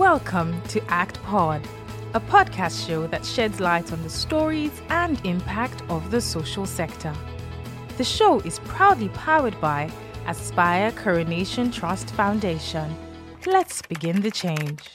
Welcome 0.00 0.62
to 0.68 0.82
Act 0.88 1.22
Pod, 1.24 1.60
a 2.14 2.20
podcast 2.20 2.86
show 2.86 3.06
that 3.08 3.22
sheds 3.22 3.60
light 3.60 3.92
on 3.92 4.02
the 4.02 4.08
stories 4.08 4.72
and 4.88 5.20
impact 5.26 5.82
of 5.90 6.10
the 6.10 6.22
social 6.22 6.64
sector. 6.64 7.14
The 7.98 8.04
show 8.04 8.40
is 8.40 8.60
proudly 8.60 9.10
powered 9.10 9.60
by 9.60 9.90
Aspire 10.26 10.90
Coronation 10.92 11.70
Trust 11.70 12.12
Foundation. 12.12 12.96
Let's 13.44 13.82
begin 13.82 14.22
the 14.22 14.30
change. 14.30 14.88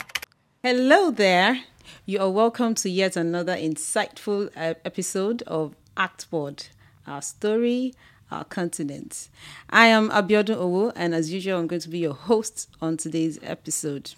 Hello 0.64 1.12
there. 1.12 1.60
You 2.08 2.22
are 2.22 2.32
welcome 2.32 2.74
to 2.74 2.90
yet 2.90 3.16
another 3.16 3.56
insightful 3.56 4.50
uh, 4.58 4.74
episode 4.84 5.44
of 5.44 5.76
Act 5.96 6.32
Pod, 6.32 6.64
our 7.06 7.22
story, 7.22 7.94
our 8.32 8.44
continent. 8.44 9.30
I 9.70 9.86
am 9.86 10.10
Abiodun 10.10 10.58
Owo, 10.58 10.94
and 10.96 11.14
as 11.14 11.32
usual, 11.32 11.60
I'm 11.60 11.68
going 11.68 11.82
to 11.82 11.90
be 11.90 12.00
your 12.00 12.16
host 12.16 12.72
on 12.82 12.98
today's 12.98 13.38
episode. 13.44 14.16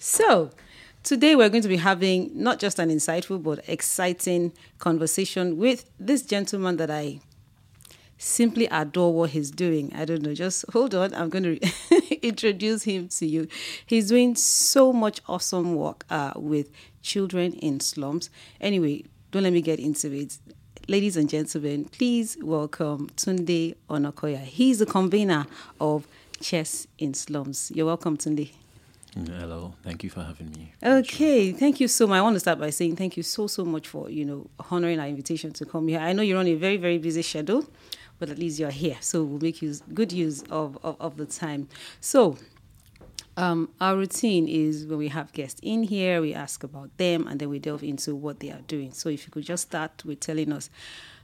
So, 0.00 0.50
today 1.02 1.34
we're 1.34 1.48
going 1.48 1.64
to 1.64 1.68
be 1.68 1.76
having 1.76 2.30
not 2.32 2.60
just 2.60 2.78
an 2.78 2.88
insightful 2.88 3.42
but 3.42 3.68
exciting 3.68 4.52
conversation 4.78 5.56
with 5.56 5.90
this 5.98 6.22
gentleman 6.22 6.76
that 6.76 6.88
I 6.88 7.18
simply 8.16 8.66
adore 8.66 9.12
what 9.12 9.30
he's 9.30 9.50
doing. 9.50 9.92
I 9.96 10.04
don't 10.04 10.22
know, 10.22 10.34
just 10.34 10.64
hold 10.72 10.94
on. 10.94 11.12
I'm 11.14 11.30
going 11.30 11.42
to 11.60 12.18
introduce 12.22 12.84
him 12.84 13.08
to 13.08 13.26
you. 13.26 13.48
He's 13.86 14.08
doing 14.08 14.36
so 14.36 14.92
much 14.92 15.20
awesome 15.26 15.74
work 15.74 16.04
uh, 16.10 16.34
with 16.36 16.70
children 17.02 17.54
in 17.54 17.80
slums. 17.80 18.30
Anyway, 18.60 19.02
don't 19.32 19.42
let 19.42 19.52
me 19.52 19.62
get 19.62 19.80
into 19.80 20.12
it. 20.12 20.38
Ladies 20.86 21.16
and 21.16 21.28
gentlemen, 21.28 21.86
please 21.86 22.36
welcome 22.40 23.08
Tunde 23.16 23.74
Onakoya. 23.90 24.44
He's 24.44 24.78
the 24.78 24.86
convener 24.86 25.46
of 25.80 26.06
Chess 26.40 26.86
in 26.98 27.14
Slums. 27.14 27.72
You're 27.74 27.86
welcome, 27.86 28.16
Tunde. 28.16 28.50
Hello, 29.14 29.74
thank 29.82 30.04
you 30.04 30.10
for 30.10 30.22
having 30.22 30.50
me. 30.52 30.72
Okay, 30.82 31.52
thank 31.52 31.80
you 31.80 31.88
so 31.88 32.06
much. 32.06 32.18
I 32.18 32.22
want 32.22 32.34
to 32.36 32.40
start 32.40 32.58
by 32.58 32.70
saying 32.70 32.96
thank 32.96 33.16
you 33.16 33.22
so 33.22 33.46
so 33.46 33.64
much 33.64 33.88
for 33.88 34.10
you 34.10 34.24
know 34.24 34.50
honoring 34.70 35.00
our 35.00 35.06
invitation 35.06 35.52
to 35.54 35.64
come 35.64 35.88
here. 35.88 35.98
I 35.98 36.12
know 36.12 36.22
you're 36.22 36.38
on 36.38 36.46
a 36.46 36.54
very 36.54 36.76
very 36.76 36.98
busy 36.98 37.22
schedule, 37.22 37.66
but 38.18 38.28
at 38.28 38.38
least 38.38 38.58
you're 38.58 38.70
here, 38.70 38.96
so 39.00 39.24
we'll 39.24 39.40
make 39.40 39.62
use 39.62 39.82
good 39.94 40.12
use 40.12 40.42
of 40.50 40.78
of, 40.82 40.96
of 41.00 41.16
the 41.16 41.26
time. 41.26 41.68
So. 42.00 42.38
Um, 43.36 43.68
our 43.80 43.96
routine 43.96 44.48
is 44.48 44.84
when 44.84 44.98
we 44.98 45.06
have 45.06 45.32
guests 45.32 45.60
in 45.62 45.84
here, 45.84 46.20
we 46.20 46.34
ask 46.34 46.64
about 46.64 46.90
them 46.96 47.28
and 47.28 47.38
then 47.38 47.48
we 47.48 47.60
delve 47.60 47.84
into 47.84 48.16
what 48.16 48.40
they 48.40 48.50
are 48.50 48.62
doing. 48.66 48.92
So, 48.92 49.10
if 49.10 49.26
you 49.26 49.30
could 49.30 49.44
just 49.44 49.62
start 49.68 50.04
with 50.04 50.18
telling 50.18 50.52
us 50.52 50.70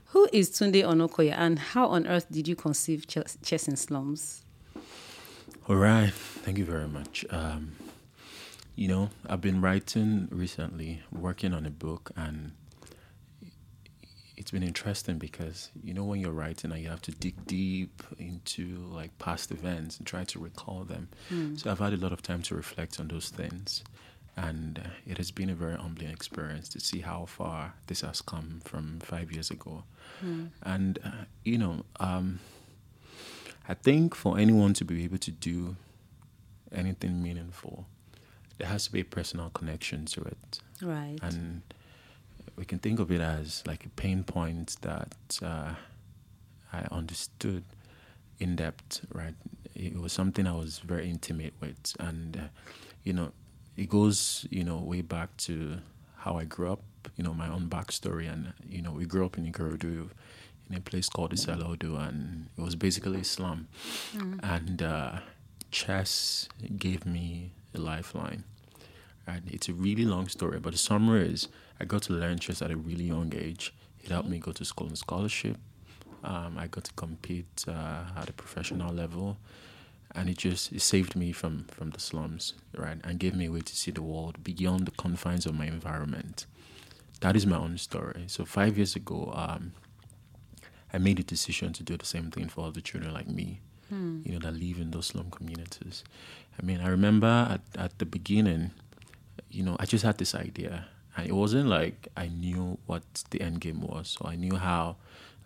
who 0.05 0.29
is 0.31 0.49
Tunde 0.49 0.81
Onakoya 0.81 1.33
and 1.37 1.59
how 1.59 1.87
on 1.87 2.07
earth 2.07 2.27
did 2.31 2.47
you 2.47 2.55
conceive 2.55 3.05
Chess, 3.05 3.37
Chess 3.43 3.67
in 3.67 3.75
Slums? 3.75 4.44
All 5.67 5.77
right, 5.77 6.13
thank 6.13 6.59
you 6.59 6.65
very 6.65 6.87
much. 6.87 7.25
Um, 7.31 7.71
you 8.75 8.87
know, 8.87 9.09
I've 9.27 9.41
been 9.41 9.61
writing 9.61 10.27
recently, 10.29 11.01
working 11.11 11.55
on 11.55 11.65
a 11.65 11.71
book, 11.71 12.11
and 12.15 12.51
it's 14.37 14.51
been 14.51 14.61
interesting 14.61 15.17
because 15.17 15.71
you 15.83 15.91
know 15.91 16.03
when 16.03 16.19
you're 16.19 16.33
writing 16.33 16.71
and 16.71 16.79
you 16.79 16.89
have 16.89 17.01
to 17.01 17.11
dig 17.11 17.47
deep 17.47 18.03
into 18.19 18.75
like 18.91 19.17
past 19.17 19.49
events 19.49 19.97
and 19.97 20.05
try 20.05 20.23
to 20.25 20.37
recall 20.37 20.83
them. 20.83 21.09
Mm. 21.31 21.59
So 21.59 21.71
I've 21.71 21.79
had 21.79 21.93
a 21.93 21.97
lot 21.97 22.13
of 22.13 22.21
time 22.21 22.43
to 22.43 22.53
reflect 22.53 22.99
on 22.99 23.07
those 23.07 23.29
things, 23.29 23.83
and 24.37 24.77
uh, 24.85 24.89
it 25.07 25.17
has 25.17 25.31
been 25.31 25.49
a 25.49 25.55
very 25.55 25.77
humbling 25.77 26.11
experience 26.11 26.69
to 26.69 26.79
see 26.79 26.99
how 26.99 27.25
far 27.25 27.73
this 27.87 28.01
has 28.01 28.21
come 28.21 28.61
from 28.63 28.99
five 28.99 29.31
years 29.31 29.49
ago. 29.49 29.83
Mm. 30.23 30.49
And 30.61 30.99
uh, 31.03 31.23
you 31.43 31.57
know, 31.57 31.85
um, 31.99 32.39
I 33.67 33.73
think 33.73 34.15
for 34.15 34.37
anyone 34.37 34.73
to 34.73 34.85
be 34.85 35.03
able 35.03 35.17
to 35.19 35.31
do 35.31 35.75
anything 36.71 37.21
meaningful 37.21 37.85
there 38.57 38.67
has 38.67 38.85
to 38.85 38.91
be 38.91 39.01
a 39.01 39.05
personal 39.05 39.49
connection 39.49 40.05
to 40.05 40.21
it. 40.21 40.59
Right. 40.81 41.17
And 41.21 41.61
we 42.55 42.65
can 42.65 42.79
think 42.79 42.99
of 42.99 43.11
it 43.11 43.21
as 43.21 43.63
like 43.65 43.85
a 43.85 43.89
pain 43.89 44.23
point 44.23 44.77
that 44.81 45.39
uh, 45.41 45.73
I 46.71 46.85
understood 46.91 47.63
in 48.39 48.55
depth, 48.55 49.05
right? 49.13 49.35
It 49.75 49.99
was 49.99 50.13
something 50.13 50.47
I 50.47 50.55
was 50.55 50.79
very 50.79 51.09
intimate 51.09 51.53
with. 51.59 51.95
And, 51.99 52.37
uh, 52.37 52.47
you 53.03 53.13
know, 53.13 53.31
it 53.75 53.89
goes, 53.89 54.45
you 54.49 54.63
know, 54.63 54.77
way 54.77 55.01
back 55.01 55.35
to 55.37 55.77
how 56.17 56.37
I 56.37 56.45
grew 56.45 56.71
up, 56.71 56.81
you 57.17 57.23
know, 57.23 57.33
my 57.33 57.49
own 57.49 57.67
backstory. 57.67 58.31
And, 58.31 58.53
you 58.67 58.81
know, 58.81 58.91
we 58.91 59.05
grew 59.05 59.25
up 59.25 59.37
in 59.37 59.51
Ikorodu 59.51 60.11
in 60.69 60.77
a 60.77 60.81
place 60.81 61.09
called 61.09 61.31
Isalodu, 61.31 61.97
and 62.07 62.47
it 62.57 62.61
was 62.61 62.75
basically 62.75 63.19
Islam. 63.21 63.67
Mm. 64.15 64.39
And 64.43 64.81
uh, 64.81 65.19
chess 65.71 66.47
gave 66.77 67.05
me 67.05 67.51
a 67.73 67.79
lifeline. 67.79 68.43
And 69.27 69.43
it's 69.47 69.69
a 69.69 69.73
really 69.73 70.05
long 70.05 70.27
story, 70.27 70.59
but 70.59 70.71
the 70.73 70.77
summary 70.77 71.33
is 71.33 71.47
I 71.79 71.85
got 71.85 72.03
to 72.03 72.13
learn 72.13 72.39
chess 72.39 72.61
at 72.61 72.71
a 72.71 72.77
really 72.77 73.05
young 73.05 73.33
age. 73.35 73.73
It 74.03 74.11
helped 74.11 74.29
me 74.29 74.37
go 74.37 74.51
to 74.51 74.63
school 74.63 74.87
and 74.87 74.97
scholarship. 74.97 75.57
Um, 76.23 76.57
I 76.57 76.67
got 76.67 76.85
to 76.85 76.93
compete 76.93 77.65
uh, 77.67 78.03
at 78.15 78.29
a 78.29 78.33
professional 78.33 78.93
level, 78.93 79.37
and 80.13 80.29
it 80.29 80.37
just 80.37 80.71
it 80.71 80.81
saved 80.81 81.15
me 81.15 81.31
from 81.31 81.65
from 81.65 81.91
the 81.91 81.99
slums, 81.99 82.53
right, 82.75 82.97
and 83.03 83.19
gave 83.19 83.35
me 83.35 83.45
a 83.45 83.51
way 83.51 83.61
to 83.61 83.75
see 83.75 83.91
the 83.91 84.01
world 84.01 84.43
beyond 84.43 84.87
the 84.87 84.91
confines 84.91 85.45
of 85.45 85.53
my 85.53 85.65
environment. 85.65 86.45
That 87.21 87.35
is 87.35 87.45
my 87.45 87.57
own 87.57 87.77
story. 87.77 88.25
So 88.27 88.45
five 88.45 88.77
years 88.77 88.95
ago, 88.95 89.31
um, 89.35 89.73
I 90.95 90.97
made 90.97 91.19
a 91.19 91.23
decision 91.23 91.73
to 91.73 91.83
do 91.83 91.97
the 91.97 92.05
same 92.05 92.31
thing 92.31 92.47
for 92.47 92.65
other 92.65 92.79
children 92.79 93.13
like 93.13 93.27
me, 93.27 93.59
hmm. 93.89 94.21
you 94.23 94.31
know, 94.31 94.39
that 94.39 94.53
live 94.53 94.77
in 94.77 94.91
those 94.91 95.07
slum 95.07 95.29
communities. 95.29 96.05
I 96.57 96.65
mean, 96.65 96.79
I 96.79 96.87
remember 96.87 97.27
at, 97.27 97.61
at 97.77 97.99
the 97.99 98.05
beginning, 98.05 98.71
you 99.49 99.63
know, 99.63 99.75
I 99.77 99.85
just 99.85 100.05
had 100.05 100.17
this 100.17 100.33
idea. 100.33 100.87
And 101.17 101.27
it 101.27 101.33
wasn't 101.33 101.67
like 101.67 102.07
I 102.15 102.27
knew 102.27 102.77
what 102.85 103.03
the 103.29 103.41
end 103.41 103.59
game 103.59 103.81
was, 103.81 104.17
or 104.21 104.29
I 104.29 104.35
knew 104.35 104.55
how 104.55 104.95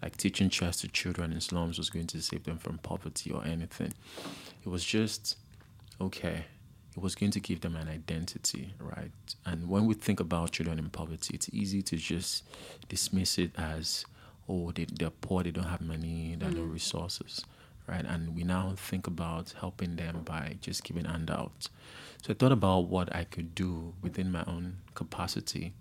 like 0.04 0.18
teaching 0.18 0.50
chess 0.50 0.82
to 0.82 0.88
children 0.88 1.34
in 1.34 1.42
slums 1.42 1.78
was 1.78 1.90
going 1.90 2.08
to 2.08 2.22
save 2.22 2.44
them 2.44 2.58
from 2.58 2.78
poverty 2.78 3.32
or 3.32 3.44
anything. 3.44 3.94
It 4.64 4.70
was 4.70 4.84
just 4.84 5.36
okay. 6.00 6.46
It 6.96 7.02
was 7.02 7.16
going 7.16 7.32
to 7.32 7.40
give 7.40 7.62
them 7.62 7.76
an 7.76 7.88
identity, 7.88 8.74
right? 8.80 9.12
And 9.46 9.70
when 9.70 9.86
we 9.86 9.94
think 9.94 10.20
about 10.20 10.52
children 10.52 10.80
in 10.80 10.90
poverty, 10.90 11.34
it's 11.36 11.50
easy 11.54 11.82
to 11.84 11.98
just 11.98 12.44
dismiss 12.88 13.38
it 13.38 13.52
as, 13.58 14.06
oh, 14.50 14.72
they, 14.72 14.86
they're 14.86 15.10
poor, 15.10 15.44
they 15.44 15.52
don't 15.52 15.66
have 15.66 15.82
money, 15.82 16.36
they 16.38 16.46
have 16.46 16.56
mm. 16.56 16.58
no 16.58 16.64
resources 16.64 17.46
right? 17.90 18.06
And 18.06 18.36
we 18.36 18.44
now 18.44 18.74
think 18.76 19.08
about 19.08 19.54
helping 19.60 19.96
them 19.96 20.22
by 20.24 20.58
just 20.62 20.84
giving 20.84 21.06
handouts. 21.06 21.70
So 22.22 22.32
I 22.32 22.34
thought 22.36 22.52
about 22.52 22.82
what 22.82 23.14
I 23.16 23.24
could 23.24 23.56
do 23.56 23.94
within 24.02 24.32
my 24.32 24.44
own 24.46 24.78
capacity. 24.94 25.74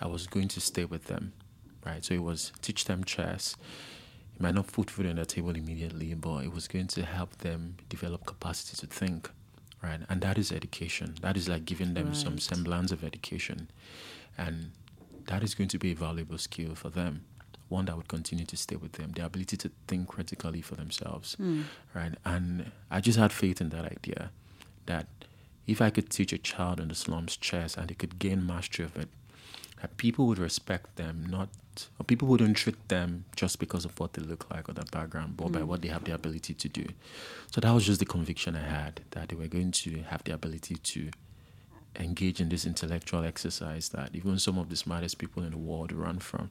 I 0.00 0.06
was 0.08 0.26
going 0.26 0.48
to 0.48 0.60
stay 0.60 0.84
with 0.84 1.04
them, 1.04 1.32
right? 1.86 2.04
So 2.04 2.14
it 2.14 2.22
was 2.22 2.52
teach 2.60 2.86
them 2.86 3.04
chess. 3.04 3.56
It 4.34 4.42
might 4.42 4.54
not 4.54 4.68
put 4.68 4.90
food 4.90 5.06
on 5.06 5.16
their 5.16 5.24
table 5.24 5.50
immediately, 5.50 6.14
but 6.14 6.44
it 6.44 6.52
was 6.52 6.66
going 6.66 6.88
to 6.88 7.04
help 7.04 7.38
them 7.38 7.76
develop 7.88 8.26
capacity 8.26 8.76
to 8.78 8.92
think, 8.92 9.30
right? 9.82 10.00
And 10.08 10.20
that 10.22 10.38
is 10.38 10.50
education. 10.50 11.16
That 11.20 11.36
is 11.36 11.48
like 11.48 11.64
giving 11.64 11.94
them 11.94 12.08
right. 12.08 12.16
some 12.16 12.38
semblance 12.38 12.90
of 12.90 13.04
education. 13.04 13.70
And 14.36 14.72
that 15.26 15.42
is 15.42 15.54
going 15.54 15.68
to 15.68 15.78
be 15.78 15.92
a 15.92 15.96
valuable 15.96 16.38
skill 16.38 16.74
for 16.74 16.88
them 16.88 17.24
one 17.68 17.84
that 17.86 17.96
would 17.96 18.08
continue 18.08 18.44
to 18.46 18.56
stay 18.56 18.76
with 18.76 18.92
them, 18.92 19.12
their 19.12 19.26
ability 19.26 19.56
to 19.58 19.70
think 19.86 20.08
critically 20.08 20.62
for 20.62 20.74
themselves, 20.74 21.36
mm. 21.40 21.64
right? 21.94 22.14
And 22.24 22.72
I 22.90 23.00
just 23.00 23.18
had 23.18 23.32
faith 23.32 23.60
in 23.60 23.68
that 23.70 23.84
idea 23.84 24.30
that 24.86 25.06
if 25.66 25.82
I 25.82 25.90
could 25.90 26.08
teach 26.08 26.32
a 26.32 26.38
child 26.38 26.80
in 26.80 26.88
the 26.88 26.94
slums 26.94 27.36
chess 27.36 27.76
and 27.76 27.88
they 27.88 27.94
could 27.94 28.18
gain 28.18 28.46
mastery 28.46 28.86
of 28.86 28.96
it, 28.96 29.08
that 29.82 29.96
people 29.96 30.26
would 30.26 30.38
respect 30.38 30.96
them, 30.96 31.26
not 31.28 31.48
or 32.00 32.04
people 32.04 32.26
wouldn't 32.26 32.56
treat 32.56 32.88
them 32.88 33.24
just 33.36 33.60
because 33.60 33.84
of 33.84 34.00
what 34.00 34.14
they 34.14 34.22
look 34.22 34.50
like 34.50 34.68
or 34.68 34.72
their 34.72 34.84
background, 34.90 35.36
but 35.36 35.48
mm. 35.48 35.52
by 35.52 35.60
hmm. 35.60 35.68
what 35.68 35.80
they 35.82 35.88
have 35.88 36.02
the 36.02 36.12
ability 36.12 36.52
to 36.52 36.68
do. 36.68 36.84
So 37.52 37.60
that 37.60 37.70
was 37.70 37.86
just 37.86 38.00
the 38.00 38.06
conviction 38.06 38.56
I 38.56 38.68
had 38.68 39.02
that 39.12 39.28
they 39.28 39.36
were 39.36 39.46
going 39.46 39.70
to 39.70 40.02
have 40.08 40.24
the 40.24 40.32
ability 40.34 40.76
to 40.76 41.10
engage 41.96 42.40
in 42.40 42.48
this 42.48 42.66
intellectual 42.66 43.24
exercise 43.24 43.90
that 43.90 44.10
even 44.14 44.38
some 44.38 44.58
of 44.58 44.68
the 44.70 44.76
smartest 44.76 45.18
people 45.18 45.42
in 45.42 45.50
the 45.50 45.58
world 45.58 45.92
run 45.92 46.18
from 46.18 46.50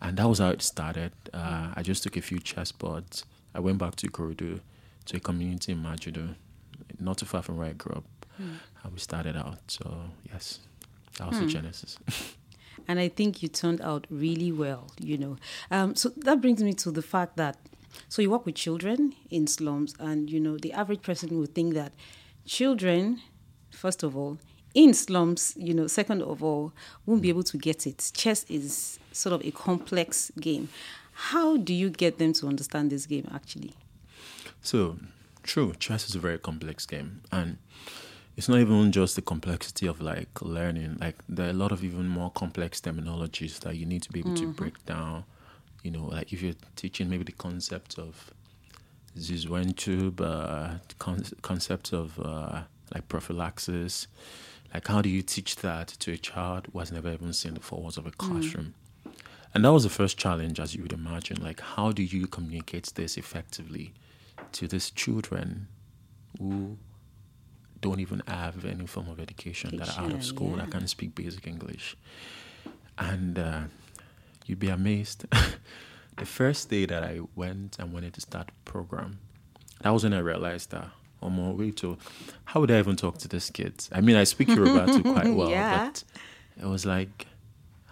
and 0.00 0.16
that 0.16 0.28
was 0.28 0.38
how 0.38 0.50
it 0.50 0.62
started. 0.62 1.12
Uh, 1.32 1.72
I 1.74 1.82
just 1.82 2.02
took 2.02 2.16
a 2.16 2.22
few 2.22 2.38
chess 2.38 2.72
boards. 2.72 3.24
I 3.54 3.60
went 3.60 3.78
back 3.78 3.96
to 3.96 4.08
Ikorodu, 4.08 4.60
to 5.06 5.16
a 5.16 5.20
community 5.20 5.72
in 5.72 5.82
Majudo, 5.82 6.34
not 7.00 7.18
too 7.18 7.26
far 7.26 7.42
from 7.42 7.56
where 7.56 7.68
I 7.68 7.72
grew 7.72 7.96
up, 7.96 8.04
mm. 8.40 8.56
and 8.82 8.92
we 8.92 8.98
started 8.98 9.36
out. 9.36 9.58
So 9.68 10.10
yes, 10.30 10.60
that 11.18 11.28
was 11.28 11.38
hmm. 11.38 11.46
the 11.46 11.52
genesis. 11.52 11.98
and 12.88 12.98
I 12.98 13.08
think 13.08 13.42
you 13.42 13.48
turned 13.48 13.80
out 13.80 14.06
really 14.10 14.52
well. 14.52 14.90
You 15.00 15.18
know, 15.18 15.36
um, 15.70 15.94
so 15.94 16.10
that 16.18 16.40
brings 16.40 16.62
me 16.62 16.74
to 16.74 16.90
the 16.90 17.02
fact 17.02 17.36
that 17.36 17.56
so 18.08 18.20
you 18.20 18.30
work 18.30 18.44
with 18.44 18.56
children 18.56 19.14
in 19.30 19.46
slums, 19.46 19.94
and 19.98 20.30
you 20.30 20.40
know 20.40 20.58
the 20.58 20.72
average 20.72 21.02
person 21.02 21.38
would 21.38 21.54
think 21.54 21.74
that 21.74 21.92
children, 22.44 23.20
first 23.70 24.02
of 24.02 24.16
all, 24.16 24.38
in 24.76 24.92
slums, 24.92 25.54
you 25.56 25.72
know, 25.72 25.86
second 25.86 26.22
of 26.22 26.44
all, 26.44 26.70
won't 27.06 27.22
be 27.22 27.30
able 27.30 27.42
to 27.42 27.56
get 27.56 27.86
it. 27.86 28.10
Chess 28.14 28.44
is 28.48 28.98
sort 29.10 29.32
of 29.32 29.44
a 29.44 29.50
complex 29.50 30.30
game. 30.38 30.68
How 31.12 31.56
do 31.56 31.72
you 31.72 31.88
get 31.88 32.18
them 32.18 32.34
to 32.34 32.46
understand 32.46 32.90
this 32.90 33.06
game 33.06 33.26
actually? 33.34 33.72
So, 34.60 34.98
true, 35.42 35.72
chess 35.78 36.06
is 36.10 36.14
a 36.14 36.18
very 36.18 36.38
complex 36.38 36.84
game. 36.84 37.22
And 37.32 37.56
it's 38.36 38.50
not 38.50 38.58
even 38.58 38.92
just 38.92 39.16
the 39.16 39.22
complexity 39.22 39.86
of 39.86 40.02
like 40.02 40.42
learning. 40.42 40.98
Like 41.00 41.16
there 41.26 41.46
are 41.46 41.50
a 41.50 41.54
lot 41.54 41.72
of 41.72 41.82
even 41.82 42.06
more 42.06 42.30
complex 42.30 42.78
terminologies 42.78 43.58
that 43.60 43.76
you 43.76 43.86
need 43.86 44.02
to 44.02 44.12
be 44.12 44.20
able 44.20 44.34
to 44.34 44.52
break 44.52 44.84
down. 44.84 45.24
You 45.82 45.90
know, 45.92 46.04
like 46.04 46.34
if 46.34 46.42
you're 46.42 46.54
teaching 46.74 47.08
maybe 47.08 47.24
the 47.24 47.32
concept 47.32 47.98
of 47.98 48.30
zugzwang, 49.16 50.20
uh, 50.20 50.78
con- 50.98 51.24
concept 51.40 51.94
of 51.94 52.20
uh, 52.20 52.64
like 52.92 53.08
prophylaxis, 53.08 54.06
like 54.72 54.86
how 54.86 55.02
do 55.02 55.08
you 55.08 55.22
teach 55.22 55.56
that 55.56 55.88
to 55.88 56.12
a 56.12 56.16
child 56.16 56.68
who 56.72 56.78
has 56.78 56.92
never 56.92 57.12
even 57.12 57.32
seen 57.32 57.54
the 57.54 57.60
four 57.60 57.80
walls 57.80 57.96
of 57.96 58.06
a 58.06 58.10
classroom? 58.10 58.74
And 59.54 59.64
that 59.64 59.72
was 59.72 59.84
the 59.84 59.88
first 59.88 60.18
challenge, 60.18 60.60
as 60.60 60.74
you 60.74 60.82
would 60.82 60.92
imagine. 60.92 61.42
Like, 61.42 61.60
how 61.60 61.90
do 61.90 62.02
you 62.02 62.26
communicate 62.26 62.92
this 62.94 63.16
effectively 63.16 63.94
to 64.52 64.68
these 64.68 64.90
children 64.90 65.68
who 66.38 66.76
don't 67.80 68.00
even 68.00 68.22
have 68.26 68.66
any 68.66 68.86
form 68.86 69.08
of 69.08 69.18
education, 69.18 69.76
that 69.78 69.96
are 69.96 70.04
out 70.04 70.12
of 70.12 70.22
school, 70.22 70.50
yeah. 70.50 70.56
that 70.64 70.70
can 70.72 70.86
speak 70.86 71.14
basic 71.14 71.46
English? 71.46 71.96
And 72.98 73.38
uh, 73.38 73.60
you'd 74.44 74.58
be 74.58 74.68
amazed. 74.68 75.24
the 76.16 76.26
first 76.26 76.68
day 76.68 76.84
that 76.84 77.02
I 77.02 77.20
went 77.34 77.78
and 77.78 77.94
wanted 77.94 78.12
to 78.12 78.20
start 78.20 78.48
the 78.48 78.70
program, 78.70 79.20
that 79.80 79.90
was 79.90 80.04
when 80.04 80.12
I 80.12 80.18
realized 80.18 80.70
that. 80.72 80.90
Oh 81.22 81.30
my 81.30 81.50
wait 81.50 81.76
to 81.78 81.96
how 82.44 82.60
would 82.60 82.70
I 82.70 82.78
even 82.78 82.96
talk 82.96 83.18
to 83.18 83.28
this 83.28 83.50
kid? 83.50 83.74
I 83.92 84.00
mean 84.00 84.16
I 84.16 84.24
speak 84.24 84.48
Yoruba 84.48 84.86
too 84.92 85.02
quite 85.14 85.32
well, 85.34 85.50
Yeah. 85.50 85.86
but 85.86 86.04
it 86.62 86.66
was 86.66 86.84
like 86.86 87.26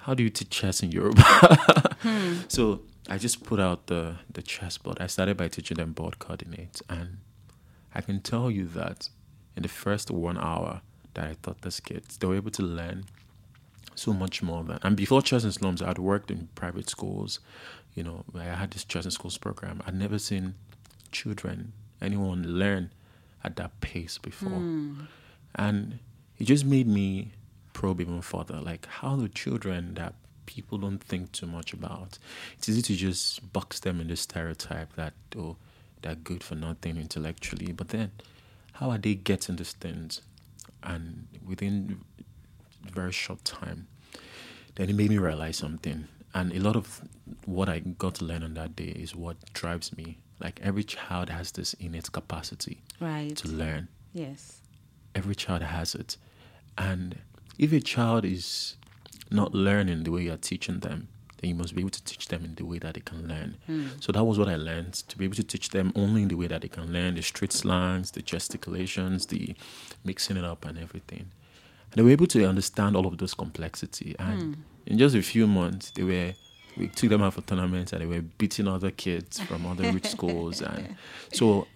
how 0.01 0.13
do 0.15 0.23
you 0.23 0.31
teach 0.31 0.51
chess 0.51 0.83
in 0.83 0.91
Yoruba? 0.93 1.23
Hmm. 2.05 2.35
So 2.49 2.83
I 3.09 3.17
just 3.17 3.45
put 3.45 3.59
out 3.59 3.87
the 3.87 4.17
the 4.31 4.43
chessboard. 4.43 4.99
I 5.01 5.07
started 5.07 5.39
by 5.39 5.49
teaching 5.49 5.79
them 5.79 5.93
board 5.93 6.19
coordinates, 6.19 6.83
and 6.91 7.17
I 7.95 8.03
can 8.03 8.21
tell 8.21 8.51
you 8.51 8.67
that 8.69 9.09
in 9.57 9.63
the 9.63 9.71
first 9.71 10.11
one 10.11 10.37
hour 10.37 10.83
that 11.15 11.25
I 11.31 11.37
taught 11.41 11.63
these 11.63 11.81
kids, 11.81 12.19
they 12.19 12.27
were 12.27 12.37
able 12.37 12.51
to 12.51 12.63
learn 12.63 13.05
so 13.95 14.13
much 14.13 14.43
more 14.43 14.63
than. 14.65 14.79
And 14.83 14.97
before 14.97 15.23
chess 15.23 15.45
in 15.45 15.53
slums, 15.53 15.81
I'd 15.81 15.97
worked 15.99 16.31
in 16.31 16.49
private 16.55 16.91
schools. 16.91 17.41
You 17.95 18.03
know, 18.05 18.25
I 18.35 18.45
had 18.45 18.73
this 18.73 18.85
chess 18.85 19.05
and 19.05 19.13
schools 19.15 19.39
program. 19.39 19.81
I'd 19.87 19.95
never 19.95 20.19
seen 20.19 20.55
children, 21.11 21.73
anyone 22.03 22.43
learn 22.59 22.91
at 23.45 23.57
that 23.57 23.81
pace 23.81 24.19
before, 24.19 24.51
hmm. 24.51 25.03
and 25.55 25.99
it 26.39 26.45
just 26.45 26.65
made 26.65 26.87
me 26.87 27.33
probe 27.73 28.01
even 28.01 28.23
further. 28.23 28.61
Like, 28.61 28.87
how 28.87 29.17
do 29.17 29.29
children 29.29 29.95
that 29.95 30.15
people 30.47 30.79
don't 30.79 30.99
think 31.03 31.33
too 31.33 31.47
much 31.47 31.73
about? 31.73 32.19
It's 32.57 32.69
easy 32.69 32.83
to 32.83 32.97
just 32.97 33.53
box 33.53 33.81
them 33.81 34.01
in 34.01 34.09
this 34.09 34.23
stereotype 34.23 34.95
that 34.95 35.15
oh, 35.37 35.57
they're 36.03 36.15
good 36.15 36.43
for 36.43 36.55
nothing 36.55 36.97
intellectually, 36.97 37.73
but 37.73 37.89
then 37.89 38.13
how 38.75 38.91
are 38.91 38.99
they 38.99 39.15
getting 39.15 39.57
these 39.57 39.73
things? 39.73 40.21
And 40.83 41.29
within 41.47 42.01
very 42.83 43.13
short 43.13 43.45
time, 43.45 43.87
then 44.75 44.91
it 44.91 44.97
made 44.97 45.11
me 45.11 45.19
realize 45.19 45.57
something. 45.57 46.09
And 46.35 46.53
a 46.53 46.59
lot 46.59 46.77
of 46.77 47.01
what 47.45 47.69
I 47.69 47.79
got 47.79 48.17
to 48.17 48.25
learn 48.25 48.43
on 48.43 48.55
that 48.55 48.75
day 48.77 48.87
is 48.87 49.15
what 49.15 49.37
drives 49.53 49.97
me. 49.97 50.19
Like 50.45 50.61
every 50.63 50.85
child 50.85 51.31
has 51.31 51.53
this 51.53 51.73
innate 51.81 52.13
capacity 52.13 52.83
Right. 53.01 53.35
to 53.37 53.49
learn. 53.49 53.89
Yes. 54.13 54.61
Every 55.15 55.35
child 55.35 55.63
has 55.63 55.95
it. 55.95 56.19
And 56.77 57.17
if 57.59 57.73
a 57.73 57.81
child 57.81 58.27
is 58.27 58.77
not 59.31 59.55
learning 59.55 60.05
the 60.05 60.11
way 60.11 60.25
you're 60.25 60.37
teaching 60.37 60.81
them, 60.81 61.09
then 61.39 61.49
you 61.49 61.55
must 61.57 61.75
be 61.75 61.81
able 61.81 61.91
to 61.91 62.05
teach 62.05 62.29
them 62.29 62.45
in 62.45 62.55
the 62.57 62.65
way 62.65 62.79
that 62.79 62.95
they 62.95 63.01
can 63.01 63.27
learn. 63.27 63.57
Hmm. 63.67 63.87
So 64.01 64.13
that 64.13 64.23
was 64.25 64.39
what 64.39 64.49
I 64.49 64.57
learned 64.57 64.93
to 64.93 65.17
be 65.17 65.25
able 65.25 65.37
to 65.37 65.43
teach 65.43 65.71
them 65.71 65.93
only 65.97 66.23
in 66.23 66.29
the 66.29 66.37
way 66.37 66.47
that 66.49 66.61
they 66.61 66.69
can 66.69 66.93
learn 66.93 67.15
the 67.15 67.23
street 67.23 67.53
slangs, 67.53 68.11
the 68.11 68.21
gesticulations, 68.21 69.27
the 69.27 69.55
mixing 70.05 70.37
it 70.37 70.45
up, 70.45 70.67
and 70.67 70.79
everything. 70.79 71.31
And 71.91 71.95
they 71.95 72.03
were 72.03 72.11
able 72.11 72.27
to 72.29 72.45
understand 72.45 72.97
all 72.97 73.07
of 73.07 73.17
those 73.17 73.33
complexity. 73.33 74.15
And 74.19 74.57
hmm. 74.57 74.61
in 74.85 74.99
just 74.99 75.15
a 75.15 75.23
few 75.23 75.47
months, 75.47 75.91
they 75.93 76.03
were 76.03 76.35
we 76.77 76.89
took 76.89 77.11
them 77.11 77.23
out 77.23 77.35
for 77.35 77.43
tournaments 77.43 77.93
and 77.93 78.03
they 78.03 78.07
were 78.07 78.23
beating 78.23 78.69
other 78.69 78.91
kids 78.91 79.41
from 79.41 79.67
other 79.67 79.91
rich 79.93 80.07
schools 80.07 80.61
and 80.61 80.97
so 81.33 81.67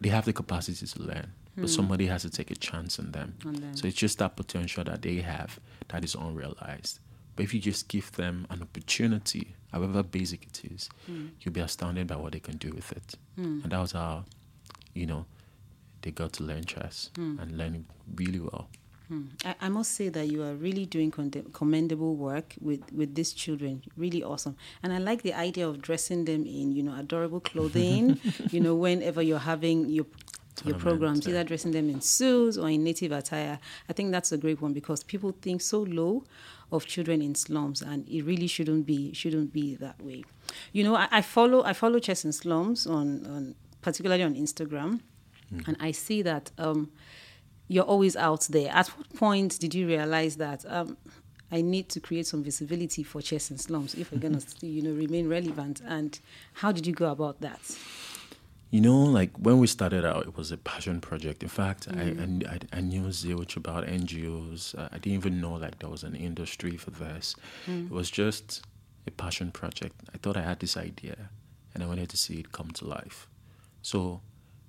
they 0.00 0.08
have 0.08 0.24
the 0.24 0.32
capacity 0.32 0.86
to 0.86 1.02
learn 1.02 1.32
but 1.54 1.62
hmm. 1.62 1.66
somebody 1.66 2.06
has 2.06 2.22
to 2.22 2.30
take 2.30 2.50
a 2.50 2.54
chance 2.54 2.98
on 2.98 3.12
them. 3.12 3.34
On 3.44 3.52
them. 3.52 3.76
so 3.76 3.86
it's 3.86 3.96
just 3.96 4.18
that 4.18 4.36
potential 4.36 4.84
that 4.84 5.02
they 5.02 5.16
have 5.16 5.60
that 5.88 6.02
is 6.02 6.14
unrealized. 6.14 6.98
But 7.36 7.44
if 7.44 7.54
you 7.54 7.60
just 7.60 7.88
give 7.88 8.10
them 8.12 8.46
an 8.50 8.62
opportunity 8.62 9.54
however 9.70 10.02
basic 10.02 10.44
it 10.44 10.70
is 10.70 10.88
hmm. 11.06 11.28
you'll 11.40 11.52
be 11.52 11.60
astounded 11.60 12.06
by 12.06 12.16
what 12.16 12.32
they 12.32 12.40
can 12.40 12.56
do 12.56 12.70
with 12.70 12.92
it. 12.92 13.14
Hmm. 13.36 13.60
And 13.62 13.72
that 13.72 13.80
was 13.80 13.92
how 13.92 14.24
you 14.94 15.06
know 15.06 15.26
they 16.02 16.10
got 16.10 16.32
to 16.34 16.42
learn 16.42 16.64
chess 16.64 17.10
and 17.16 17.56
learn 17.56 17.74
it 17.74 17.82
really 18.16 18.40
well 18.40 18.68
I, 19.44 19.54
I 19.62 19.68
must 19.68 19.92
say 19.92 20.08
that 20.08 20.28
you 20.28 20.42
are 20.42 20.54
really 20.54 20.86
doing 20.86 21.10
commendable 21.10 22.16
work 22.16 22.54
with, 22.60 22.80
with 22.92 23.14
these 23.14 23.32
children. 23.32 23.82
Really 23.96 24.22
awesome. 24.22 24.56
And 24.82 24.92
I 24.92 24.98
like 24.98 25.22
the 25.22 25.34
idea 25.34 25.68
of 25.68 25.82
dressing 25.82 26.24
them 26.24 26.46
in, 26.46 26.72
you 26.72 26.82
know, 26.82 26.94
adorable 26.96 27.40
clothing, 27.40 28.18
you 28.50 28.60
know, 28.60 28.74
whenever 28.74 29.22
you're 29.22 29.38
having 29.38 29.88
your 29.88 30.06
your 30.64 30.78
programs, 30.78 31.26
either 31.26 31.42
dressing 31.42 31.72
them 31.72 31.88
in 31.88 32.00
suits 32.00 32.56
or 32.56 32.68
in 32.68 32.84
native 32.84 33.10
attire. 33.10 33.58
I 33.88 33.92
think 33.94 34.12
that's 34.12 34.32
a 34.32 34.38
great 34.38 34.60
one 34.60 34.72
because 34.72 35.02
people 35.02 35.34
think 35.40 35.60
so 35.60 35.80
low 35.80 36.24
of 36.70 36.86
children 36.86 37.20
in 37.20 37.34
slums 37.34 37.82
and 37.82 38.08
it 38.08 38.22
really 38.22 38.46
shouldn't 38.46 38.86
be 38.86 39.12
shouldn't 39.12 39.52
be 39.52 39.74
that 39.76 40.00
way. 40.02 40.24
You 40.72 40.84
know, 40.84 40.94
I, 40.94 41.08
I 41.10 41.22
follow 41.22 41.64
I 41.64 41.72
follow 41.72 41.98
chess 41.98 42.24
in 42.24 42.32
slums 42.32 42.86
on, 42.86 43.26
on 43.26 43.54
particularly 43.80 44.22
on 44.22 44.34
Instagram 44.34 45.00
and 45.66 45.76
I 45.80 45.90
see 45.90 46.22
that 46.22 46.50
um 46.58 46.90
you're 47.68 47.84
always 47.84 48.16
out 48.16 48.46
there. 48.50 48.70
At 48.70 48.88
what 48.88 49.14
point 49.14 49.58
did 49.58 49.74
you 49.74 49.86
realize 49.86 50.36
that 50.36 50.64
um, 50.68 50.96
I 51.50 51.62
need 51.62 51.88
to 51.90 52.00
create 52.00 52.26
some 52.26 52.42
visibility 52.42 53.02
for 53.02 53.22
chess 53.22 53.50
in 53.50 53.58
slums 53.58 53.94
if 53.94 54.12
we're 54.12 54.18
going 54.18 54.38
to, 54.60 54.66
you 54.66 54.82
know, 54.82 54.92
remain 54.92 55.28
relevant? 55.28 55.80
And 55.86 56.18
how 56.54 56.72
did 56.72 56.86
you 56.86 56.92
go 56.92 57.10
about 57.10 57.40
that? 57.40 57.60
You 58.70 58.80
know, 58.80 59.00
like 59.00 59.36
when 59.36 59.58
we 59.58 59.66
started 59.66 60.02
out, 60.02 60.26
it 60.26 60.34
was 60.34 60.50
a 60.50 60.56
passion 60.56 61.02
project. 61.02 61.42
In 61.42 61.50
fact, 61.50 61.88
I, 61.90 62.14
I, 62.48 62.58
I 62.72 62.80
knew 62.80 63.02
zilch 63.02 63.54
about 63.54 63.86
NGOs. 63.86 64.74
I 64.78 64.96
didn't 64.96 65.18
even 65.18 65.42
know 65.42 65.54
like 65.54 65.78
there 65.80 65.90
was 65.90 66.04
an 66.04 66.14
industry 66.14 66.78
for 66.78 66.90
this. 66.90 67.36
It 67.66 67.90
was 67.90 68.10
just 68.10 68.62
a 69.06 69.10
passion 69.10 69.50
project. 69.50 69.94
I 70.14 70.16
thought 70.16 70.38
I 70.38 70.42
had 70.42 70.60
this 70.60 70.78
idea, 70.78 71.28
and 71.74 71.82
I 71.82 71.86
wanted 71.86 72.08
to 72.10 72.16
see 72.16 72.40
it 72.40 72.52
come 72.52 72.70
to 72.70 72.86
life. 72.86 73.28
So 73.82 74.22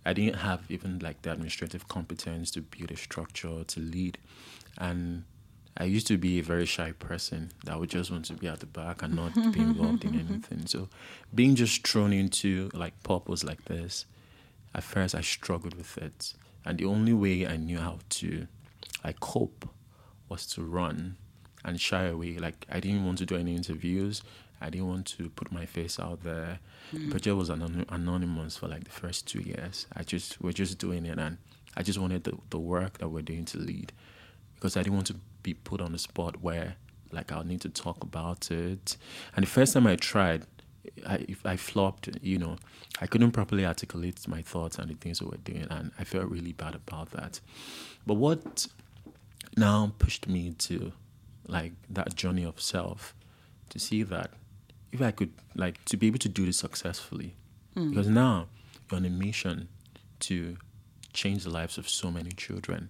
I 0.05 0.13
didn't 0.13 0.35
have 0.35 0.63
even 0.69 0.99
like 0.99 1.21
the 1.21 1.31
administrative 1.31 1.87
competence 1.87 2.51
to 2.51 2.61
build 2.61 2.91
a 2.91 2.97
structure 2.97 3.63
to 3.63 3.79
lead, 3.79 4.17
and 4.77 5.23
I 5.75 5.85
used 5.85 6.07
to 6.07 6.17
be 6.17 6.39
a 6.39 6.43
very 6.43 6.65
shy 6.65 6.91
person 6.91 7.51
that 7.65 7.79
would 7.79 7.89
just 7.89 8.11
want 8.11 8.25
to 8.25 8.33
be 8.33 8.47
at 8.47 8.59
the 8.59 8.67
back 8.67 9.01
and 9.01 9.15
not 9.15 9.33
be 9.53 9.59
involved 9.59 10.05
in 10.05 10.13
anything. 10.19 10.67
So 10.67 10.87
being 11.33 11.55
just 11.55 11.85
thrown 11.87 12.13
into 12.13 12.69
like 12.73 13.01
purpose 13.01 13.43
like 13.43 13.65
this, 13.65 14.05
at 14.75 14.83
first 14.83 15.15
I 15.15 15.21
struggled 15.21 15.75
with 15.75 15.97
it. 15.97 16.33
And 16.63 16.77
the 16.77 16.85
only 16.85 17.13
way 17.13 17.47
I 17.47 17.57
knew 17.57 17.79
how 17.79 17.99
to 18.09 18.47
like 19.03 19.19
cope 19.19 19.67
was 20.29 20.45
to 20.47 20.63
run 20.63 21.17
and 21.65 21.81
shy 21.81 22.03
away. 22.03 22.37
Like 22.37 22.67
I 22.69 22.79
didn't 22.79 23.05
want 23.05 23.17
to 23.19 23.25
do 23.25 23.35
any 23.35 23.55
interviews. 23.55 24.21
I 24.63 24.69
didn't 24.69 24.87
want 24.87 25.05
to 25.17 25.29
put 25.29 25.51
my 25.51 25.65
face 25.65 25.99
out 25.99 26.23
there. 26.23 26.59
Mm. 26.93 27.05
The 27.05 27.11
project 27.11 27.35
was 27.35 27.49
anon- 27.49 27.85
anonymous 27.89 28.57
for 28.57 28.67
like 28.67 28.85
the 28.85 28.91
first 28.91 29.27
two 29.27 29.41
years. 29.41 29.87
I 29.95 30.03
just 30.03 30.41
we're 30.41 30.53
just 30.53 30.77
doing 30.77 31.05
it 31.05 31.19
and 31.19 31.37
I 31.75 31.83
just 31.83 31.99
wanted 31.99 32.23
the, 32.23 32.37
the 32.49 32.59
work 32.59 32.99
that 32.99 33.09
we're 33.09 33.21
doing 33.21 33.45
to 33.45 33.57
lead 33.57 33.91
because 34.55 34.77
I 34.77 34.83
didn't 34.83 34.95
want 34.95 35.07
to 35.07 35.15
be 35.41 35.53
put 35.53 35.81
on 35.81 35.91
the 35.91 35.97
spot 35.97 36.41
where 36.41 36.75
like 37.11 37.31
I'll 37.31 37.43
need 37.43 37.61
to 37.61 37.69
talk 37.69 38.03
about 38.03 38.49
it. 38.51 38.97
And 39.35 39.45
the 39.45 39.49
first 39.49 39.73
time 39.73 39.85
I 39.85 39.97
tried, 39.97 40.45
I 41.05 41.25
I 41.43 41.57
flopped, 41.57 42.09
you 42.21 42.37
know, 42.37 42.55
I 43.01 43.07
couldn't 43.07 43.31
properly 43.31 43.65
articulate 43.65 44.25
my 44.27 44.41
thoughts 44.41 44.79
and 44.79 44.89
the 44.89 44.95
things 44.95 45.19
that 45.19 45.29
we're 45.29 45.37
doing, 45.43 45.67
and 45.69 45.91
I 45.99 46.05
felt 46.05 46.29
really 46.29 46.53
bad 46.53 46.75
about 46.75 47.11
that. 47.11 47.41
But 48.07 48.15
what 48.15 48.67
now 49.57 49.91
pushed 49.99 50.27
me 50.27 50.51
to 50.51 50.93
like 51.47 51.73
that 51.89 52.15
journey 52.15 52.43
of 52.45 52.61
self 52.61 53.13
to 53.69 53.79
see 53.79 54.03
that 54.03 54.31
if 54.93 55.01
I 55.01 55.11
could 55.11 55.33
like 55.55 55.83
to 55.85 55.97
be 55.97 56.07
able 56.07 56.19
to 56.19 56.29
do 56.29 56.45
this 56.45 56.57
successfully, 56.57 57.35
hmm. 57.73 57.89
because 57.89 58.07
now 58.07 58.47
you're 58.89 58.99
on 58.99 59.05
a 59.05 59.09
mission 59.09 59.67
to 60.21 60.55
change 61.11 61.43
the 61.43 61.49
lives 61.49 61.77
of 61.77 61.89
so 61.89 62.11
many 62.11 62.31
children. 62.31 62.89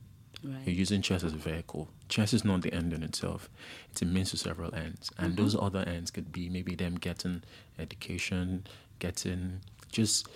You're 0.66 0.76
using 0.76 1.02
chess 1.02 1.24
as 1.24 1.32
a 1.32 1.38
vehicle. 1.38 1.88
Chess 2.10 2.34
is 2.34 2.44
not 2.44 2.64
the 2.64 2.74
end 2.74 2.92
in 2.92 3.02
itself. 3.02 3.50
It's 3.92 4.02
a 4.02 4.06
means 4.06 4.32
to 4.32 4.38
several 4.38 4.76
ends. 4.76 5.10
And 5.18 5.34
mm-hmm. 5.34 5.42
those 5.42 5.56
other 5.56 5.80
ends 5.88 6.12
could 6.12 6.34
be 6.34 6.50
maybe 6.50 6.76
them 6.76 6.96
getting 6.96 7.44
education, 7.80 8.68
getting 9.00 9.62
just 9.90 10.28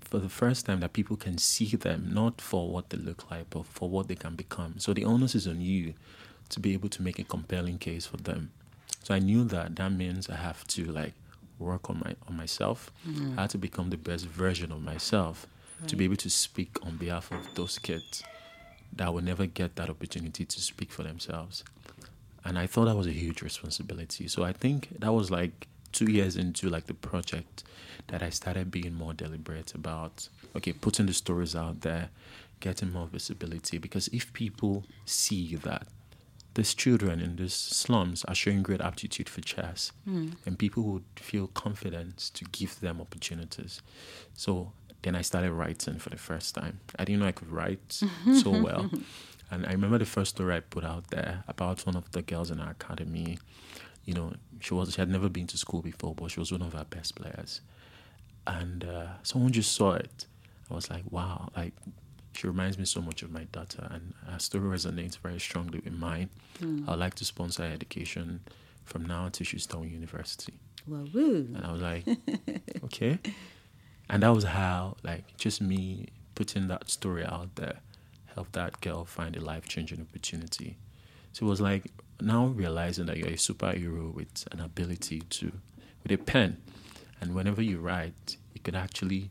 for 0.00 0.18
the 0.18 0.28
first 0.28 0.66
time 0.66 0.80
that 0.80 0.92
people 0.92 1.16
can 1.16 1.38
see 1.38 1.76
them, 1.76 2.10
not 2.12 2.40
for 2.40 2.68
what 2.68 2.90
they 2.90 2.98
look 2.98 3.30
like, 3.30 3.50
but 3.50 3.66
for 3.66 3.88
what 3.88 4.08
they 4.08 4.16
can 4.16 4.34
become. 4.34 4.74
So 4.78 4.92
the 4.92 5.04
onus 5.04 5.36
is 5.36 5.46
on 5.46 5.60
you 5.60 5.94
to 6.48 6.58
be 6.58 6.72
able 6.72 6.88
to 6.88 7.02
make 7.02 7.20
a 7.20 7.24
compelling 7.24 7.78
case 7.78 8.06
for 8.06 8.16
them. 8.16 8.50
So 9.04 9.14
I 9.14 9.18
knew 9.18 9.44
that 9.44 9.76
that 9.76 9.92
means 9.92 10.28
I 10.28 10.36
have 10.36 10.66
to 10.68 10.84
like 10.86 11.12
work 11.58 11.88
on 11.90 12.00
my 12.04 12.16
on 12.26 12.36
myself. 12.36 12.90
Mm. 13.06 13.38
I 13.38 13.42
had 13.42 13.50
to 13.50 13.58
become 13.58 13.90
the 13.90 13.98
best 13.98 14.26
version 14.26 14.72
of 14.72 14.82
myself 14.82 15.46
to 15.86 15.96
be 15.96 16.04
able 16.04 16.16
to 16.16 16.30
speak 16.30 16.78
on 16.82 16.96
behalf 16.96 17.30
of 17.30 17.54
those 17.54 17.78
kids 17.78 18.22
that 18.96 19.12
will 19.12 19.22
never 19.22 19.44
get 19.44 19.76
that 19.76 19.90
opportunity 19.90 20.44
to 20.46 20.60
speak 20.60 20.90
for 20.90 21.02
themselves. 21.02 21.64
And 22.44 22.58
I 22.58 22.66
thought 22.66 22.86
that 22.86 22.96
was 22.96 23.06
a 23.06 23.12
huge 23.12 23.42
responsibility. 23.42 24.28
So 24.28 24.42
I 24.44 24.52
think 24.52 24.88
that 25.00 25.12
was 25.12 25.30
like 25.30 25.66
two 25.92 26.10
years 26.10 26.36
into 26.36 26.70
like 26.70 26.86
the 26.86 26.94
project 26.94 27.64
that 28.08 28.22
I 28.22 28.30
started 28.30 28.70
being 28.70 28.94
more 28.94 29.12
deliberate 29.12 29.74
about 29.74 30.28
okay, 30.56 30.72
putting 30.72 31.06
the 31.06 31.12
stories 31.12 31.54
out 31.54 31.82
there, 31.82 32.08
getting 32.60 32.90
more 32.90 33.06
visibility. 33.06 33.76
Because 33.76 34.08
if 34.08 34.32
people 34.32 34.84
see 35.04 35.56
that 35.56 35.86
these 36.54 36.74
children 36.74 37.20
in 37.20 37.36
these 37.36 37.54
slums 37.54 38.24
are 38.24 38.34
showing 38.34 38.62
great 38.62 38.80
aptitude 38.80 39.28
for 39.28 39.40
chess, 39.40 39.92
mm. 40.08 40.34
and 40.46 40.58
people 40.58 40.84
would 40.84 41.04
feel 41.16 41.48
confident 41.48 42.30
to 42.34 42.44
give 42.46 42.80
them 42.80 43.00
opportunities. 43.00 43.82
So 44.34 44.72
then 45.02 45.14
I 45.14 45.22
started 45.22 45.52
writing 45.52 45.98
for 45.98 46.10
the 46.10 46.16
first 46.16 46.54
time. 46.54 46.80
I 46.98 47.04
didn't 47.04 47.20
know 47.20 47.26
I 47.26 47.32
could 47.32 47.50
write 47.50 47.92
so 48.42 48.50
well. 48.50 48.90
And 49.50 49.66
I 49.66 49.72
remember 49.72 49.98
the 49.98 50.06
first 50.06 50.36
story 50.36 50.56
I 50.56 50.60
put 50.60 50.84
out 50.84 51.10
there 51.10 51.44
about 51.46 51.84
one 51.86 51.96
of 51.96 52.10
the 52.12 52.22
girls 52.22 52.50
in 52.50 52.60
our 52.60 52.70
academy. 52.70 53.38
You 54.04 54.14
know, 54.14 54.32
she 54.60 54.74
was 54.74 54.94
she 54.94 55.00
had 55.00 55.10
never 55.10 55.28
been 55.28 55.46
to 55.48 55.58
school 55.58 55.82
before, 55.82 56.14
but 56.14 56.30
she 56.30 56.40
was 56.40 56.50
one 56.50 56.62
of 56.62 56.74
our 56.74 56.84
best 56.84 57.14
players. 57.14 57.60
And 58.46 58.84
uh, 58.84 59.06
someone 59.22 59.52
just 59.52 59.72
saw 59.72 59.92
it. 59.92 60.26
I 60.70 60.74
was 60.74 60.90
like, 60.90 61.04
wow, 61.10 61.50
like 61.56 61.74
she 62.36 62.46
reminds 62.46 62.78
me 62.78 62.84
so 62.84 63.00
much 63.00 63.22
of 63.22 63.30
my 63.30 63.44
daughter, 63.44 63.88
and 63.90 64.14
her 64.26 64.38
story 64.38 64.76
resonates 64.76 65.18
very 65.18 65.38
strongly 65.38 65.80
with 65.80 65.92
mine. 65.92 66.30
Mm. 66.60 66.88
I'd 66.88 66.98
like 66.98 67.14
to 67.16 67.24
sponsor 67.24 67.66
her 67.66 67.72
education 67.72 68.40
from 68.84 69.04
now 69.06 69.26
until 69.26 69.44
she's 69.44 69.66
done 69.66 69.88
university. 69.88 70.54
Well, 70.86 71.08
woo. 71.14 71.48
And 71.54 71.64
I 71.64 71.72
was 71.72 71.80
like, 71.80 72.04
okay. 72.84 73.18
And 74.10 74.22
that 74.22 74.34
was 74.34 74.44
how, 74.44 74.96
like, 75.02 75.36
just 75.36 75.60
me 75.60 76.08
putting 76.34 76.68
that 76.68 76.90
story 76.90 77.24
out 77.24 77.54
there 77.54 77.80
helped 78.34 78.52
that 78.52 78.80
girl 78.80 79.04
find 79.04 79.36
a 79.36 79.40
life 79.40 79.66
changing 79.68 80.00
opportunity. 80.00 80.76
So 81.32 81.46
it 81.46 81.48
was 81.48 81.60
like 81.60 81.90
now 82.20 82.46
realizing 82.46 83.06
that 83.06 83.16
you're 83.16 83.28
a 83.28 83.32
superhero 83.32 84.12
with 84.12 84.46
an 84.52 84.60
ability 84.60 85.20
to, 85.20 85.52
with 86.02 86.12
a 86.12 86.18
pen, 86.18 86.58
and 87.20 87.34
whenever 87.34 87.62
you 87.62 87.78
write, 87.78 88.36
you 88.52 88.60
could 88.60 88.74
actually 88.74 89.30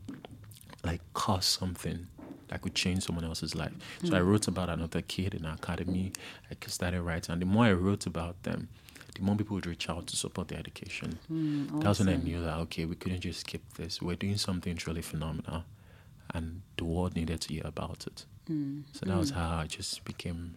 like 0.82 1.00
cause 1.14 1.46
something 1.46 2.08
that 2.48 2.62
could 2.62 2.74
change 2.74 3.04
someone 3.04 3.24
else's 3.24 3.54
life. 3.54 3.72
Mm. 4.02 4.08
So 4.08 4.16
I 4.16 4.20
hmm. 4.20 4.28
wrote 4.28 4.48
about 4.48 4.68
another 4.68 5.02
kid 5.02 5.34
in 5.34 5.44
our 5.46 5.54
academy. 5.54 6.12
I 6.50 6.56
started 6.66 7.02
writing, 7.02 7.32
and 7.32 7.42
the 7.42 7.46
more 7.46 7.64
I 7.64 7.72
wrote 7.72 8.06
about 8.06 8.42
them, 8.42 8.68
the 9.14 9.22
more 9.22 9.36
people 9.36 9.54
would 9.54 9.66
reach 9.66 9.88
out 9.88 10.06
to 10.08 10.16
support 10.16 10.48
their 10.48 10.58
education. 10.58 11.18
Mm, 11.30 11.66
awesome. 11.66 11.80
That 11.80 11.88
was 11.88 11.98
when 12.00 12.08
I 12.08 12.16
knew 12.16 12.42
that 12.42 12.56
okay, 12.58 12.84
we 12.84 12.96
couldn't 12.96 13.20
just 13.20 13.40
skip 13.40 13.62
this. 13.74 14.02
We're 14.02 14.16
doing 14.16 14.36
something 14.36 14.76
truly 14.76 15.02
phenomenal, 15.02 15.64
and 16.32 16.62
the 16.76 16.84
world 16.84 17.14
needed 17.14 17.40
to 17.42 17.54
hear 17.54 17.62
about 17.64 18.06
it. 18.06 18.24
Mm, 18.50 18.82
so 18.92 19.06
that 19.06 19.16
was 19.16 19.30
how 19.30 19.58
I 19.58 19.66
just 19.66 20.04
became 20.04 20.56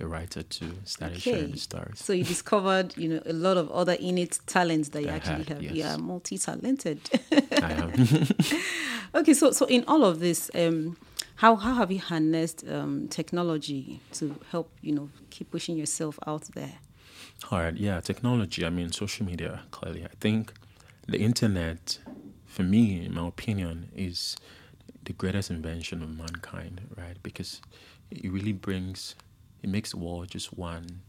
a 0.00 0.06
writer 0.06 0.42
to 0.42 0.64
start 0.84 1.12
okay. 1.12 1.20
sharing 1.20 1.50
the 1.52 1.58
stories. 1.58 1.98
So 1.98 2.12
you 2.12 2.24
discovered, 2.24 2.96
you 2.96 3.08
know, 3.08 3.22
a 3.26 3.32
lot 3.32 3.56
of 3.56 3.70
other 3.70 3.94
innate 3.94 4.38
talents 4.46 4.90
that 4.90 5.02
you 5.02 5.08
I 5.08 5.12
actually 5.12 5.44
had, 5.44 5.48
have. 5.48 5.62
Yes. 5.62 5.74
Yeah, 5.74 5.96
multi-talented. 5.96 7.00
I 7.32 7.72
am. 7.72 7.92
okay, 9.14 9.34
so 9.34 9.50
so 9.50 9.66
in 9.66 9.84
all 9.86 10.04
of 10.04 10.20
this, 10.20 10.50
um, 10.54 10.96
how 11.38 11.54
how 11.54 11.74
have 11.74 11.92
you 11.92 12.00
harnessed 12.00 12.64
um, 12.68 13.06
technology 13.08 14.00
to 14.12 14.34
help 14.50 14.72
you 14.82 14.92
know 14.92 15.08
keep 15.30 15.50
pushing 15.52 15.76
yourself 15.76 16.18
out 16.26 16.42
there? 16.54 16.74
All 17.50 17.60
right, 17.60 17.76
yeah, 17.76 18.00
technology. 18.00 18.66
I 18.66 18.70
mean, 18.70 18.90
social 18.90 19.24
media. 19.24 19.62
Clearly, 19.70 20.04
I 20.04 20.14
think 20.20 20.52
the 21.06 21.18
internet, 21.18 21.98
for 22.44 22.64
me, 22.64 23.04
in 23.06 23.14
my 23.14 23.28
opinion, 23.28 23.88
is 23.94 24.36
the 25.04 25.12
greatest 25.12 25.48
invention 25.50 26.02
of 26.02 26.10
mankind, 26.10 26.80
right? 26.96 27.16
Because 27.22 27.60
it 28.10 28.30
really 28.32 28.52
brings, 28.52 29.14
it 29.62 29.70
makes 29.70 29.92
the 29.92 29.98
world 29.98 30.28
just 30.30 30.52
one 30.52 31.02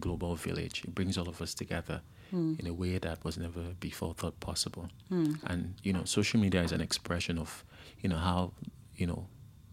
global 0.00 0.34
village. 0.34 0.82
It 0.84 0.96
brings 0.96 1.16
all 1.16 1.28
of 1.28 1.40
us 1.40 1.54
together 1.54 2.02
mm. 2.32 2.58
in 2.58 2.66
a 2.66 2.74
way 2.74 2.98
that 2.98 3.24
was 3.24 3.38
never 3.38 3.62
before 3.78 4.14
thought 4.14 4.40
possible. 4.40 4.88
Mm. 5.12 5.38
And 5.44 5.74
you 5.84 5.92
know, 5.92 6.04
social 6.04 6.40
media 6.40 6.64
is 6.64 6.72
an 6.72 6.80
expression 6.80 7.38
of, 7.38 7.64
you 8.00 8.08
know, 8.08 8.16
how 8.16 8.52
you 8.96 9.06
know 9.06 9.28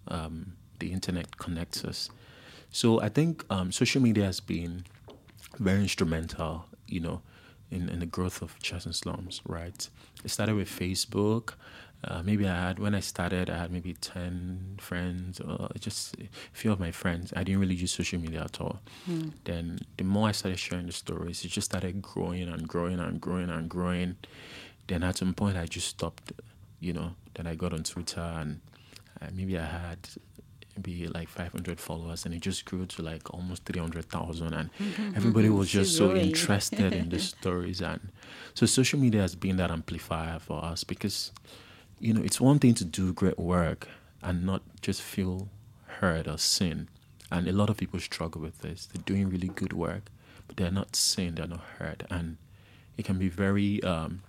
um, 0.07 0.53
the 0.79 0.91
internet 0.91 1.37
connects 1.37 1.83
us. 1.85 2.09
So 2.71 3.01
I 3.01 3.09
think 3.09 3.45
um, 3.49 3.71
social 3.71 4.01
media 4.01 4.25
has 4.25 4.39
been 4.39 4.85
very 5.59 5.81
instrumental, 5.81 6.65
you 6.87 7.01
know, 7.01 7.21
in, 7.69 7.89
in 7.89 7.99
the 7.99 8.05
growth 8.05 8.41
of 8.41 8.57
chess 8.59 8.85
in 8.85 8.93
slums, 8.93 9.41
right? 9.45 9.89
It 10.23 10.29
started 10.29 10.55
with 10.55 10.69
Facebook. 10.69 11.53
Uh, 12.03 12.23
maybe 12.23 12.47
I 12.47 12.67
had 12.67 12.79
when 12.79 12.95
I 12.95 12.99
started, 12.99 13.49
I 13.49 13.57
had 13.57 13.71
maybe 13.71 13.93
ten 13.93 14.77
friends, 14.79 15.39
or 15.39 15.69
just 15.79 16.15
a 16.15 16.27
few 16.51 16.71
of 16.71 16.79
my 16.79 16.91
friends. 16.91 17.31
I 17.35 17.43
didn't 17.43 17.61
really 17.61 17.75
use 17.75 17.91
social 17.91 18.19
media 18.19 18.41
at 18.43 18.59
all. 18.59 18.79
Mm. 19.07 19.33
Then 19.43 19.79
the 19.97 20.03
more 20.03 20.29
I 20.29 20.31
started 20.31 20.57
sharing 20.57 20.87
the 20.87 20.93
stories, 20.93 21.45
it 21.45 21.49
just 21.49 21.69
started 21.69 22.01
growing 22.01 22.49
and 22.49 22.67
growing 22.67 22.99
and 22.99 23.21
growing 23.21 23.49
and 23.51 23.69
growing. 23.69 24.15
Then 24.87 25.03
at 25.03 25.17
some 25.17 25.35
point, 25.35 25.57
I 25.57 25.67
just 25.67 25.87
stopped. 25.87 26.31
You 26.79 26.93
know, 26.93 27.11
then 27.35 27.45
I 27.45 27.53
got 27.53 27.73
on 27.73 27.83
Twitter 27.83 28.19
and 28.19 28.61
uh, 29.21 29.27
maybe 29.33 29.57
I 29.57 29.65
had 29.65 29.99
maybe 30.75 31.07
like 31.07 31.27
500 31.27 31.79
followers 31.79 32.25
and 32.25 32.33
it 32.33 32.41
just 32.41 32.63
grew 32.65 32.85
to 32.85 33.01
like 33.01 33.33
almost 33.33 33.65
300,000 33.65 34.53
and 34.53 34.69
everybody 35.15 35.49
was 35.49 35.69
just 35.69 35.97
so 35.97 36.15
interested 36.15 36.93
in 36.93 37.09
the 37.13 37.19
stories 37.19 37.81
and 37.81 38.09
so 38.53 38.65
social 38.65 38.97
media 38.97 39.21
has 39.21 39.35
been 39.35 39.57
that 39.57 39.69
amplifier 39.69 40.39
for 40.39 40.63
us 40.63 40.85
because 40.85 41.31
you 42.01 42.13
know, 42.13 42.21
it's 42.21 42.41
one 42.41 42.57
thing 42.57 42.73
to 42.73 42.83
do 42.83 43.13
great 43.13 43.37
work 43.37 43.87
and 44.23 44.43
not 44.43 44.63
just 44.81 45.01
feel 45.01 45.49
heard 45.85 46.27
or 46.27 46.37
seen. 46.37 46.89
And 47.31 47.47
a 47.47 47.51
lot 47.51 47.69
of 47.69 47.77
people 47.77 47.99
struggle 47.99 48.41
with 48.41 48.59
this. 48.59 48.87
They're 48.87 49.03
doing 49.03 49.29
really 49.29 49.47
good 49.49 49.71
work, 49.71 50.09
but 50.47 50.57
they're 50.57 50.71
not 50.71 50.95
seen, 50.95 51.35
they're 51.35 51.47
not 51.47 51.63
heard. 51.77 52.05
And 52.09 52.37
it 52.97 53.05
can 53.05 53.19
be 53.19 53.29
very 53.29 53.81
um, 53.83 54.23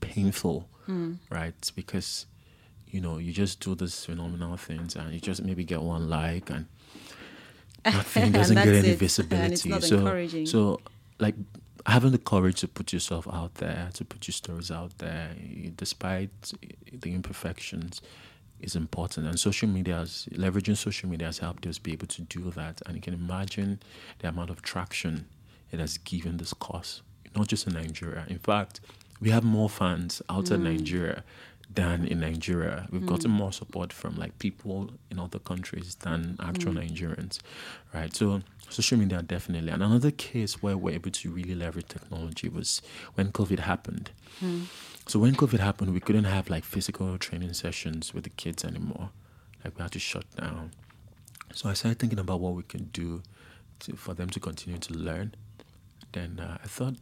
painful, 0.00 0.68
mm. 0.86 1.16
right? 1.30 1.54
Because, 1.74 2.26
you 2.88 3.00
know, 3.00 3.18
you 3.18 3.32
just 3.32 3.60
do 3.60 3.74
these 3.74 4.04
phenomenal 4.04 4.56
things 4.56 4.96
and 4.96 5.12
you 5.12 5.20
just 5.20 5.42
maybe 5.42 5.64
get 5.64 5.82
one 5.82 6.08
like 6.08 6.50
and 6.50 6.66
nothing 7.84 8.32
doesn't 8.32 8.56
get 8.56 8.68
any 8.68 8.88
it. 8.88 8.98
visibility. 8.98 9.80
so, 9.80 10.44
so, 10.44 10.80
like, 11.18 11.34
having 11.86 12.10
the 12.10 12.18
courage 12.18 12.60
to 12.60 12.68
put 12.68 12.92
yourself 12.92 13.28
out 13.32 13.54
there, 13.54 13.88
to 13.94 14.04
put 14.04 14.26
your 14.26 14.32
stories 14.32 14.70
out 14.70 14.98
there, 14.98 15.30
despite 15.76 16.30
the 16.92 17.14
imperfections, 17.14 18.02
is 18.60 18.74
important. 18.74 19.26
And 19.26 19.38
social 19.38 19.68
media, 19.68 19.96
has, 19.96 20.26
leveraging 20.32 20.76
social 20.76 21.08
media 21.08 21.28
has 21.28 21.38
helped 21.38 21.66
us 21.66 21.78
be 21.78 21.92
able 21.92 22.06
to 22.08 22.22
do 22.22 22.50
that. 22.52 22.82
And 22.86 22.96
you 22.96 23.02
can 23.02 23.14
imagine 23.14 23.80
the 24.18 24.28
amount 24.28 24.50
of 24.50 24.62
traction 24.62 25.26
it 25.70 25.78
has 25.78 25.98
given 25.98 26.38
this 26.38 26.52
cause, 26.54 27.02
not 27.36 27.48
just 27.48 27.66
in 27.66 27.74
Nigeria. 27.74 28.24
In 28.28 28.38
fact, 28.38 28.80
we 29.20 29.30
have 29.30 29.44
more 29.44 29.68
fans 29.68 30.22
outside 30.28 30.60
mm. 30.60 30.76
Nigeria 30.76 31.24
than 31.68 32.06
in 32.06 32.20
Nigeria. 32.20 32.86
We've 32.90 33.02
mm. 33.02 33.06
gotten 33.06 33.30
more 33.30 33.52
support 33.52 33.92
from 33.92 34.16
like 34.16 34.38
people 34.38 34.90
in 35.10 35.18
other 35.18 35.38
countries 35.38 35.96
than 35.96 36.36
actual 36.40 36.72
mm. 36.72 36.88
Nigerians, 36.88 37.38
right? 37.92 38.14
So 38.14 38.42
social 38.68 38.98
media 38.98 39.22
definitely. 39.22 39.70
And 39.72 39.82
another 39.82 40.10
case 40.10 40.62
where 40.62 40.76
we're 40.76 40.94
able 40.94 41.10
to 41.10 41.30
really 41.30 41.54
leverage 41.54 41.88
technology 41.88 42.48
was 42.48 42.82
when 43.14 43.32
COVID 43.32 43.60
happened. 43.60 44.10
Mm. 44.42 44.66
So 45.06 45.18
when 45.18 45.34
COVID 45.34 45.60
happened, 45.60 45.92
we 45.92 46.00
couldn't 46.00 46.24
have 46.24 46.50
like 46.50 46.64
physical 46.64 47.16
training 47.18 47.52
sessions 47.52 48.14
with 48.14 48.24
the 48.24 48.30
kids 48.30 48.64
anymore. 48.64 49.10
Like 49.64 49.76
we 49.76 49.82
had 49.82 49.92
to 49.92 49.98
shut 49.98 50.24
down. 50.36 50.72
So 51.52 51.68
I 51.68 51.74
started 51.74 51.98
thinking 51.98 52.18
about 52.18 52.40
what 52.40 52.54
we 52.54 52.62
can 52.62 52.84
do 52.92 53.22
to, 53.80 53.96
for 53.96 54.14
them 54.14 54.30
to 54.30 54.40
continue 54.40 54.78
to 54.78 54.94
learn. 54.94 55.34
Then 56.12 56.40
uh, 56.40 56.58
I 56.62 56.66
thought, 56.66 56.94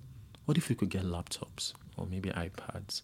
what 0.44 0.58
if 0.58 0.68
we 0.68 0.74
could 0.74 0.90
get 0.90 1.04
laptops 1.04 1.72
or 1.96 2.06
maybe 2.06 2.30
iPads? 2.30 3.02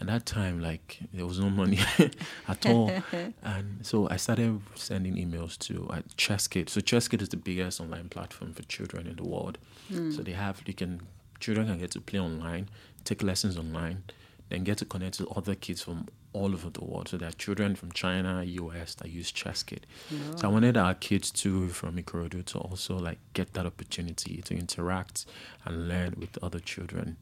At 0.00 0.06
that 0.06 0.26
time, 0.26 0.60
like 0.60 1.00
there 1.12 1.26
was 1.26 1.40
no 1.40 1.50
money 1.50 1.80
at 2.48 2.66
all, 2.66 2.92
and 3.42 3.84
so 3.84 4.08
I 4.08 4.16
started 4.16 4.60
sending 4.76 5.14
emails 5.14 5.58
to 5.66 5.88
uh, 5.90 6.02
ChessKid. 6.16 6.68
So 6.68 6.80
ChessKid 6.80 7.20
is 7.20 7.30
the 7.30 7.36
biggest 7.36 7.80
online 7.80 8.08
platform 8.08 8.52
for 8.52 8.62
children 8.62 9.08
in 9.08 9.16
the 9.16 9.24
world. 9.24 9.58
Mm. 9.90 10.14
So 10.14 10.22
they 10.22 10.32
have 10.32 10.62
you 10.66 10.74
can 10.74 11.02
children 11.40 11.66
can 11.66 11.78
get 11.78 11.90
to 11.92 12.00
play 12.00 12.20
online, 12.20 12.68
take 13.04 13.22
lessons 13.22 13.58
online, 13.58 14.04
then 14.50 14.64
get 14.64 14.78
to 14.78 14.84
connect 14.84 15.18
to 15.18 15.28
other 15.30 15.54
kids 15.54 15.82
from 15.82 16.06
all 16.32 16.52
over 16.52 16.70
the 16.70 16.84
world. 16.84 17.08
So 17.08 17.16
there 17.16 17.28
are 17.28 17.32
children 17.32 17.74
from 17.74 17.92
China, 17.92 18.42
US 18.44 18.94
that 18.96 19.10
use 19.10 19.32
ChessKid. 19.32 19.80
Yeah. 20.10 20.36
So 20.36 20.48
I 20.48 20.52
wanted 20.52 20.76
our 20.76 20.94
kids 20.94 21.30
too 21.30 21.68
from 21.70 21.96
Ikorodu 21.96 22.44
to 22.46 22.58
also 22.58 22.98
like 22.98 23.18
get 23.32 23.54
that 23.54 23.66
opportunity 23.66 24.42
to 24.42 24.54
interact 24.54 25.26
and 25.64 25.88
learn 25.88 26.14
with 26.18 26.38
other 26.42 26.60
children. 26.60 27.16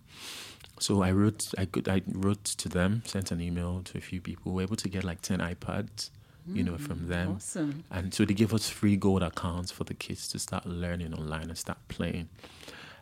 So 0.78 1.02
I 1.02 1.10
wrote, 1.12 1.54
I 1.56 1.64
could, 1.64 1.88
I 1.88 2.02
wrote 2.06 2.44
to 2.44 2.68
them, 2.68 3.02
sent 3.06 3.30
an 3.30 3.40
email 3.40 3.82
to 3.84 3.98
a 3.98 4.00
few 4.00 4.20
people. 4.20 4.52
We 4.52 4.56
were 4.56 4.62
able 4.62 4.76
to 4.76 4.88
get 4.88 5.04
like 5.04 5.22
ten 5.22 5.40
iPads, 5.40 6.10
you 6.52 6.62
know, 6.62 6.76
from 6.76 7.00
mm, 7.00 7.08
them. 7.08 7.32
Awesome. 7.36 7.84
And 7.90 8.12
so 8.12 8.24
they 8.24 8.34
gave 8.34 8.52
us 8.54 8.68
free 8.68 8.96
gold 8.96 9.22
accounts 9.22 9.72
for 9.72 9.84
the 9.84 9.94
kids 9.94 10.28
to 10.28 10.38
start 10.38 10.66
learning 10.66 11.14
online 11.14 11.48
and 11.48 11.58
start 11.58 11.78
playing. 11.88 12.28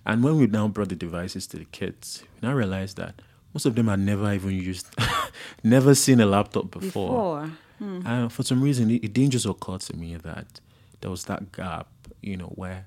And 0.06 0.22
when 0.22 0.38
we 0.38 0.46
now 0.46 0.68
brought 0.68 0.90
the 0.90 0.96
devices 0.96 1.46
to 1.48 1.56
the 1.56 1.64
kids, 1.64 2.22
we 2.34 2.48
now 2.48 2.54
realized 2.54 2.96
that 2.98 3.14
most 3.54 3.66
of 3.66 3.74
them 3.74 3.88
had 3.88 4.00
never 4.00 4.32
even 4.32 4.50
used, 4.50 4.88
never 5.64 5.94
seen 5.94 6.20
a 6.20 6.26
laptop 6.26 6.70
before. 6.70 6.88
before. 6.88 7.50
Mm. 7.80 8.06
And 8.06 8.32
for 8.32 8.42
some 8.42 8.62
reason, 8.62 8.90
it, 8.90 9.04
it 9.04 9.12
didn't 9.12 9.30
just 9.30 9.46
occur 9.46 9.78
to 9.78 9.96
me 9.96 10.16
that 10.16 10.60
there 11.00 11.10
was 11.10 11.24
that 11.24 11.52
gap, 11.52 11.88
you 12.20 12.36
know, 12.36 12.52
where 12.54 12.86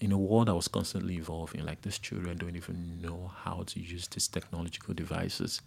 in 0.00 0.12
a 0.12 0.18
world 0.18 0.48
that 0.48 0.54
was 0.54 0.68
constantly 0.68 1.16
evolving, 1.16 1.64
like 1.64 1.82
these 1.82 1.98
children 1.98 2.38
don't 2.38 2.56
even 2.56 3.00
know 3.02 3.30
how 3.44 3.64
to 3.66 3.80
use 3.80 4.08
these 4.08 4.28
technological 4.28 4.94
devices. 4.94 5.60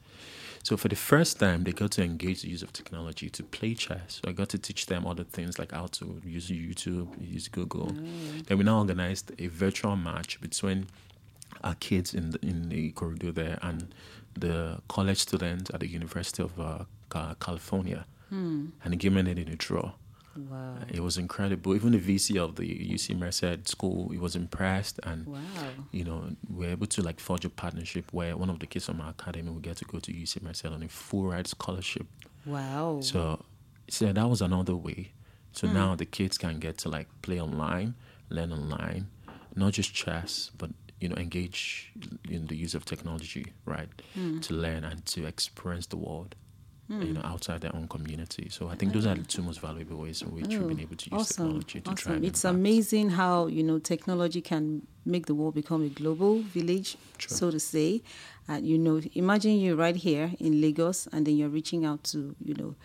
So 0.63 0.75
for 0.75 0.87
the 0.87 0.95
first 0.95 1.39
time, 1.39 1.63
they 1.63 1.71
got 1.71 1.91
to 1.91 2.03
engage 2.03 2.41
the 2.41 2.49
use 2.49 2.63
of 2.63 2.73
technology 2.73 3.29
to 3.29 3.43
play 3.43 3.75
chess. 3.75 4.21
So 4.23 4.29
I 4.29 4.31
got 4.31 4.49
to 4.49 4.57
teach 4.57 4.87
them 4.87 5.05
other 5.05 5.23
things 5.23 5.59
like 5.59 5.71
how 5.71 5.87
to 5.87 6.21
use 6.25 6.49
YouTube, 6.49 7.09
use 7.19 7.47
Google. 7.47 7.87
Mm. 7.87 8.45
Then 8.47 8.57
we 8.57 8.63
now 8.63 8.79
organized 8.79 9.31
a 9.37 9.47
virtual 9.47 9.95
match 9.95 10.41
between 10.41 10.87
our 11.63 11.75
kids 11.75 12.13
in 12.13 12.31
the, 12.31 12.39
in 12.41 12.69
the 12.69 12.91
Ikorodu 12.91 13.33
there 13.35 13.59
and 13.61 13.93
the 14.35 14.79
college 14.87 15.19
students 15.19 15.69
at 15.73 15.81
the 15.81 15.87
University 15.87 16.41
of 16.41 16.59
uh, 16.59 16.85
California. 17.39 18.05
Hmm. 18.29 18.67
And 18.83 18.93
the 18.93 18.97
game 18.97 19.17
ended 19.17 19.37
in 19.37 19.49
a 19.49 19.55
draw. 19.55 19.91
Wow. 20.35 20.75
It 20.89 21.01
was 21.01 21.17
incredible. 21.17 21.75
Even 21.75 21.91
the 21.91 21.99
VC 21.99 22.37
of 22.37 22.55
the 22.55 22.63
UC 22.63 23.17
Merced 23.17 23.67
school, 23.67 24.09
he 24.09 24.17
was 24.17 24.35
impressed, 24.35 24.99
and 25.03 25.27
wow. 25.27 25.39
you 25.91 26.03
know, 26.03 26.29
we 26.49 26.67
are 26.67 26.71
able 26.71 26.87
to 26.87 27.01
like 27.01 27.19
forge 27.19 27.45
a 27.45 27.49
partnership 27.49 28.11
where 28.11 28.35
one 28.35 28.49
of 28.49 28.59
the 28.59 28.65
kids 28.65 28.85
from 28.85 28.99
our 29.01 29.11
academy 29.11 29.49
will 29.49 29.59
get 29.59 29.77
to 29.77 29.85
go 29.85 29.99
to 29.99 30.11
UC 30.11 30.41
Merced 30.41 30.65
on 30.65 30.81
a 30.81 30.89
full 30.89 31.25
ride 31.25 31.47
scholarship. 31.47 32.07
Wow! 32.45 32.99
So, 33.01 33.43
so 33.89 34.11
that 34.11 34.29
was 34.29 34.41
another 34.41 34.75
way. 34.75 35.11
So 35.51 35.67
mm. 35.67 35.73
now 35.73 35.95
the 35.95 36.05
kids 36.05 36.37
can 36.37 36.59
get 36.59 36.79
to 36.79 36.89
like 36.89 37.07
play 37.21 37.39
online, 37.39 37.93
learn 38.29 38.51
online, 38.51 39.07
not 39.55 39.73
just 39.73 39.93
chess, 39.93 40.49
but 40.57 40.71
you 40.99 41.09
know, 41.09 41.15
engage 41.15 41.91
in 42.29 42.47
the 42.47 42.55
use 42.55 42.73
of 42.73 42.85
technology, 42.85 43.53
right, 43.65 43.89
mm. 44.17 44.41
to 44.41 44.53
learn 44.53 44.83
and 44.83 45.05
to 45.05 45.25
experience 45.25 45.85
the 45.87 45.97
world 45.97 46.35
mm. 46.89 47.07
you 47.07 47.13
know, 47.13 47.21
outside 47.23 47.61
their 47.61 47.75
own 47.75 47.87
community. 47.87 48.47
So 48.49 48.67
I 48.67 48.75
think 48.75 48.93
those 48.93 49.05
are 49.05 49.15
the 49.15 49.23
two 49.23 49.41
most 49.41 49.59
valuable 49.59 49.97
ways 49.97 50.21
in 50.21 50.29
which 50.33 50.45
oh, 50.45 50.59
we've 50.59 50.67
been 50.67 50.79
able 50.81 50.95
to 50.95 51.09
use 51.09 51.21
awesome. 51.21 51.45
technology 51.45 51.81
to 51.81 51.91
awesome. 51.91 52.19
try. 52.19 52.27
It's 52.27 52.43
amazing 52.45 53.09
how 53.11 53.47
you 53.47 53.63
know 53.63 53.79
technology 53.79 54.41
can 54.41 54.85
make 55.05 55.25
the 55.25 55.35
world 55.35 55.55
become 55.55 55.83
a 55.83 55.89
global 55.89 56.39
village, 56.41 56.97
so 57.19 57.51
to 57.51 57.59
say. 57.59 58.01
And 58.47 58.67
you 58.67 58.77
know, 58.77 59.01
imagine 59.13 59.59
you're 59.59 59.75
right 59.75 59.95
here 59.95 60.31
in 60.39 60.61
Lagos, 60.61 61.07
and 61.11 61.25
then 61.25 61.37
you're 61.37 61.49
reaching 61.49 61.85
out 61.85 62.03
to 62.05 62.35
you 62.43 62.53
know 62.55 62.75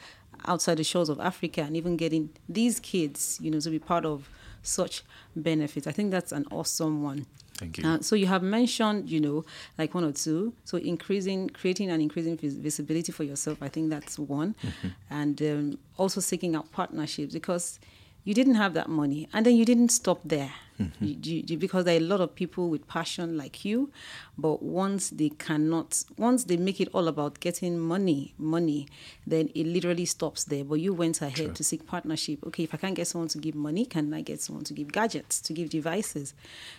outside 0.47 0.77
the 0.77 0.85
shores 0.85 1.09
of 1.09 1.21
Africa, 1.21 1.63
and 1.63 1.77
even 1.77 1.97
getting 1.97 2.31
these 2.49 2.81
kids, 2.81 3.39
you 3.43 3.51
know, 3.51 3.61
to 3.61 3.71
be 3.71 3.79
part 3.79 4.05
of 4.05 4.29
such 4.63 5.03
benefits. 5.35 5.87
I 5.87 5.93
think 5.93 6.11
that's 6.11 6.33
an 6.33 6.45
awesome 6.51 7.03
one. 7.03 7.27
Thank 7.59 7.79
you. 7.79 7.89
Uh, 7.89 8.01
so 8.01 8.15
you 8.15 8.27
have 8.27 8.43
mentioned, 8.43 9.11
you 9.11 9.21
know, 9.21 9.45
like 9.77 9.93
one 9.93 10.05
or 10.05 10.13
two. 10.13 10.55
So 10.65 10.79
increasing, 10.79 11.49
creating 11.51 11.91
and 11.91 12.01
increasing 12.01 12.37
visibility 12.39 13.11
for 13.13 13.25
yourself. 13.25 13.59
I 13.61 13.69
think 13.69 13.91
that's 13.91 14.19
one, 14.19 14.55
mm-hmm. 14.63 14.89
and 15.11 15.43
um, 15.43 15.79
also 15.97 16.21
seeking 16.21 16.55
out 16.55 16.71
partnerships 16.71 17.33
because 17.35 17.81
you 18.25 18.33
didn't 18.33 18.55
have 18.55 18.75
that 18.75 18.89
money, 18.89 19.29
and 19.33 19.45
then 19.45 19.57
you 19.57 19.65
didn't 19.65 19.91
stop 19.91 20.21
there 20.25 20.53
mm-hmm. 20.81 21.05
you, 21.05 21.45
you, 21.47 21.57
because 21.57 21.85
there 21.85 21.95
are 21.95 21.99
a 21.99 22.07
lot 22.07 22.21
of 22.21 22.35
people 22.35 22.69
with 22.69 22.87
passion 22.87 23.37
like 23.37 23.65
you, 23.65 23.91
but 24.37 24.63
once 24.63 25.11
they 25.11 25.31
cannot, 25.31 26.05
once 26.17 26.45
they 26.45 26.57
make 26.57 26.81
it 26.81 26.89
all 26.93 27.09
about 27.09 27.41
getting 27.41 27.79
money, 27.79 28.35
money, 28.39 28.87
then 29.27 29.51
it 29.55 29.67
literally 29.67 30.05
stops 30.05 30.45
there. 30.45 30.65
But 30.65 30.77
you 30.77 30.95
went 30.95 31.21
ahead 31.21 31.37
sure. 31.37 31.53
to 31.53 31.65
seek 31.65 31.87
partnership. 31.87 32.47
Okay, 32.47 32.63
if 32.65 32.75
I 32.75 32.77
can't 32.77 32.95
get 32.95 33.09
someone 33.09 33.29
to 33.29 33.39
give 33.39 33.55
money, 33.55 33.85
can 33.85 34.13
I 34.15 34.21
get 34.21 34.41
someone 34.41 34.65
to 34.65 34.75
give 34.75 34.93
gadgets, 34.93 35.41
to 35.43 35.53
give 35.53 35.71
devices? 35.71 36.35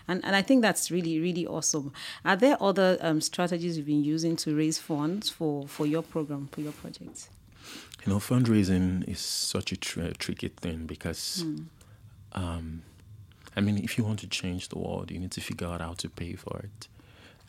And 0.07 0.23
and 0.23 0.35
I 0.35 0.41
think 0.41 0.61
that's 0.61 0.89
really 0.91 1.19
really 1.19 1.45
awesome. 1.45 1.91
Are 2.23 2.35
there 2.35 2.57
other 2.61 2.97
um, 3.01 3.21
strategies 3.21 3.77
you've 3.77 3.87
been 3.87 4.03
using 4.03 4.35
to 4.37 4.55
raise 4.55 4.77
funds 4.77 5.29
for 5.29 5.67
for 5.67 5.85
your 5.85 6.03
program 6.03 6.49
for 6.51 6.61
your 6.61 6.73
projects? 6.73 7.29
You 8.05 8.13
know, 8.13 8.19
fundraising 8.19 9.07
is 9.07 9.19
such 9.19 9.71
a 9.71 9.77
tr- 9.77 10.15
tricky 10.17 10.47
thing 10.47 10.85
because. 10.85 11.43
Mm. 11.45 11.65
Um, 12.31 12.83
I 13.55 13.61
mean, 13.61 13.77
if 13.77 13.97
you 13.97 14.03
want 14.03 14.19
to 14.19 14.27
change 14.27 14.69
the 14.69 14.77
world, 14.77 15.11
you 15.11 15.19
need 15.19 15.31
to 15.31 15.41
figure 15.41 15.67
out 15.67 15.81
how 15.81 15.93
to 15.93 16.09
pay 16.09 16.33
for 16.33 16.59
it. 16.59 16.87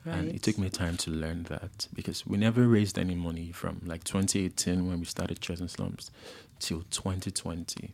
Right. 0.05 0.17
And 0.17 0.29
it 0.31 0.43
took 0.43 0.57
me 0.57 0.71
time 0.71 0.97
to 0.99 1.11
learn 1.11 1.43
that 1.45 1.89
because 1.93 2.27
we 2.27 2.39
never 2.39 2.67
raised 2.67 2.99
any 2.99 3.15
money 3.15 3.53
from 3.53 3.83
like 3.85 4.03
2018 4.05 4.89
when 4.89 5.01
we 5.01 5.05
started 5.05 5.41
Chess 5.41 5.61
in 5.61 5.69
Slums 5.69 6.11
till 6.59 6.85
2020. 6.91 7.93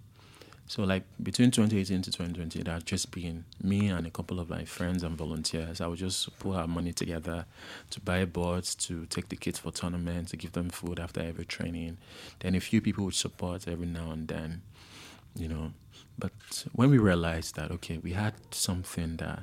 So 0.68 0.82
like 0.82 1.04
between 1.22 1.52
2018 1.52 2.02
to 2.02 2.10
2020, 2.10 2.62
that 2.62 2.70
had 2.70 2.86
just 2.86 3.12
been 3.12 3.44
me 3.62 3.88
and 3.88 4.06
a 4.06 4.10
couple 4.10 4.40
of 4.40 4.48
my 4.48 4.64
friends 4.64 5.04
and 5.04 5.16
volunteers. 5.16 5.80
I 5.80 5.86
would 5.86 5.98
just 5.98 6.36
pull 6.40 6.54
our 6.54 6.66
money 6.66 6.92
together 6.92 7.46
to 7.90 8.00
buy 8.00 8.24
boards, 8.24 8.74
to 8.86 9.06
take 9.06 9.28
the 9.28 9.36
kids 9.36 9.60
for 9.60 9.70
tournaments, 9.70 10.32
to 10.32 10.36
give 10.36 10.52
them 10.52 10.70
food 10.70 10.98
after 10.98 11.20
every 11.20 11.44
training. 11.44 11.98
Then 12.40 12.56
a 12.56 12.60
few 12.60 12.80
people 12.80 13.04
would 13.04 13.14
support 13.14 13.68
every 13.68 13.86
now 13.86 14.10
and 14.10 14.26
then, 14.26 14.62
you 15.36 15.48
know. 15.48 15.72
But 16.18 16.64
when 16.72 16.90
we 16.90 16.98
realized 16.98 17.56
that, 17.56 17.70
okay, 17.70 17.98
we 17.98 18.12
had 18.12 18.34
something 18.50 19.16
that 19.16 19.42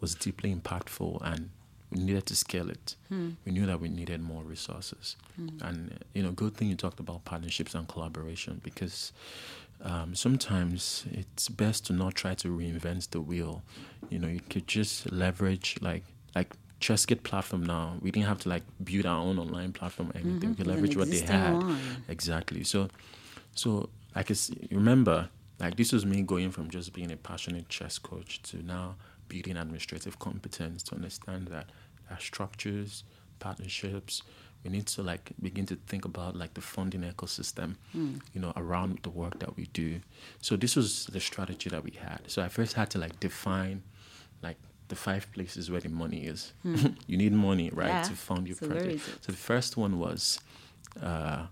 was 0.00 0.14
deeply 0.14 0.54
impactful 0.54 1.20
and 1.22 1.50
we 1.90 2.02
needed 2.02 2.26
to 2.26 2.36
scale 2.36 2.70
it, 2.70 2.96
hmm. 3.08 3.30
we 3.44 3.52
knew 3.52 3.66
that 3.66 3.80
we 3.80 3.88
needed 3.88 4.20
more 4.20 4.42
resources. 4.42 5.16
Hmm. 5.36 5.48
And, 5.62 6.04
you 6.14 6.22
know, 6.22 6.30
good 6.30 6.56
thing 6.56 6.68
you 6.68 6.76
talked 6.76 7.00
about 7.00 7.24
partnerships 7.24 7.74
and 7.74 7.88
collaboration 7.88 8.60
because 8.62 9.12
um, 9.82 10.14
sometimes 10.14 11.04
it's 11.10 11.48
best 11.48 11.86
to 11.86 11.92
not 11.92 12.14
try 12.14 12.34
to 12.34 12.48
reinvent 12.48 13.10
the 13.10 13.20
wheel. 13.20 13.62
You 14.10 14.18
know, 14.18 14.28
you 14.28 14.40
could 14.40 14.68
just 14.68 15.10
leverage, 15.10 15.76
like, 15.80 16.04
like 16.34 16.54
ChessKid 16.80 17.22
platform 17.22 17.64
now. 17.64 17.96
We 18.00 18.10
didn't 18.10 18.28
have 18.28 18.40
to 18.40 18.48
like 18.48 18.62
build 18.82 19.06
our 19.06 19.18
own 19.18 19.38
online 19.38 19.72
platform 19.72 20.10
or 20.10 20.16
anything. 20.16 20.40
Mm-hmm. 20.40 20.48
We 20.50 20.54
could 20.56 20.66
leverage 20.66 20.96
what 20.96 21.10
they 21.10 21.20
had. 21.20 21.54
One. 21.54 21.78
Exactly. 22.08 22.62
So, 22.64 22.88
so 23.54 23.88
like, 24.14 24.30
remember 24.70 25.28
like 25.60 25.76
this 25.76 25.92
was 25.92 26.04
me 26.04 26.22
going 26.22 26.50
from 26.50 26.68
just 26.68 26.92
being 26.92 27.12
a 27.12 27.16
passionate 27.16 27.68
chess 27.68 27.98
coach 27.98 28.42
to 28.42 28.64
now 28.64 28.96
building 29.28 29.56
administrative 29.56 30.18
competence 30.18 30.82
to 30.84 30.94
understand 30.94 31.48
that 31.48 31.70
our 32.10 32.20
structures, 32.20 33.04
partnerships, 33.38 34.22
we 34.62 34.70
need 34.70 34.86
to 34.86 35.02
like 35.02 35.32
begin 35.42 35.66
to 35.66 35.76
think 35.86 36.04
about 36.04 36.36
like 36.36 36.54
the 36.54 36.60
funding 36.60 37.02
ecosystem, 37.02 37.76
mm. 37.96 38.20
you 38.32 38.40
know, 38.40 38.52
around 38.56 38.98
the 39.02 39.10
work 39.10 39.38
that 39.38 39.56
we 39.56 39.66
do. 39.66 40.00
So 40.40 40.56
this 40.56 40.74
was 40.74 41.06
the 41.06 41.20
strategy 41.20 41.68
that 41.70 41.84
we 41.84 41.92
had. 41.92 42.20
So 42.26 42.42
I 42.42 42.48
first 42.48 42.72
had 42.72 42.90
to 42.90 42.98
like 42.98 43.20
define 43.20 43.82
like 44.42 44.56
the 44.88 44.96
five 44.96 45.30
places 45.32 45.70
where 45.70 45.80
the 45.80 45.90
money 45.90 46.26
is. 46.26 46.52
Mm. 46.64 46.96
you 47.06 47.16
need 47.16 47.32
money, 47.32 47.70
right, 47.72 47.88
yeah. 47.88 48.02
to 48.02 48.12
fund 48.12 48.46
your 48.48 48.56
so 48.56 48.66
project. 48.68 49.02
So 49.20 49.32
the 49.32 49.38
first 49.38 49.76
one 49.76 49.98
was 49.98 50.40
uh, 51.02 51.46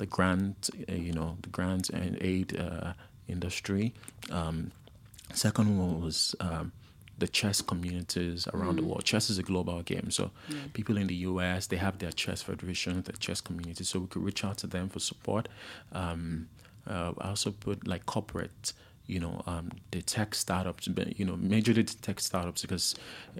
the 0.00 0.06
grant, 0.06 0.70
uh, 0.88 0.94
you 0.94 1.12
know, 1.12 1.36
the 1.42 1.50
grant 1.50 1.90
and 1.90 2.16
aid 2.22 2.58
uh, 2.58 2.94
industry. 3.28 3.92
Um, 4.32 4.72
second 5.34 5.78
one 5.78 6.00
was 6.00 6.34
um, 6.40 6.72
the 7.18 7.28
chess 7.28 7.60
communities 7.60 8.48
around 8.54 8.74
mm. 8.74 8.76
the 8.78 8.84
world. 8.84 9.04
Chess 9.04 9.28
is 9.28 9.38
a 9.38 9.42
global 9.42 9.82
game, 9.82 10.10
so 10.10 10.30
yeah. 10.48 10.56
people 10.72 10.96
in 10.96 11.06
the 11.06 11.18
US 11.30 11.66
they 11.66 11.76
have 11.76 11.98
their 11.98 12.12
chess 12.12 12.40
federation, 12.42 13.02
their 13.02 13.20
chess 13.26 13.40
community, 13.42 13.84
so 13.84 13.98
we 14.00 14.06
could 14.06 14.24
reach 14.24 14.42
out 14.42 14.56
to 14.58 14.66
them 14.66 14.88
for 14.88 15.00
support. 15.00 15.48
Um, 15.92 16.48
uh, 16.88 17.12
I 17.18 17.28
also 17.28 17.50
put 17.50 17.86
like 17.86 18.06
corporate 18.06 18.72
you 19.06 19.20
know 19.20 19.42
um, 19.46 19.70
the 19.90 20.00
tech 20.00 20.34
startups 20.34 20.88
you 21.16 21.24
know 21.24 21.34
majorly 21.34 21.84
the 21.90 21.96
tech 22.00 22.20
startups 22.20 22.62
because 22.62 22.94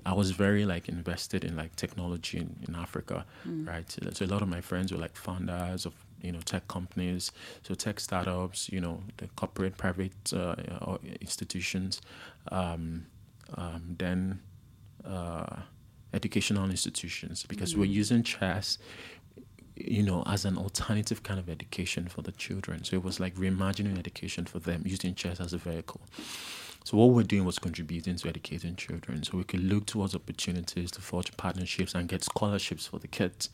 i 0.04 0.12
was 0.12 0.32
very 0.32 0.64
like 0.64 0.88
invested 0.88 1.44
in 1.44 1.54
like 1.54 1.76
technology 1.76 2.38
in, 2.38 2.56
in 2.66 2.74
africa 2.74 3.24
mm. 3.46 3.68
right 3.68 3.96
so 4.12 4.24
a 4.24 4.32
lot 4.34 4.42
of 4.42 4.48
my 4.48 4.60
friends 4.60 4.90
were 4.92 4.98
like 4.98 5.16
founders 5.16 5.86
of 5.86 5.94
you 6.22 6.33
know 6.33 6.40
tech 6.40 6.66
companies, 6.68 7.33
so 7.62 7.74
tech 7.74 8.00
startups, 8.00 8.68
you 8.70 8.80
know 8.80 9.02
the 9.18 9.28
corporate 9.37 9.76
private 9.76 10.33
uh, 10.33 10.54
institutions, 11.20 12.00
um, 12.50 13.06
um, 13.56 13.96
then 13.98 14.40
uh, 15.04 15.56
educational 16.12 16.68
institutions 16.70 17.44
because 17.48 17.72
mm-hmm. 17.72 17.80
we're 17.80 17.87
using 17.87 18.22
chess 18.22 18.78
you 19.87 20.02
know, 20.02 20.22
as 20.26 20.44
an 20.44 20.59
alternative 20.59 21.22
kind 21.22 21.40
of 21.40 21.48
education 21.48 22.06
for 22.09 22.22
the 22.22 22.33
children. 22.33 22.85
So 22.85 22.96
it 22.96 23.04
was 23.04 23.18
like 23.18 23.35
reimagining 23.37 23.98
education 23.98 24.44
for 24.44 24.59
them 24.59 24.83
using 24.85 25.14
chess 25.14 25.40
as 25.40 25.52
a 25.52 25.59
vehicle. 25.59 26.02
So 26.85 26.96
what 26.96 27.11
we're 27.11 27.22
doing 27.22 27.44
was 27.44 27.59
contributing 27.59 28.16
to 28.16 28.28
educating 28.28 28.76
children. 28.76 29.22
So 29.22 29.38
we 29.38 29.44
could 29.44 29.61
look 29.61 29.87
towards 29.87 30.14
opportunities 30.14 30.90
to 30.92 31.00
forge 31.00 31.37
partnerships 31.37 31.94
and 31.94 32.09
get 32.09 32.24
scholarships 32.24 32.87
for 32.87 32.98
the 32.98 33.09
kids, 33.09 33.50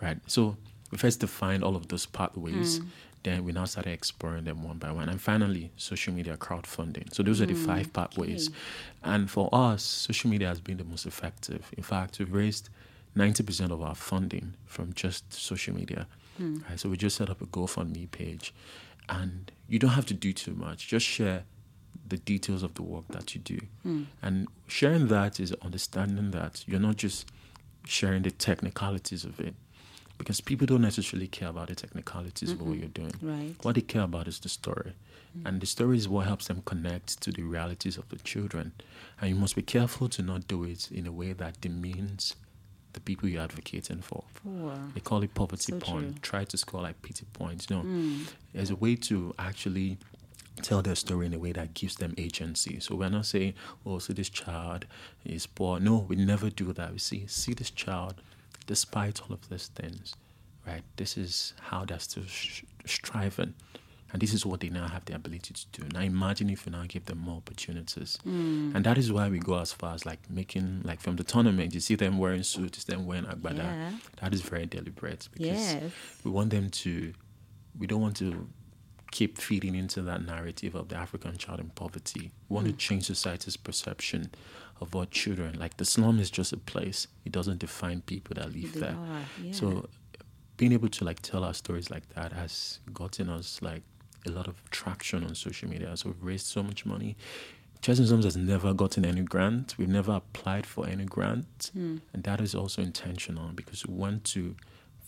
right? 0.00 0.18
So 0.26 0.56
we 0.92 0.98
first 0.98 1.18
defined 1.20 1.64
all 1.64 1.74
of 1.74 1.88
those 1.88 2.06
pathways. 2.06 2.78
Mm. 2.78 2.86
Then 3.24 3.44
we 3.44 3.52
now 3.52 3.64
started 3.64 3.92
exploring 3.92 4.44
them 4.44 4.62
one 4.62 4.78
by 4.78 4.92
one. 4.92 5.08
And 5.08 5.20
finally, 5.20 5.72
social 5.76 6.12
media 6.12 6.36
crowdfunding. 6.36 7.12
So 7.14 7.22
those 7.22 7.40
mm. 7.40 7.44
are 7.44 7.46
the 7.46 7.54
mm, 7.54 7.66
five 7.66 7.92
pathways. 7.92 8.48
Okay. 8.48 8.56
And 9.04 9.30
for 9.30 9.48
us, 9.52 9.82
social 9.82 10.28
media 10.30 10.48
has 10.48 10.60
been 10.60 10.76
the 10.76 10.84
most 10.84 11.06
effective. 11.06 11.70
In 11.76 11.82
fact, 11.82 12.18
we've 12.18 12.32
raised 12.32 12.68
90% 13.16 13.70
of 13.70 13.80
our 13.80 13.94
funding 13.94 14.54
from 14.66 14.92
just 14.92 15.32
social 15.32 15.74
media. 15.74 16.06
Mm. 16.40 16.68
Right, 16.68 16.78
so 16.78 16.88
we 16.88 16.96
just 16.96 17.16
set 17.16 17.30
up 17.30 17.40
a 17.40 17.46
GoFundMe 17.46 18.10
page. 18.10 18.52
And 19.08 19.50
you 19.68 19.78
don't 19.78 19.90
have 19.90 20.06
to 20.06 20.14
do 20.14 20.32
too 20.32 20.54
much. 20.54 20.88
Just 20.88 21.06
share 21.06 21.44
the 22.06 22.18
details 22.18 22.62
of 22.62 22.74
the 22.74 22.82
work 22.82 23.04
that 23.08 23.34
you 23.34 23.40
do. 23.40 23.58
Mm. 23.86 24.06
And 24.20 24.48
sharing 24.66 25.08
that 25.08 25.40
is 25.40 25.54
understanding 25.62 26.32
that 26.32 26.64
you're 26.66 26.80
not 26.80 26.96
just 26.96 27.30
sharing 27.84 28.22
the 28.22 28.30
technicalities 28.30 29.24
of 29.24 29.40
it, 29.40 29.54
because 30.18 30.40
people 30.40 30.66
don't 30.66 30.82
necessarily 30.82 31.26
care 31.28 31.48
about 31.48 31.68
the 31.68 31.74
technicalities 31.74 32.50
mm 32.50 32.60
of 32.60 32.66
what 32.68 32.78
you're 32.78 32.88
doing. 32.88 33.12
Right. 33.20 33.54
What 33.62 33.74
they 33.74 33.80
care 33.80 34.02
about 34.02 34.28
is 34.28 34.38
the 34.40 34.48
story. 34.48 34.92
Mm. 35.38 35.46
And 35.48 35.60
the 35.60 35.66
story 35.66 35.96
is 35.96 36.08
what 36.08 36.26
helps 36.26 36.46
them 36.48 36.62
connect 36.64 37.20
to 37.22 37.32
the 37.32 37.42
realities 37.42 37.96
of 37.96 38.08
the 38.08 38.16
children. 38.16 38.72
And 39.20 39.30
you 39.30 39.36
must 39.36 39.56
be 39.56 39.62
careful 39.62 40.08
to 40.10 40.22
not 40.22 40.46
do 40.46 40.64
it 40.64 40.90
in 40.92 41.06
a 41.06 41.12
way 41.12 41.32
that 41.32 41.60
demeans 41.60 42.36
the 42.92 43.00
people 43.00 43.26
you're 43.28 43.42
advocating 43.42 44.02
for. 44.02 44.22
They 44.94 45.00
call 45.00 45.22
it 45.22 45.32
poverty 45.34 45.72
So 45.72 45.78
porn. 45.80 46.02
true. 46.12 46.14
Try 46.20 46.44
to 46.44 46.56
score 46.58 46.82
like 46.82 47.00
pity 47.02 47.24
points. 47.32 47.70
No, 47.70 47.82
Mm. 47.82 48.26
there's 48.52 48.68
a 48.70 48.76
way 48.76 48.96
to 48.96 49.34
actually 49.38 49.96
tell 50.60 50.82
their 50.82 50.94
story 50.94 51.24
in 51.24 51.32
a 51.32 51.38
way 51.38 51.52
that 51.52 51.72
gives 51.72 51.96
them 51.96 52.12
agency. 52.18 52.78
So 52.80 52.94
we're 52.94 53.08
not 53.08 53.24
saying, 53.24 53.54
oh, 53.86 53.98
so 53.98 54.12
this 54.12 54.28
child 54.28 54.84
is 55.24 55.46
poor. 55.46 55.80
No, 55.80 56.04
we 56.06 56.16
never 56.16 56.50
do 56.50 56.70
that. 56.74 56.92
We 56.92 56.98
see, 56.98 57.26
see 57.26 57.54
this 57.54 57.70
child, 57.70 58.16
despite 58.66 59.20
all 59.22 59.32
of 59.32 59.48
these 59.48 59.68
things, 59.68 60.14
right? 60.66 60.82
This 60.96 61.16
is 61.16 61.54
how 61.60 61.84
they're 61.84 61.98
still 62.00 62.24
sh- 62.26 62.62
striving. 62.86 63.54
And 64.12 64.20
this 64.20 64.34
is 64.34 64.44
what 64.44 64.60
they 64.60 64.68
now 64.68 64.88
have 64.88 65.06
the 65.06 65.14
ability 65.14 65.54
to 65.54 65.80
do. 65.80 65.88
Now 65.94 66.00
imagine 66.02 66.50
if 66.50 66.66
you 66.66 66.72
now 66.72 66.84
give 66.86 67.06
them 67.06 67.16
more 67.16 67.38
opportunities. 67.38 68.18
Mm. 68.26 68.74
And 68.74 68.84
that 68.84 68.98
is 68.98 69.10
why 69.10 69.30
we 69.30 69.38
go 69.38 69.58
as 69.58 69.72
far 69.72 69.94
as 69.94 70.04
like 70.04 70.18
making, 70.28 70.82
like 70.84 71.00
from 71.00 71.16
the 71.16 71.24
tournament, 71.24 71.72
you 71.72 71.80
see 71.80 71.94
them 71.94 72.18
wearing 72.18 72.42
suits, 72.42 72.84
them 72.84 73.06
wearing 73.06 73.24
agbada. 73.24 73.56
Yeah. 73.64 73.90
That 74.20 74.34
is 74.34 74.42
very 74.42 74.66
deliberate 74.66 75.30
because 75.32 75.46
Yes. 75.46 75.92
we 76.24 76.30
want 76.30 76.50
them 76.50 76.68
to 76.68 77.14
we 77.78 77.86
don't 77.86 78.02
want 78.02 78.16
to 78.18 78.46
keep 79.12 79.38
feeding 79.38 79.74
into 79.74 80.02
that 80.02 80.24
narrative 80.26 80.74
of 80.74 80.88
the 80.88 80.96
african 80.96 81.36
child 81.36 81.60
in 81.60 81.68
poverty 81.70 82.30
we 82.48 82.54
want 82.54 82.66
to 82.66 82.72
change 82.72 83.04
society's 83.04 83.56
perception 83.58 84.30
of 84.82 84.94
what 84.94 85.10
children 85.10 85.58
like 85.58 85.76
the 85.76 85.84
slum 85.84 86.18
is 86.18 86.30
just 86.30 86.52
a 86.52 86.56
place 86.56 87.06
it 87.24 87.32
doesn't 87.32 87.58
define 87.58 88.00
people 88.02 88.34
that 88.34 88.52
live 88.52 88.72
They 88.74 88.80
there 88.80 88.96
are, 88.96 89.20
yeah. 89.42 89.52
so 89.52 89.88
being 90.56 90.72
able 90.72 90.88
to 90.88 91.04
like 91.04 91.20
tell 91.22 91.44
our 91.44 91.54
stories 91.54 91.90
like 91.90 92.08
that 92.14 92.32
has 92.32 92.80
gotten 92.92 93.28
us 93.28 93.60
like 93.62 93.82
a 94.26 94.30
lot 94.30 94.46
of 94.48 94.54
traction 94.70 95.24
on 95.24 95.34
social 95.34 95.68
media 95.68 95.96
so 95.96 96.10
we've 96.10 96.22
raised 96.22 96.46
so 96.46 96.62
much 96.62 96.84
money 96.84 97.16
and 97.88 97.96
Sums 98.08 98.24
has 98.24 98.36
never 98.36 98.72
gotten 98.72 99.04
any 99.04 99.22
grant. 99.22 99.74
We've 99.76 99.88
never 99.88 100.12
applied 100.12 100.66
for 100.66 100.86
any 100.86 101.04
grant. 101.04 101.70
Hmm. 101.72 101.96
And 102.12 102.22
that 102.22 102.40
is 102.40 102.54
also 102.54 102.80
intentional 102.80 103.48
because 103.54 103.84
we 103.84 103.94
want 103.94 104.22
to 104.26 104.54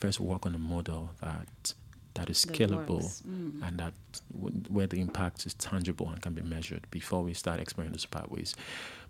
first 0.00 0.18
work 0.18 0.44
on 0.44 0.54
a 0.54 0.58
model 0.58 1.10
that 1.20 1.74
that 2.14 2.30
is 2.30 2.44
scalable 2.44 3.02
works. 3.02 3.22
Mm. 3.28 3.66
and 3.66 3.78
that 3.78 3.94
w- 4.32 4.56
where 4.68 4.86
the 4.86 5.00
impact 5.00 5.46
is 5.46 5.54
tangible 5.54 6.08
and 6.10 6.22
can 6.22 6.32
be 6.32 6.42
measured 6.42 6.86
before 6.92 7.24
we 7.24 7.34
start 7.34 7.58
exploring 7.58 7.90
those 7.90 8.06
pathways. 8.06 8.54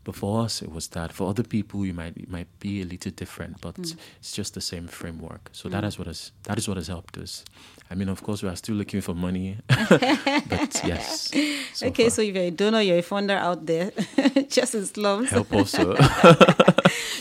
But 0.05 0.15
for 0.17 0.43
us, 0.45 0.63
it 0.63 0.71
was 0.71 0.89
that. 0.89 1.13
For 1.13 1.29
other 1.29 1.43
people, 1.43 1.85
you 1.87 1.95
might 1.95 2.17
it 2.17 2.29
might 2.31 2.49
be 2.61 2.83
a 2.83 2.85
little 2.85 3.11
different, 3.13 3.61
but 3.61 3.75
Mm. 3.77 3.97
it's 4.21 4.33
just 4.33 4.53
the 4.55 4.61
same 4.61 4.87
framework. 4.87 5.49
So 5.53 5.69
that 5.71 5.83
is 5.85 5.99
what 5.99 6.07
has 6.07 6.33
that 6.45 6.59
is 6.59 6.69
what 6.69 6.77
has 6.77 6.89
helped 6.89 7.17
us. 7.19 7.45
I 7.91 7.95
mean, 7.95 8.09
of 8.09 8.23
course, 8.23 8.43
we 8.43 8.49
are 8.49 8.57
still 8.57 8.75
looking 8.77 9.01
for 9.03 9.15
money, 9.15 9.57
but 9.69 10.81
yes. 10.85 11.31
so 11.75 11.87
okay, 11.89 12.05
far. 12.05 12.11
so 12.11 12.23
if 12.23 12.35
you're 12.35 12.45
a 12.45 12.51
donor, 12.51 12.81
you're 12.81 12.99
a 12.99 13.03
funder 13.03 13.37
out 13.37 13.67
there, 13.67 13.93
just 14.49 14.75
in 14.75 14.87
slums. 14.87 15.31
help 15.31 15.53
also. 15.53 15.97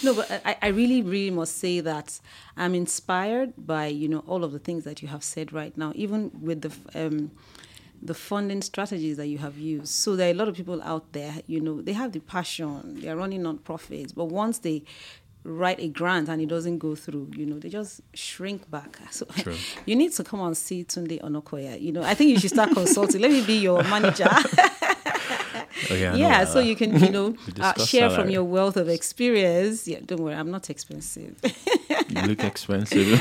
No, 0.03 0.13
but 0.13 0.29
I, 0.45 0.57
I 0.61 0.67
really, 0.67 1.01
really 1.01 1.31
must 1.31 1.57
say 1.59 1.79
that 1.79 2.19
I'm 2.57 2.75
inspired 2.75 3.53
by 3.57 3.87
you 3.87 4.09
know 4.09 4.19
all 4.27 4.43
of 4.43 4.51
the 4.51 4.59
things 4.59 4.83
that 4.83 5.01
you 5.01 5.07
have 5.07 5.23
said 5.23 5.53
right 5.53 5.75
now, 5.77 5.93
even 5.95 6.29
with 6.41 6.61
the 6.61 6.71
um, 7.07 7.31
the 8.05 8.13
funding 8.13 8.61
strategies 8.61 9.17
that 9.17 9.27
you 9.27 9.37
have 9.37 9.57
used. 9.57 9.87
So 9.87 10.15
there 10.15 10.27
are 10.27 10.31
a 10.31 10.33
lot 10.33 10.47
of 10.47 10.55
people 10.55 10.81
out 10.83 11.11
there, 11.13 11.35
you 11.47 11.61
know, 11.61 11.81
they 11.81 11.93
have 11.93 12.11
the 12.11 12.19
passion, 12.19 12.99
they 13.01 13.09
are 13.09 13.15
running 13.15 13.43
non-profits, 13.43 14.11
but 14.11 14.25
once 14.25 14.59
they 14.59 14.83
write 15.45 15.79
a 15.79 15.87
grant 15.89 16.29
and 16.29 16.41
it 16.41 16.47
doesn't 16.47 16.77
go 16.79 16.95
through, 16.95 17.29
you 17.35 17.45
know, 17.45 17.59
they 17.59 17.69
just 17.69 18.01
shrink 18.13 18.69
back. 18.69 18.99
So 19.11 19.25
True. 19.37 19.55
you 19.85 19.95
need 19.95 20.11
to 20.13 20.23
come 20.23 20.41
and 20.41 20.55
see 20.57 20.83
Tunde 20.83 21.21
Onakoya. 21.21 21.79
You 21.79 21.91
know, 21.91 22.03
I 22.03 22.13
think 22.13 22.31
you 22.31 22.39
should 22.39 22.51
start 22.51 22.71
consulting. 22.71 23.21
Let 23.21 23.31
me 23.31 23.45
be 23.45 23.57
your 23.59 23.83
manager. 23.83 24.29
Oh, 25.91 25.95
yeah, 25.95 26.13
I 26.13 26.15
yeah, 26.15 26.45
that. 26.45 26.53
so 26.53 26.59
you 26.59 26.75
can, 26.77 26.97
you 26.97 27.09
know, 27.09 27.35
uh, 27.59 27.73
share 27.83 28.09
from 28.09 28.29
your 28.29 28.43
wealth 28.43 28.77
of 28.77 28.87
experience. 28.87 29.85
Yeah, 29.85 29.99
don't 30.05 30.21
worry, 30.21 30.35
I'm 30.35 30.49
not 30.49 30.69
expensive. 30.69 31.35
you 32.09 32.21
look 32.21 32.43
expensive. 32.43 33.19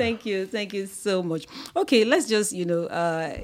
Thank 0.00 0.26
you, 0.26 0.46
thank 0.46 0.72
you 0.72 0.86
so 0.86 1.22
much. 1.22 1.46
Okay, 1.76 2.04
let's 2.04 2.26
just, 2.26 2.52
you 2.52 2.64
know, 2.64 2.84
uh, 2.86 3.36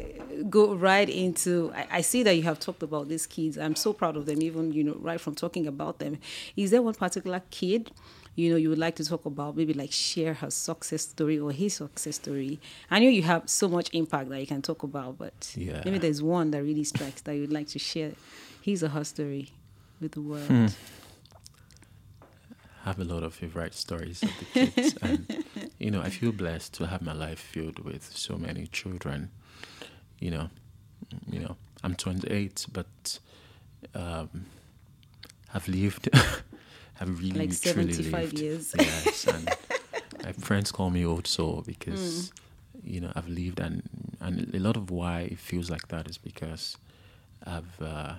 go 0.49 0.75
right 0.75 1.09
into. 1.09 1.73
I, 1.75 1.87
I 1.99 2.01
see 2.01 2.23
that 2.25 2.35
you 2.35 2.43
have 2.51 2.59
talked 2.59 2.83
about 2.83 3.09
these 3.09 3.27
kids. 3.27 3.57
I'm 3.59 3.77
so 3.77 3.93
proud 3.93 4.17
of 4.17 4.25
them, 4.27 4.43
even, 4.43 4.73
you 4.73 4.85
know, 4.85 4.97
right 5.01 5.21
from 5.21 5.35
talking 5.35 5.67
about 5.67 5.99
them. 5.99 6.19
Is 6.57 6.71
there 6.71 6.83
one 6.83 6.95
particular 6.95 7.43
kid? 7.51 7.91
You 8.35 8.51
know, 8.51 8.57
you 8.57 8.69
would 8.69 8.79
like 8.87 8.97
to 8.97 9.05
talk 9.05 9.25
about 9.25 9.57
maybe 9.57 9.73
like 9.73 9.93
share 9.93 10.35
her 10.35 10.51
success 10.51 11.03
story 11.03 11.39
or 11.39 11.53
his 11.53 11.75
success 11.75 12.17
story. 12.17 12.61
I 12.91 12.99
know 13.01 13.09
you 13.09 13.23
have 13.23 13.49
so 13.49 13.67
much 13.67 13.89
impact 13.95 14.29
that 14.29 14.39
you 14.41 14.47
can 14.47 14.61
talk 14.61 14.83
about, 14.83 15.17
but 15.19 15.55
Yeah. 15.57 15.81
maybe 15.87 15.99
there's 15.99 16.23
one 16.23 16.51
that 16.51 16.63
really 16.63 16.85
strikes 16.85 17.23
that 17.23 17.35
you'd 17.35 17.53
like 17.53 17.69
to 17.69 17.79
share 17.79 18.13
his 18.61 18.83
or 18.85 18.89
her 18.89 19.05
story 19.05 19.49
with 20.03 20.13
the 20.13 20.21
world. 20.21 20.49
Hmm. 20.49 20.67
Have 22.87 22.99
a 23.01 23.05
lot 23.05 23.23
of 23.23 23.35
favorite 23.35 23.75
stories 23.75 24.23
of 24.23 24.31
the 24.39 24.45
kids 24.59 24.95
and 25.03 25.27
you 25.85 25.91
know 25.91 26.01
i 26.09 26.11
feel 26.19 26.33
blessed 26.33 26.73
to 26.79 26.87
have 26.87 27.03
my 27.03 27.13
life 27.27 27.41
filled 27.55 27.79
with 27.89 28.05
so 28.17 28.37
many 28.47 28.67
children 28.69 29.31
you 30.25 30.31
know 30.31 30.47
you 31.35 31.41
know 31.41 31.57
i'm 31.85 31.95
28 31.95 32.67
but 32.73 33.19
um 33.95 34.47
have 35.55 35.67
lived 35.69 36.09
have 37.01 37.11
really 37.21 37.49
Like 37.49 37.61
truly 37.61 37.93
75 37.93 38.23
lived 38.23 38.41
years. 38.41 38.75
yes 38.75 39.27
and 39.27 39.57
my 40.25 40.33
friends 40.33 40.71
call 40.73 40.91
me 40.91 41.05
old 41.05 41.27
soul 41.27 41.63
because 41.67 42.31
Mm. 42.33 42.93
you 42.95 43.01
know 43.01 43.13
i've 43.17 43.29
lived 43.29 43.59
and 43.67 43.83
and 44.21 44.55
a 44.55 44.59
lot 44.69 44.77
of 44.77 44.91
why 44.91 45.21
it 45.35 45.39
feels 45.39 45.69
like 45.75 45.87
that 45.89 46.09
is 46.11 46.19
because 46.19 46.77
i've 47.55 47.81
uh 47.83 48.15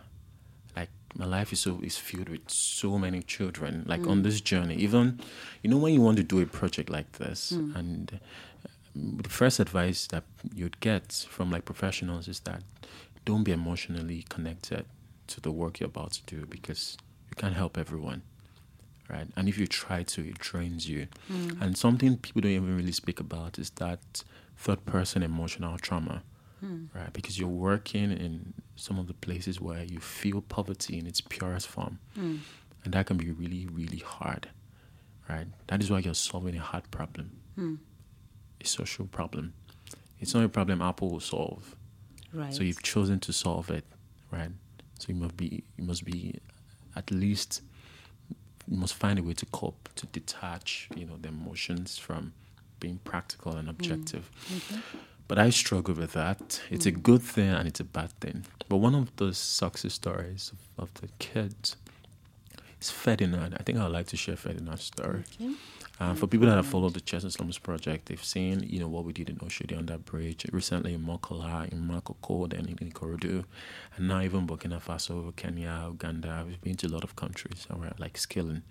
my 1.17 1.25
life 1.25 1.51
is 1.53 1.59
so 1.59 1.79
is 1.83 1.97
filled 1.97 2.29
with 2.29 2.47
so 2.49 2.97
many 2.97 3.21
children 3.21 3.83
like 3.87 4.01
Mm. 4.03 4.11
on 4.11 4.23
this 4.23 4.39
journey 4.41 4.75
even 4.75 5.19
you 5.63 5.69
know 5.69 5.77
when 5.77 5.93
you 5.93 6.01
want 6.01 6.17
to 6.17 6.23
do 6.23 6.39
a 6.41 6.45
project 6.45 6.89
like 6.89 7.11
this 7.13 7.51
Mm. 7.53 7.75
and 7.79 8.19
um, 8.95 9.17
the 9.23 9.29
first 9.29 9.59
advice 9.59 10.07
that 10.07 10.23
you'd 10.55 10.79
get 10.79 11.25
from 11.29 11.51
like 11.51 11.65
professionals 11.65 12.27
is 12.27 12.39
that 12.41 12.61
don't 13.25 13.43
be 13.43 13.51
emotionally 13.51 14.23
connected 14.29 14.85
to 15.27 15.41
the 15.41 15.51
work 15.51 15.79
you're 15.79 15.89
about 15.89 16.11
to 16.13 16.23
do 16.35 16.45
because 16.45 16.97
you 17.29 17.35
can't 17.35 17.55
help 17.55 17.77
everyone 17.77 18.21
right 19.09 19.27
and 19.35 19.47
if 19.49 19.57
you 19.57 19.67
try 19.67 20.03
to 20.03 20.21
it 20.31 20.37
drains 20.39 20.87
you 20.89 21.07
Mm. 21.29 21.61
and 21.61 21.77
something 21.77 22.17
people 22.17 22.41
don't 22.41 22.51
even 22.61 22.75
really 22.77 22.91
speak 23.03 23.19
about 23.19 23.57
is 23.59 23.69
that 23.71 24.23
third 24.57 24.85
person 24.85 25.23
emotional 25.23 25.77
trauma 25.77 26.21
Mm. 26.63 26.87
right? 26.95 27.13
Because 27.13 27.37
you're 27.39 27.47
working 27.49 28.11
in 28.11 28.53
some 28.75 28.97
of 28.99 29.07
the 29.07 29.13
places 29.13 29.61
where 29.61 29.83
you 29.83 29.99
feel 29.99 30.41
poverty 30.41 30.97
in 30.97 31.05
its 31.05 31.21
purest 31.21 31.67
form, 31.67 31.99
Mm. 32.17 32.39
and 32.83 32.93
that 32.93 33.05
can 33.05 33.17
be 33.17 33.29
really, 33.31 33.67
really 33.67 33.99
hard, 33.99 34.49
right? 35.29 35.47
That 35.67 35.81
is 35.83 35.91
why 35.91 35.99
you're 35.99 36.15
solving 36.15 36.55
a 36.55 36.61
hard 36.61 36.89
problem, 36.89 37.31
Mm. 37.57 37.77
a 38.59 38.65
social 38.65 39.05
problem. 39.05 39.53
It's 40.19 40.33
not 40.33 40.43
a 40.43 40.49
problem 40.49 40.81
Apple 40.81 41.11
will 41.11 41.19
solve, 41.19 41.75
Right. 42.33 42.53
so 42.53 42.63
you've 42.63 42.81
chosen 42.81 43.19
to 43.21 43.31
solve 43.33 43.69
it, 43.69 43.85
right? 44.31 44.51
So 44.99 45.09
you 45.09 45.15
must 45.15 45.37
be, 45.37 45.63
you 45.77 45.83
must 45.83 46.03
be, 46.05 46.39
at 46.95 47.11
least, 47.11 47.61
you 48.67 48.77
must 48.77 48.95
find 48.95 49.19
a 49.19 49.23
way 49.23 49.33
to 49.35 49.45
cope, 49.47 49.89
to 49.95 50.07
detach, 50.07 50.89
you 50.95 51.05
know, 51.05 51.17
the 51.17 51.29
emotions 51.29 51.97
from 51.99 52.33
being 52.79 52.97
practical 53.03 53.55
and 53.55 53.69
objective. 53.69 54.31
But 55.27 55.37
I 55.37 55.49
struggle 55.49 55.93
with 55.95 56.13
that. 56.13 56.61
It's 56.69 56.85
a 56.85 56.91
good 56.91 57.21
thing 57.21 57.49
and 57.49 57.67
it's 57.67 57.79
a 57.79 57.83
bad 57.83 58.11
thing. 58.21 58.45
But 58.69 58.77
one 58.77 58.95
of 58.95 59.15
the 59.17 59.33
success 59.33 59.93
stories 59.93 60.51
of, 60.77 60.93
the 60.95 61.09
kids 61.19 61.75
is 62.81 62.89
Ferdinand. 62.91 63.55
I 63.59 63.63
think 63.63 63.77
I'd 63.77 63.91
like 63.91 64.07
to 64.07 64.17
share 64.17 64.35
Ferdinand's 64.35 64.83
story. 64.83 65.23
Okay. 65.41 65.53
Uh, 65.99 66.13
for 66.13 66.27
people 66.27 66.47
that 66.47 66.55
have 66.55 66.65
followed 66.67 66.93
the 66.93 67.01
Chess 67.01 67.23
in 67.23 67.31
Slums 67.31 67.57
project, 67.57 68.05
they've 68.05 68.23
seen, 68.23 68.61
you 68.61 68.79
know, 68.79 68.87
what 68.87 69.03
we 69.03 69.11
did 69.11 69.29
in 69.29 69.37
Oshodi 69.37 69.75
on 69.75 69.87
that 69.87 70.05
bridge, 70.05 70.45
recently 70.51 70.93
in 70.93 71.01
Mokola, 71.01 71.67
in 71.71 71.87
Makoko, 71.87 72.47
then 72.47 72.67
in 72.67 72.75
Ikorodu, 72.75 73.43
and 73.95 74.07
now 74.07 74.21
even 74.21 74.45
Burkina 74.45 74.79
Faso, 74.79 75.35
Kenya, 75.35 75.85
Uganda. 75.87 76.43
We've 76.47 76.61
been 76.61 76.75
to 76.77 76.87
a 76.87 76.89
lot 76.89 77.03
of 77.03 77.15
countries 77.15 77.65
and 77.67 77.81
we're 77.81 77.91
like 77.97 78.15
skilling. 78.15 78.61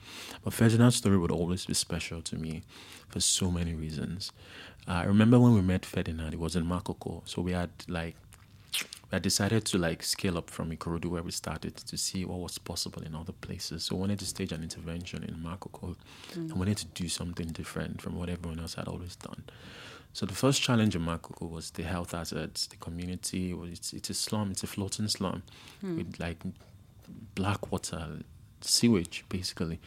But 0.44 0.52
Ferdinand's 0.52 0.96
story 0.96 1.18
would 1.18 1.32
always 1.32 1.66
be 1.66 1.74
special 1.74 2.22
to 2.22 2.36
me 2.36 2.62
for 3.08 3.18
so 3.18 3.50
many 3.50 3.74
reasons. 3.74 4.30
I 4.86 5.04
remember 5.04 5.38
when 5.40 5.54
we 5.54 5.62
met 5.62 5.84
Ferdinand, 5.84 6.32
it 6.32 6.38
was 6.38 6.54
in 6.56 6.64
Makoko. 6.64 7.22
So 7.24 7.42
we 7.42 7.52
had 7.52 7.70
like 7.88 8.16
I 9.12 9.18
decided 9.18 9.64
to 9.66 9.78
like 9.78 10.02
scale 10.02 10.36
up 10.36 10.50
from 10.50 10.70
Ikorodu 10.70 11.06
where 11.06 11.22
we 11.22 11.30
started 11.30 11.76
to 11.76 11.96
see 11.96 12.24
what 12.24 12.40
was 12.40 12.58
possible 12.58 13.02
in 13.02 13.14
other 13.14 13.32
places. 13.32 13.84
So 13.84 13.96
I 13.96 14.00
wanted 14.00 14.18
to 14.18 14.26
stage 14.26 14.52
an 14.52 14.62
intervention 14.62 15.22
in 15.22 15.36
Makoko. 15.36 15.96
I 16.36 16.54
wanted 16.54 16.76
to 16.78 16.86
do 16.86 17.08
something 17.08 17.46
different 17.48 18.02
from 18.02 18.16
what 18.16 18.28
everyone 18.28 18.58
else 18.58 18.74
had 18.74 18.88
always 18.88 19.16
done. 19.16 19.44
So 20.12 20.26
the 20.26 20.34
first 20.34 20.60
challenge 20.62 20.96
in 20.96 21.02
Makoko 21.02 21.48
was 21.48 21.70
the 21.70 21.82
health 21.84 22.12
hazards. 22.12 22.66
The 22.66 22.76
community 22.76 23.54
was 23.54 23.70
it's, 23.70 23.92
it's 23.92 24.10
a 24.10 24.14
slum, 24.14 24.50
it's 24.50 24.62
a 24.64 24.66
floating 24.66 25.08
slum 25.08 25.42
with 25.82 26.18
like 26.18 26.38
black 27.34 27.70
water, 27.70 28.18
sewage 28.60 29.24
basically, 29.28 29.78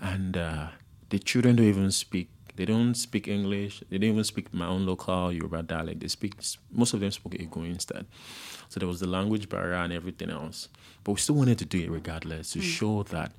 and 0.00 0.36
uh, 0.36 0.68
the 1.08 1.18
children 1.18 1.56
don't 1.56 1.66
even 1.66 1.90
speak 1.90 2.28
They 2.58 2.64
don't 2.64 2.94
speak 2.96 3.28
English. 3.28 3.84
They 3.88 3.98
didn't 3.98 4.14
even 4.14 4.24
speak 4.24 4.52
my 4.52 4.66
own 4.66 4.84
local 4.84 5.30
Yoruba 5.32 5.62
dialect. 5.62 6.00
They 6.00 6.08
speak 6.08 6.34
most 6.72 6.92
of 6.92 6.98
them 6.98 7.12
spoke 7.12 7.34
Igbo 7.34 7.64
instead. 7.64 8.04
So 8.68 8.80
there 8.80 8.88
was 8.88 8.98
the 8.98 9.06
language 9.06 9.48
barrier 9.48 9.74
and 9.74 9.92
everything 9.92 10.28
else. 10.28 10.68
But 11.04 11.12
we 11.12 11.18
still 11.20 11.36
wanted 11.36 11.58
to 11.60 11.64
do 11.64 11.78
it 11.78 11.88
regardless 11.88 12.50
to 12.54 12.58
mm. 12.58 12.62
show 12.62 13.04
that 13.04 13.30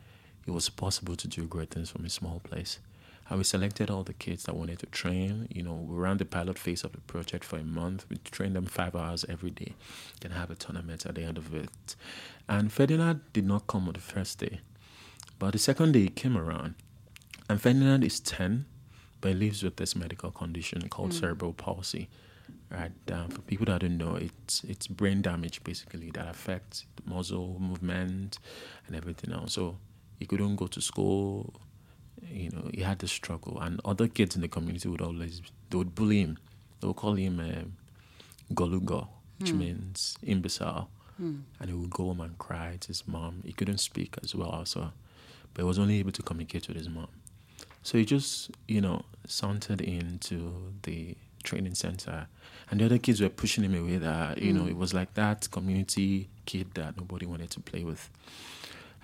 it 0.47 0.51
was 0.51 0.69
possible 0.69 1.17
to 1.17 1.27
do 1.27 1.43
great 1.47 1.69
things 1.69 1.89
from 1.89 2.05
a 2.05 2.09
small 2.09 2.39
place. 2.45 2.79
And 3.27 3.39
we 3.39 3.43
selected 3.43 3.91
all 3.91 4.03
the 4.03 4.13
kids 4.13 4.43
that 4.43 4.55
wanted 4.55 4.79
to 4.79 4.85
train. 4.85 5.49
You 5.53 5.63
know, 5.63 5.73
we 5.73 5.97
ran 5.97 6.15
the 6.15 6.23
pilot 6.23 6.57
phase 6.57 6.85
of 6.85 6.93
the 6.93 7.01
project 7.01 7.43
for 7.43 7.57
a 7.59 7.63
month. 7.65 8.05
We 8.09 8.19
trained 8.23 8.55
them 8.55 8.67
five 8.67 8.95
hours 8.95 9.25
every 9.27 9.51
day, 9.51 9.73
then 10.21 10.31
have 10.31 10.49
a 10.49 10.55
tournament 10.55 11.05
at 11.05 11.15
the 11.15 11.23
end 11.23 11.37
of 11.37 11.53
it. 11.53 11.97
And 12.47 12.71
Ferdinand 12.71 13.19
did 13.33 13.45
not 13.45 13.67
come 13.67 13.87
on 13.87 13.95
the 13.95 13.99
first 13.99 14.39
day. 14.39 14.61
But 15.39 15.51
the 15.51 15.59
second 15.59 15.91
day 15.91 16.03
he 16.03 16.07
came 16.09 16.37
around. 16.37 16.75
And 17.49 17.61
Ferdinand 17.61 18.05
is 18.05 18.21
10, 18.21 18.65
but 19.21 19.29
he 19.29 19.35
lives 19.35 19.63
with 19.63 19.75
this 19.77 19.95
medical 19.95 20.31
condition 20.31 20.87
called 20.89 21.11
mm. 21.11 21.19
cerebral 21.19 21.53
palsy. 21.53 22.09
Right, 22.71 22.91
um, 23.11 23.29
for 23.29 23.41
people 23.41 23.65
that 23.65 23.81
don't 23.81 23.97
know, 23.97 24.15
it's 24.15 24.63
it's 24.63 24.87
brain 24.87 25.21
damage 25.21 25.63
basically 25.63 26.11
that 26.11 26.27
affects 26.27 26.85
the 26.95 27.09
muscle 27.09 27.57
movement 27.59 28.37
and 28.85 28.95
everything 28.95 29.31
else. 29.33 29.53
So 29.53 29.77
he 30.19 30.25
couldn't 30.25 30.55
go 30.55 30.67
to 30.67 30.81
school. 30.81 31.53
You 32.27 32.49
know, 32.51 32.69
he 32.73 32.81
had 32.81 32.99
to 32.99 33.07
struggle, 33.07 33.59
and 33.59 33.81
other 33.85 34.07
kids 34.07 34.35
in 34.35 34.41
the 34.41 34.47
community 34.47 34.87
would 34.87 35.01
always 35.01 35.41
they 35.69 35.77
would 35.77 35.95
bully 35.95 36.21
him. 36.21 36.37
They 36.79 36.87
would 36.87 36.95
call 36.95 37.13
him 37.13 37.39
um, 37.39 37.73
Golugo, 38.53 39.07
which 39.39 39.51
mm. 39.51 39.59
means 39.59 40.17
imbecile, 40.23 40.89
mm. 41.21 41.41
and 41.59 41.69
he 41.69 41.75
would 41.75 41.89
go 41.89 42.05
home 42.05 42.21
and 42.21 42.37
cry 42.37 42.77
to 42.79 42.87
his 42.87 43.07
mom. 43.07 43.41
He 43.45 43.53
couldn't 43.53 43.79
speak 43.79 44.15
as 44.23 44.35
well, 44.35 44.49
also, 44.49 44.91
but 45.53 45.63
he 45.63 45.67
was 45.67 45.79
only 45.79 45.99
able 45.99 46.11
to 46.11 46.21
communicate 46.21 46.67
with 46.67 46.77
his 46.77 46.89
mom. 46.89 47.07
So 47.83 47.97
he 47.97 48.05
just, 48.05 48.51
you 48.67 48.81
know, 48.81 49.03
sauntered 49.27 49.81
into 49.81 50.73
the 50.83 51.15
training 51.43 51.75
center, 51.75 52.27
and 52.69 52.79
the 52.79 52.85
other 52.85 52.97
kids 52.97 53.21
were 53.21 53.29
pushing 53.29 53.63
him 53.63 53.75
away. 53.75 53.97
That 53.97 54.37
you 54.39 54.53
mm. 54.53 54.57
know, 54.57 54.67
it 54.67 54.75
was 54.75 54.93
like 54.93 55.13
that 55.15 55.49
community 55.51 56.29
kid 56.45 56.73
that 56.73 56.97
nobody 56.97 57.25
wanted 57.25 57.49
to 57.51 57.59
play 57.59 57.83
with. 57.83 58.09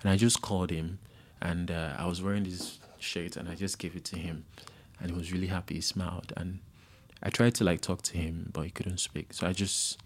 And 0.02 0.10
I 0.10 0.16
just 0.16 0.42
called 0.42 0.70
him, 0.70 0.98
and 1.40 1.70
uh, 1.70 1.94
I 1.98 2.06
was 2.06 2.22
wearing 2.22 2.44
this 2.44 2.78
shirt, 2.98 3.36
and 3.36 3.48
I 3.48 3.54
just 3.54 3.78
gave 3.78 3.96
it 3.96 4.04
to 4.06 4.18
him, 4.18 4.44
and 5.00 5.10
he 5.10 5.16
was 5.16 5.32
really 5.32 5.46
happy. 5.46 5.76
He 5.76 5.80
smiled, 5.80 6.32
and 6.36 6.60
I 7.22 7.30
tried 7.30 7.54
to 7.56 7.64
like 7.64 7.80
talk 7.80 8.02
to 8.02 8.18
him, 8.18 8.50
but 8.52 8.62
he 8.62 8.70
couldn't 8.70 8.98
speak. 8.98 9.32
So 9.32 9.46
I 9.46 9.52
just 9.52 9.98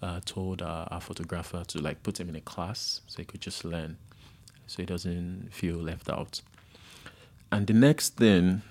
uh, 0.00 0.20
told 0.24 0.62
uh, 0.62 0.86
our 0.90 1.00
photographer 1.00 1.64
to 1.68 1.78
like 1.80 2.02
put 2.02 2.20
him 2.20 2.28
in 2.28 2.36
a 2.36 2.40
class 2.40 3.00
so 3.06 3.18
he 3.18 3.24
could 3.24 3.40
just 3.40 3.64
learn, 3.64 3.96
so 4.66 4.82
he 4.82 4.86
doesn't 4.86 5.48
feel 5.52 5.76
left 5.76 6.08
out. 6.08 6.40
And 7.52 7.66
the 7.66 7.74
next 7.74 8.16
thing, 8.16 8.62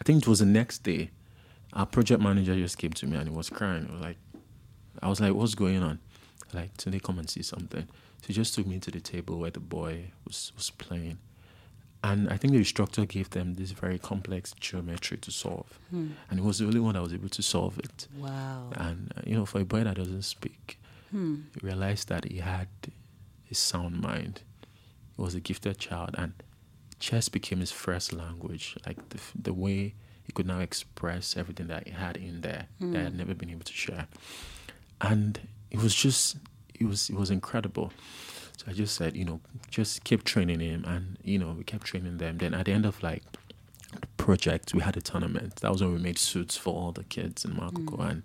I 0.00 0.04
think 0.04 0.22
it 0.22 0.28
was 0.28 0.40
the 0.40 0.46
next 0.46 0.80
day, 0.80 1.10
our 1.72 1.86
project 1.86 2.20
manager 2.20 2.54
just 2.56 2.76
came 2.76 2.90
to 2.90 3.06
me 3.06 3.16
and 3.16 3.28
he 3.28 3.34
was 3.34 3.48
crying. 3.48 3.86
I 3.88 3.92
was 3.92 4.02
like, 4.02 4.16
I 5.00 5.08
was 5.08 5.20
like, 5.20 5.34
what's 5.34 5.54
going 5.54 5.82
on? 5.82 6.00
Like, 6.52 6.76
today 6.76 6.98
come 6.98 7.18
and 7.18 7.30
see 7.30 7.42
something. 7.42 7.86
So 8.20 8.26
he 8.26 8.32
just 8.34 8.54
took 8.54 8.66
me 8.66 8.78
to 8.80 8.90
the 8.90 9.00
table 9.00 9.38
where 9.38 9.52
the 9.52 9.60
boy 9.60 10.10
was, 10.26 10.52
was 10.56 10.70
playing. 10.70 11.18
And 12.04 12.28
I 12.28 12.36
think 12.36 12.52
the 12.52 12.58
instructor 12.58 13.06
gave 13.06 13.30
them 13.30 13.54
this 13.54 13.70
very 13.70 13.98
complex 13.98 14.52
geometry 14.58 15.18
to 15.18 15.30
solve. 15.30 15.78
Hmm. 15.90 16.10
And 16.28 16.40
he 16.40 16.44
was 16.44 16.58
the 16.58 16.66
only 16.66 16.80
one 16.80 16.94
that 16.94 17.02
was 17.02 17.14
able 17.14 17.28
to 17.28 17.42
solve 17.42 17.78
it. 17.78 18.08
Wow. 18.18 18.70
And, 18.74 19.12
uh, 19.16 19.20
you 19.24 19.36
know, 19.36 19.46
for 19.46 19.60
a 19.60 19.64
boy 19.64 19.84
that 19.84 19.96
doesn't 19.96 20.22
speak, 20.22 20.80
hmm. 21.12 21.36
he 21.54 21.64
realized 21.64 22.08
that 22.08 22.24
he 22.24 22.38
had 22.38 22.66
a 23.48 23.54
sound 23.54 24.00
mind. 24.00 24.42
He 25.16 25.22
was 25.22 25.36
a 25.36 25.40
gifted 25.40 25.78
child. 25.78 26.16
And 26.18 26.32
chess 27.02 27.28
became 27.28 27.58
his 27.58 27.72
first 27.72 28.12
language. 28.12 28.76
Like 28.86 29.08
the, 29.10 29.18
the 29.34 29.52
way 29.52 29.94
he 30.22 30.32
could 30.32 30.46
now 30.46 30.60
express 30.60 31.36
everything 31.36 31.66
that 31.66 31.86
he 31.86 31.92
had 31.92 32.16
in 32.16 32.40
there 32.40 32.66
hmm. 32.78 32.92
that 32.92 33.00
I 33.00 33.02
had 33.02 33.18
never 33.18 33.34
been 33.34 33.50
able 33.50 33.64
to 33.64 33.72
share. 33.72 34.06
And 35.00 35.40
it 35.70 35.82
was 35.82 35.94
just 35.94 36.36
it 36.78 36.86
was 36.86 37.10
it 37.10 37.16
was 37.16 37.30
incredible. 37.30 37.92
So 38.56 38.66
I 38.68 38.72
just 38.72 38.94
said, 38.94 39.16
you 39.16 39.24
know, 39.24 39.40
just 39.70 40.04
keep 40.04 40.22
training 40.22 40.60
him, 40.60 40.84
and 40.86 41.18
you 41.24 41.38
know, 41.38 41.50
we 41.58 41.64
kept 41.64 41.84
training 41.84 42.18
them. 42.18 42.38
Then 42.38 42.54
at 42.54 42.66
the 42.66 42.72
end 42.72 42.86
of 42.86 43.02
like 43.02 43.24
the 44.00 44.06
project, 44.16 44.72
we 44.72 44.80
had 44.80 44.96
a 44.96 45.00
tournament. 45.00 45.56
That 45.56 45.72
was 45.72 45.82
when 45.82 45.92
we 45.92 45.98
made 45.98 46.18
suits 46.18 46.56
for 46.56 46.72
all 46.72 46.92
the 46.92 47.04
kids 47.04 47.44
in 47.44 47.52
Makoko, 47.52 47.98
mm. 47.98 48.10
and 48.10 48.22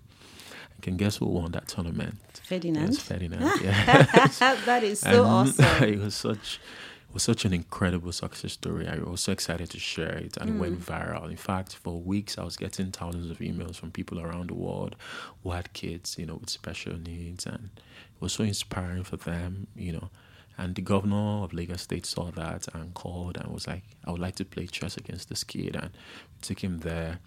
I 0.78 0.80
can 0.82 0.96
guess 0.96 1.16
who 1.16 1.26
won 1.26 1.50
that 1.52 1.66
tournament? 1.66 2.18
Ferdinand. 2.44 2.92
Yes, 2.92 2.98
Ferdinand. 3.02 3.50
Yeah, 3.62 4.06
that 4.66 4.84
is 4.84 5.00
so 5.08 5.08
and 5.08 5.18
awesome. 5.58 5.82
It 5.82 5.98
was 5.98 6.14
such 6.14 6.60
was 7.12 7.22
such 7.22 7.44
an 7.44 7.52
incredible 7.52 8.12
success 8.12 8.52
story. 8.52 8.86
I 8.86 8.98
was 8.98 9.22
so 9.22 9.32
excited 9.32 9.70
to 9.70 9.78
share 9.78 10.16
it 10.16 10.36
and 10.36 10.50
mm. 10.50 10.54
it 10.54 10.60
went 10.60 10.80
mm. 10.80 10.84
viral. 10.84 11.30
In 11.30 11.36
fact, 11.36 11.74
for 11.74 12.00
weeks 12.00 12.38
I 12.38 12.44
was 12.44 12.56
getting 12.56 12.90
thousands 12.90 13.30
of 13.30 13.38
emails 13.38 13.76
from 13.76 13.90
people 13.90 14.20
around 14.20 14.50
the 14.50 14.54
world 14.54 14.96
who 15.42 15.50
had 15.52 15.72
kids, 15.72 16.16
you 16.18 16.26
know, 16.26 16.34
with 16.36 16.50
special 16.50 16.98
needs 16.98 17.46
and 17.46 17.70
it 17.76 18.20
was 18.20 18.34
so 18.34 18.44
inspiring 18.44 19.04
for 19.04 19.16
them, 19.16 19.68
you 19.74 19.92
know. 19.92 20.10
And 20.58 20.74
the 20.74 20.82
governor 20.82 21.44
of 21.44 21.52
Lagos 21.52 21.82
State 21.82 22.04
saw 22.04 22.32
that 22.32 22.66
and 22.74 22.92
called 22.92 23.36
and 23.36 23.52
was 23.52 23.68
like, 23.68 23.84
I 24.04 24.10
would 24.10 24.20
like 24.20 24.34
to 24.36 24.44
play 24.44 24.66
chess 24.66 24.96
against 24.96 25.28
this 25.28 25.44
kid. 25.44 25.76
And 25.76 25.90
we 25.92 26.42
took 26.42 26.64
him 26.64 26.80
there. 26.80 27.20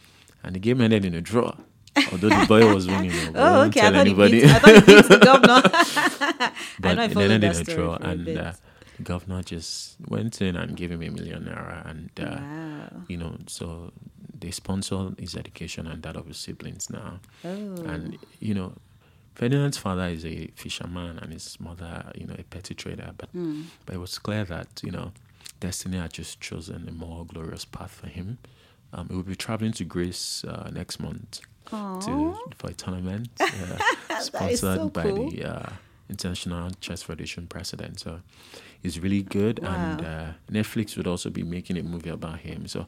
And 0.43 0.53
the 0.53 0.59
game 0.59 0.81
ended 0.81 1.05
in 1.05 1.15
a 1.15 1.21
draw. 1.21 1.55
Although 2.11 2.29
the 2.29 2.45
boy 2.47 2.73
was 2.73 2.87
winning, 2.87 3.11
you 3.11 3.31
know, 3.31 3.31
oh, 3.35 3.61
okay. 3.63 3.81
I 3.81 3.83
thought, 3.83 3.95
anybody. 3.95 4.41
Beat, 4.41 4.49
I 4.49 4.59
thought 4.59 4.75
he 4.75 4.81
beat 4.81 5.05
the 5.05 5.17
governor. 5.23 5.61
but 6.79 6.97
it 6.97 7.17
ended 7.17 7.43
in 7.43 7.55
a 7.55 7.63
draw. 7.63 7.95
And 7.95 8.27
uh, 8.37 8.53
governor 9.01 9.41
just 9.41 9.97
went 10.07 10.41
in 10.41 10.55
and 10.55 10.75
gave 10.75 10.91
him 10.91 11.01
a 11.01 11.09
million 11.09 11.45
naira. 11.45 11.89
And, 11.89 12.09
uh, 12.19 12.37
wow. 12.39 13.01
you 13.07 13.17
know, 13.17 13.37
so 13.47 13.91
they 14.37 14.51
sponsor 14.51 15.11
his 15.19 15.35
education 15.35 15.87
and 15.87 16.01
that 16.03 16.15
of 16.15 16.27
his 16.27 16.37
siblings 16.37 16.89
now. 16.89 17.19
Oh. 17.43 17.75
And, 17.83 18.17
you 18.39 18.53
know, 18.53 18.73
Ferdinand's 19.35 19.77
father 19.77 20.07
is 20.07 20.25
a 20.25 20.47
fisherman 20.55 21.17
and 21.19 21.31
his 21.31 21.59
mother, 21.59 22.11
you 22.15 22.27
know, 22.27 22.35
a 22.37 22.43
petty 22.43 22.75
trader. 22.75 23.11
But 23.17 23.33
mm. 23.33 23.63
but 23.85 23.95
it 23.95 23.99
was 23.99 24.19
clear 24.19 24.43
that 24.45 24.81
you 24.83 24.91
know, 24.91 25.13
destiny 25.59 25.97
had 25.97 26.13
just 26.13 26.41
chosen 26.41 26.87
a 26.87 26.91
more 26.91 27.25
glorious 27.25 27.65
path 27.65 27.91
for 27.91 28.07
him. 28.07 28.39
Um, 28.93 29.07
he 29.07 29.15
will 29.15 29.23
be 29.23 29.35
traveling 29.35 29.71
to 29.73 29.85
Greece 29.85 30.43
uh, 30.43 30.69
next 30.73 30.99
month 30.99 31.39
to, 31.69 32.35
for 32.57 32.69
a 32.69 32.73
tournament 32.73 33.29
uh, 33.39 34.19
sponsored 34.19 34.59
so 34.59 34.89
by 34.89 35.03
cool. 35.03 35.31
the 35.31 35.45
uh, 35.45 35.69
International 36.11 36.69
Chess 36.79 37.01
Federation 37.03 37.47
president. 37.47 37.99
So 37.99 38.21
he's 38.81 38.99
really 38.99 39.23
good, 39.23 39.59
wow. 39.59 39.69
and 39.69 40.05
uh, 40.05 40.27
Netflix 40.51 40.97
would 40.97 41.07
also 41.07 41.29
be 41.29 41.43
making 41.43 41.77
a 41.77 41.83
movie 41.83 42.09
about 42.09 42.39
him. 42.39 42.67
So 42.67 42.87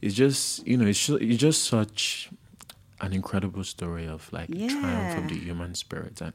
it's 0.00 0.14
just 0.14 0.66
you 0.66 0.76
know, 0.76 0.86
it's 0.86 1.06
just, 1.06 1.20
it's 1.20 1.36
just 1.36 1.64
such 1.64 2.30
an 3.00 3.12
incredible 3.12 3.64
story 3.64 4.06
of 4.06 4.32
like 4.32 4.48
yeah. 4.50 4.68
triumph 4.68 5.18
of 5.18 5.28
the 5.28 5.38
human 5.38 5.74
spirit, 5.74 6.20
and 6.20 6.32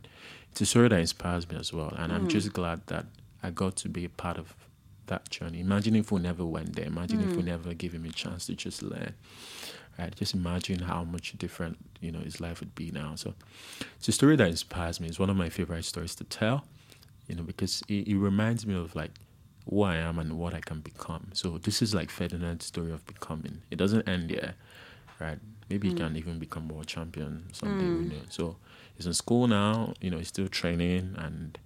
it's 0.52 0.62
a 0.62 0.66
story 0.66 0.90
that 0.90 1.00
inspires 1.00 1.50
me 1.50 1.58
as 1.58 1.74
well. 1.74 1.94
And 1.98 2.12
mm. 2.12 2.16
I'm 2.16 2.28
just 2.28 2.54
glad 2.54 2.86
that 2.88 3.06
I 3.42 3.50
got 3.52 3.76
to 3.78 3.90
be 3.90 4.06
a 4.06 4.10
part 4.10 4.38
of 4.38 4.56
that 5.08 5.30
journey. 5.30 5.60
Imagine 5.60 5.96
if 5.96 6.12
we 6.12 6.20
never 6.20 6.46
went 6.46 6.76
there. 6.76 6.86
Imagine 6.86 7.20
mm. 7.20 7.30
if 7.30 7.36
we 7.36 7.44
mm. 7.44 7.48
never 7.48 7.74
gave 7.74 7.94
him 7.94 8.06
a 8.06 8.10
chance 8.10 8.48
to 8.48 8.56
just 8.56 8.82
learn. 8.82 9.14
Right? 9.98 10.14
Just 10.16 10.34
imagine 10.34 10.80
how 10.80 11.04
much 11.04 11.38
different 11.38 11.78
you 12.02 12.12
know 12.12 12.20
his 12.20 12.42
life 12.42 12.60
would 12.60 12.76
be 12.76 12.92
now. 12.92 13.16
So 13.16 13.34
it's 13.98 14.08
a 14.08 14.12
story 14.12 14.36
that 14.36 14.48
inspires 14.48 15.00
me. 15.00 15.08
It's 15.08 15.20
one 15.20 15.30
of 15.30 15.38
my 15.38 15.50
favorite 15.50 15.86
stories 15.86 16.16
to 16.16 16.24
tell. 16.24 16.66
You 17.28 17.36
know, 17.36 17.44
because 17.44 17.82
it, 17.88 18.08
it 18.08 18.18
reminds 18.18 18.68
me 18.68 18.76
of 18.76 18.96
like 18.96 19.12
who 19.70 19.82
I 19.82 19.96
am 19.96 20.20
and 20.20 20.38
what 20.38 20.54
I 20.54 20.60
can 20.60 20.80
become. 20.82 21.30
So 21.34 21.58
this 21.58 21.82
is 21.82 21.96
like 21.96 22.12
Ferdinand's 22.12 22.66
story 22.66 22.92
of 22.92 23.06
becoming. 23.06 23.62
It 23.72 23.78
doesn't 23.78 24.08
end 24.08 24.30
there, 24.30 24.54
right? 25.20 25.40
Maybe 25.70 25.88
mm. 25.88 25.92
he 25.92 25.98
can 25.98 26.16
even 26.16 26.38
become 26.40 26.68
world 26.70 26.88
champion 26.88 27.46
someday. 27.52 27.86
Mm. 27.86 28.04
You 28.04 28.10
know. 28.10 28.24
So 28.30 28.58
he's 28.96 29.08
in 29.08 29.14
school 29.14 29.48
now. 29.48 29.94
You 30.02 30.12
know, 30.12 30.18
he's 30.18 30.28
still 30.28 30.48
training, 30.48 31.16
and 31.18 31.58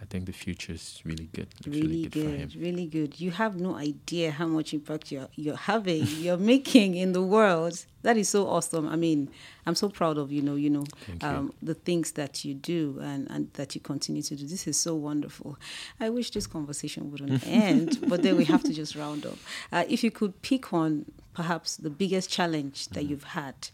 I 0.00 0.06
think 0.06 0.24
the 0.24 0.32
future 0.32 0.72
is 0.72 1.02
really 1.04 1.28
good. 1.34 1.48
Really, 1.66 1.82
really, 1.82 2.02
good, 2.08 2.24
for 2.24 2.36
him. 2.36 2.50
Really 2.62 2.86
good. 2.86 3.20
You 3.20 3.32
have 3.32 3.60
no 3.60 3.74
idea 3.74 4.30
how 4.30 4.46
much 4.46 4.72
impact 4.72 5.12
you're 5.12 5.28
you're 5.34 5.56
having, 5.56 6.06
you're 6.18 6.38
making 6.38 6.94
in 6.94 7.12
the 7.12 7.22
world. 7.22 7.84
That 8.02 8.16
is 8.16 8.30
so 8.30 8.48
awesome. 8.48 8.88
I 8.88 8.96
mean, 8.96 9.28
I'm 9.66 9.74
so 9.74 9.90
proud 9.90 10.16
of 10.16 10.32
you 10.32 10.40
know, 10.40 10.54
you 10.54 10.70
know, 10.70 10.84
um, 11.20 11.52
you. 11.60 11.68
the 11.68 11.74
things 11.74 12.12
that 12.12 12.46
you 12.46 12.54
do 12.54 12.98
and, 13.02 13.30
and 13.30 13.52
that 13.54 13.74
you 13.74 13.80
continue 13.82 14.22
to 14.22 14.36
do. 14.36 14.46
This 14.46 14.66
is 14.66 14.78
so 14.78 14.94
wonderful. 14.94 15.58
I 16.00 16.08
wish 16.08 16.30
this 16.30 16.46
conversation 16.46 17.10
wouldn't 17.10 17.46
end, 17.46 17.98
but 18.08 18.22
then 18.22 18.38
we 18.38 18.46
have 18.46 18.62
to 18.62 18.72
just 18.72 18.96
round 18.96 19.26
up. 19.26 19.36
Uh, 19.70 19.84
if 19.86 20.02
you 20.02 20.10
could 20.10 20.40
pick 20.40 20.72
on 20.72 21.04
perhaps 21.34 21.76
the 21.76 21.90
biggest 21.90 22.30
challenge 22.30 22.88
that 22.88 23.00
mm-hmm. 23.00 23.10
you've 23.10 23.24
had, 23.24 23.68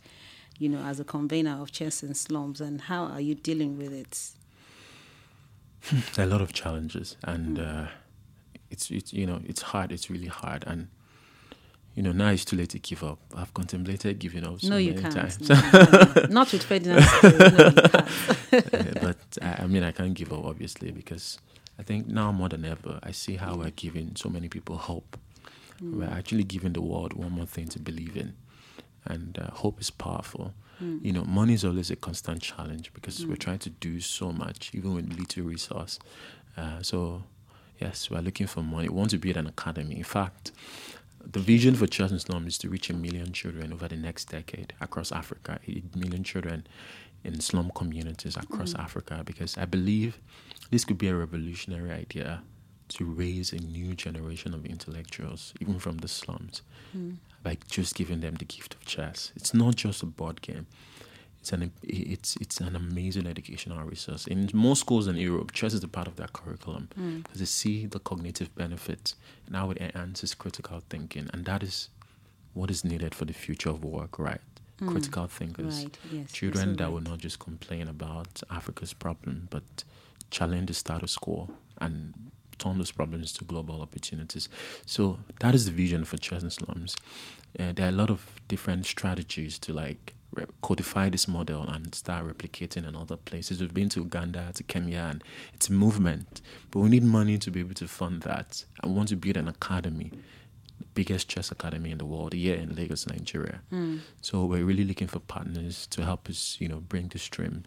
you 0.59 0.69
know, 0.69 0.81
as 0.81 0.99
a 0.99 1.05
convener 1.05 1.63
of 1.63 1.71
chess 1.71 2.03
in 2.03 2.15
slums, 2.15 2.61
and 2.61 2.81
how 2.83 3.05
are 3.05 3.21
you 3.21 3.37
dealing 3.37 3.79
with 3.79 3.93
it? 3.93 4.33
A 6.19 6.27
lot 6.27 6.41
of 6.41 6.53
challenges, 6.53 7.17
and 7.25 7.59
mm. 7.59 7.87
uh, 7.87 7.89
it's 8.71 8.91
it's 8.91 9.13
you 9.13 9.27
know 9.27 9.41
it's 9.47 9.63
hard. 9.63 9.93
It's 9.93 10.11
really 10.11 10.27
hard, 10.27 10.65
and 10.67 10.89
you 11.95 12.03
know 12.03 12.13
now 12.13 12.31
it's 12.31 12.45
too 12.45 12.57
late 12.57 12.71
to 12.71 12.79
give 12.79 13.03
up. 13.03 13.19
I've 13.35 13.53
contemplated 13.55 14.19
giving 14.19 14.45
up 14.45 14.61
so 14.61 14.69
no, 14.69 14.75
many 14.77 14.87
you 14.87 14.95
can't. 14.95 15.15
times. 15.15 15.49
No, 15.49 15.55
no, 15.55 16.27
Not 16.31 16.53
with 16.53 16.63
Ferdinand. 16.63 17.05
no, 17.23 19.01
but 19.01 19.19
I, 19.43 19.63
I 19.63 19.67
mean, 19.67 19.83
I 19.83 19.93
can't 19.93 20.15
give 20.15 20.33
up 20.33 20.45
obviously 20.45 20.91
because 20.91 21.39
I 21.79 21.83
think 21.83 22.09
now 22.09 22.33
more 22.33 22.49
than 22.49 22.65
ever, 22.65 22.99
I 23.03 23.13
see 23.13 23.37
how 23.37 23.57
we're 23.57 23.71
giving 23.71 24.17
so 24.17 24.29
many 24.29 24.49
people 24.49 24.77
hope. 24.77 25.17
Mm. 25.83 25.99
We're 25.99 26.17
actually 26.19 26.45
giving 26.45 26.73
the 26.73 26.81
world 26.83 27.13
one 27.13 27.33
more 27.33 27.47
thing 27.47 27.69
to 27.69 27.79
believe 27.79 28.17
in. 28.17 28.35
and 29.07 29.39
uh, 29.39 29.51
hope 29.53 29.81
is 29.81 29.91
powerful. 29.91 30.53
Mm. 30.83 31.05
You 31.05 31.13
know, 31.13 31.25
money 31.25 31.55
is 31.55 31.65
always 31.65 31.91
a 31.91 31.97
constant 31.97 32.43
challenge 32.43 32.93
because 32.93 33.21
mm. 33.21 33.29
we're 33.29 33.37
trying 33.37 33.59
to 33.61 33.71
do 33.71 34.01
so 34.01 34.33
much, 34.33 34.71
even 34.75 34.95
with 34.95 35.19
little 35.19 35.45
resource. 35.45 35.99
Uh, 36.57 36.83
so, 36.83 37.23
yes, 37.81 38.11
we're 38.11 38.21
looking 38.21 38.47
for 38.47 38.63
money. 38.63 38.89
We 38.89 38.95
want 38.95 39.11
to 39.11 39.19
build 39.19 39.37
an 39.37 39.47
academy. 39.47 39.97
In 39.97 40.05
fact, 40.05 40.53
the 41.25 41.41
vision 41.41 41.75
for 41.75 41.87
Children 41.87 42.21
Slum 42.21 42.47
is 42.47 42.59
to 42.59 42.69
reach 42.69 42.89
a 42.91 42.95
million 42.95 43.33
children 43.33 43.73
over 43.73 43.89
the 43.89 43.97
next 43.97 44.27
decade 44.27 44.75
across 44.81 45.13
Africa, 45.13 45.59
a 45.67 45.83
million 45.97 46.23
children 46.23 46.67
in 47.25 47.41
slum 47.41 47.73
communities 47.75 48.37
across 48.37 48.75
mm. 48.75 48.81
Africa, 48.81 49.23
because 49.25 49.59
I 49.59 49.65
believe 49.65 50.19
this 50.71 50.85
could 50.85 50.99
be 50.99 51.09
a 51.09 51.15
revolutionary 51.15 51.91
idea 51.91 52.43
to 52.89 53.05
raise 53.05 53.53
a 53.53 53.57
new 53.57 53.95
generation 53.95 54.55
of 54.55 54.65
intellectuals, 54.65 55.53
even 55.61 55.81
from 55.81 55.99
the 55.99 56.09
slums, 56.09 56.63
mm. 56.97 57.17
By 57.47 57.57
just 57.69 57.95
giving 57.95 58.19
them 58.23 58.35
the 58.35 58.45
gift 58.45 58.75
of 58.75 58.85
chess. 58.85 59.31
It's 59.37 59.55
not 59.55 59.77
just 59.77 60.03
a 60.03 60.07
board 60.07 60.43
game. 60.43 60.67
It's 61.41 61.53
an 61.53 61.71
it's 61.85 62.35
it's 62.41 62.59
an 62.59 62.75
amazing 62.75 63.25
educational 63.29 63.85
resource. 63.85 64.27
In 64.27 64.51
most 64.53 64.81
schools 64.81 65.07
in 65.07 65.15
Europe, 65.15 65.53
chess 65.53 65.73
is 65.73 65.85
a 65.85 65.89
part 65.97 66.09
of 66.09 66.17
their 66.17 66.27
curriculum 66.27 66.89
mm. 66.99 67.23
because 67.23 67.39
they 67.39 67.47
see 67.63 67.87
the 67.87 68.01
cognitive 68.01 68.53
benefits 68.57 69.15
and 69.47 69.55
how 69.55 69.71
it 69.71 69.79
enhances 69.79 70.35
critical 70.35 70.83
thinking, 70.91 71.31
and 71.33 71.45
that 71.45 71.63
is 71.63 71.89
what 72.55 72.69
is 72.69 72.85
needed 72.85 73.15
for 73.15 73.27
the 73.27 73.33
future 73.33 73.71
of 73.71 73.85
work, 73.85 74.19
right? 74.19 74.41
Mm. 74.81 74.91
Critical 74.91 75.27
thinkers, 75.29 75.85
right. 75.85 75.99
yes, 76.11 76.33
children 76.33 76.75
that 76.79 76.91
will 76.91 77.07
not 77.13 77.19
just 77.19 77.39
complain 77.39 77.87
about 77.87 78.43
Africa's 78.51 78.93
problem, 78.93 79.47
but 79.51 79.85
challenge 80.33 80.67
the 80.67 80.75
status 80.75 81.17
quo 81.17 81.49
and 81.81 82.13
turn 82.59 82.79
those 82.79 82.91
problems 82.93 83.33
to 83.35 83.45
global 83.45 83.83
opportunities. 83.83 84.49
So 84.85 85.19
that 85.41 85.55
is 85.55 85.67
the 85.67 85.73
vision 85.73 86.05
for 86.05 86.17
Chess 86.17 86.43
in 86.43 86.51
Slums. 86.51 86.97
Uh, 87.59 87.73
there 87.73 87.87
are 87.87 87.91
a 87.91 87.93
lot 87.93 88.11
of 88.11 88.27
different 88.49 88.87
strategies 88.87 89.59
to 89.61 89.73
like 89.73 90.15
re- 90.35 90.47
codify 90.63 91.09
this 91.09 91.27
model 91.27 91.63
and 91.63 91.95
start 91.95 92.27
replicating 92.27 92.87
in 92.87 92.95
other 92.95 93.17
places. 93.17 93.61
We've 93.61 93.73
been 93.75 93.89
to 93.91 94.01
Uganda, 94.01 94.51
to 94.55 94.63
Kenya, 94.63 95.09
and 95.11 95.25
it's 95.55 95.69
a 95.69 95.73
movement. 95.73 96.43
But 96.71 96.81
we 96.81 96.89
need 96.89 97.05
money 97.05 97.39
to 97.39 97.51
be 97.51 97.61
able 97.61 97.75
to 97.75 97.89
fund 97.89 98.23
that. 98.23 98.65
I 98.83 98.89
want 98.89 99.09
to 99.09 99.17
build 99.17 99.37
an 99.37 99.49
academy, 99.49 100.13
the 100.79 100.85
biggest 100.95 101.29
chess 101.29 101.51
academy 101.51 101.91
in 101.91 101.99
the 101.99 102.07
world 102.07 102.35
here 102.35 102.57
in 102.57 102.75
Lagos, 102.75 103.07
Nigeria. 103.07 103.61
Mm. 103.73 104.01
So 104.21 104.45
we're 104.45 104.65
really 104.65 104.85
looking 104.85 105.09
for 105.09 105.21
partners 105.21 105.87
to 105.89 106.05
help 106.05 106.29
us, 106.29 106.57
you 106.61 106.69
know, 106.69 106.81
bring 106.81 107.09
this 107.09 107.27
dream, 107.29 107.65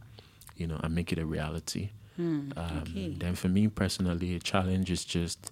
you 0.55 0.67
know, 0.67 0.79
and 0.83 0.93
make 0.93 1.11
it 1.11 1.19
a 1.19 1.25
reality. 1.25 1.89
Mm, 2.19 2.57
um, 2.57 2.77
okay. 2.81 3.15
Then 3.17 3.35
for 3.35 3.47
me 3.47 3.67
personally, 3.67 4.35
a 4.35 4.39
challenge 4.39 4.91
is 4.91 5.05
just 5.05 5.51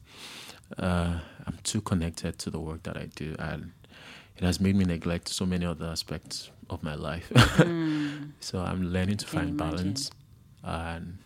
uh, 0.77 1.19
I'm 1.45 1.57
too 1.63 1.81
connected 1.81 2.37
to 2.39 2.49
the 2.49 2.59
work 2.59 2.83
that 2.83 2.97
I 2.97 3.05
do, 3.15 3.35
and 3.39 3.71
it 4.35 4.43
has 4.43 4.59
made 4.59 4.75
me 4.75 4.85
neglect 4.85 5.29
so 5.29 5.45
many 5.45 5.65
other 5.65 5.85
aspects 5.85 6.51
of 6.69 6.83
my 6.83 6.95
life. 6.95 7.31
Mm. 7.57 8.31
so 8.39 8.59
I'm 8.59 8.83
learning 8.83 9.17
to 9.17 9.27
find 9.27 9.57
balance, 9.57 10.11
and 10.63 11.17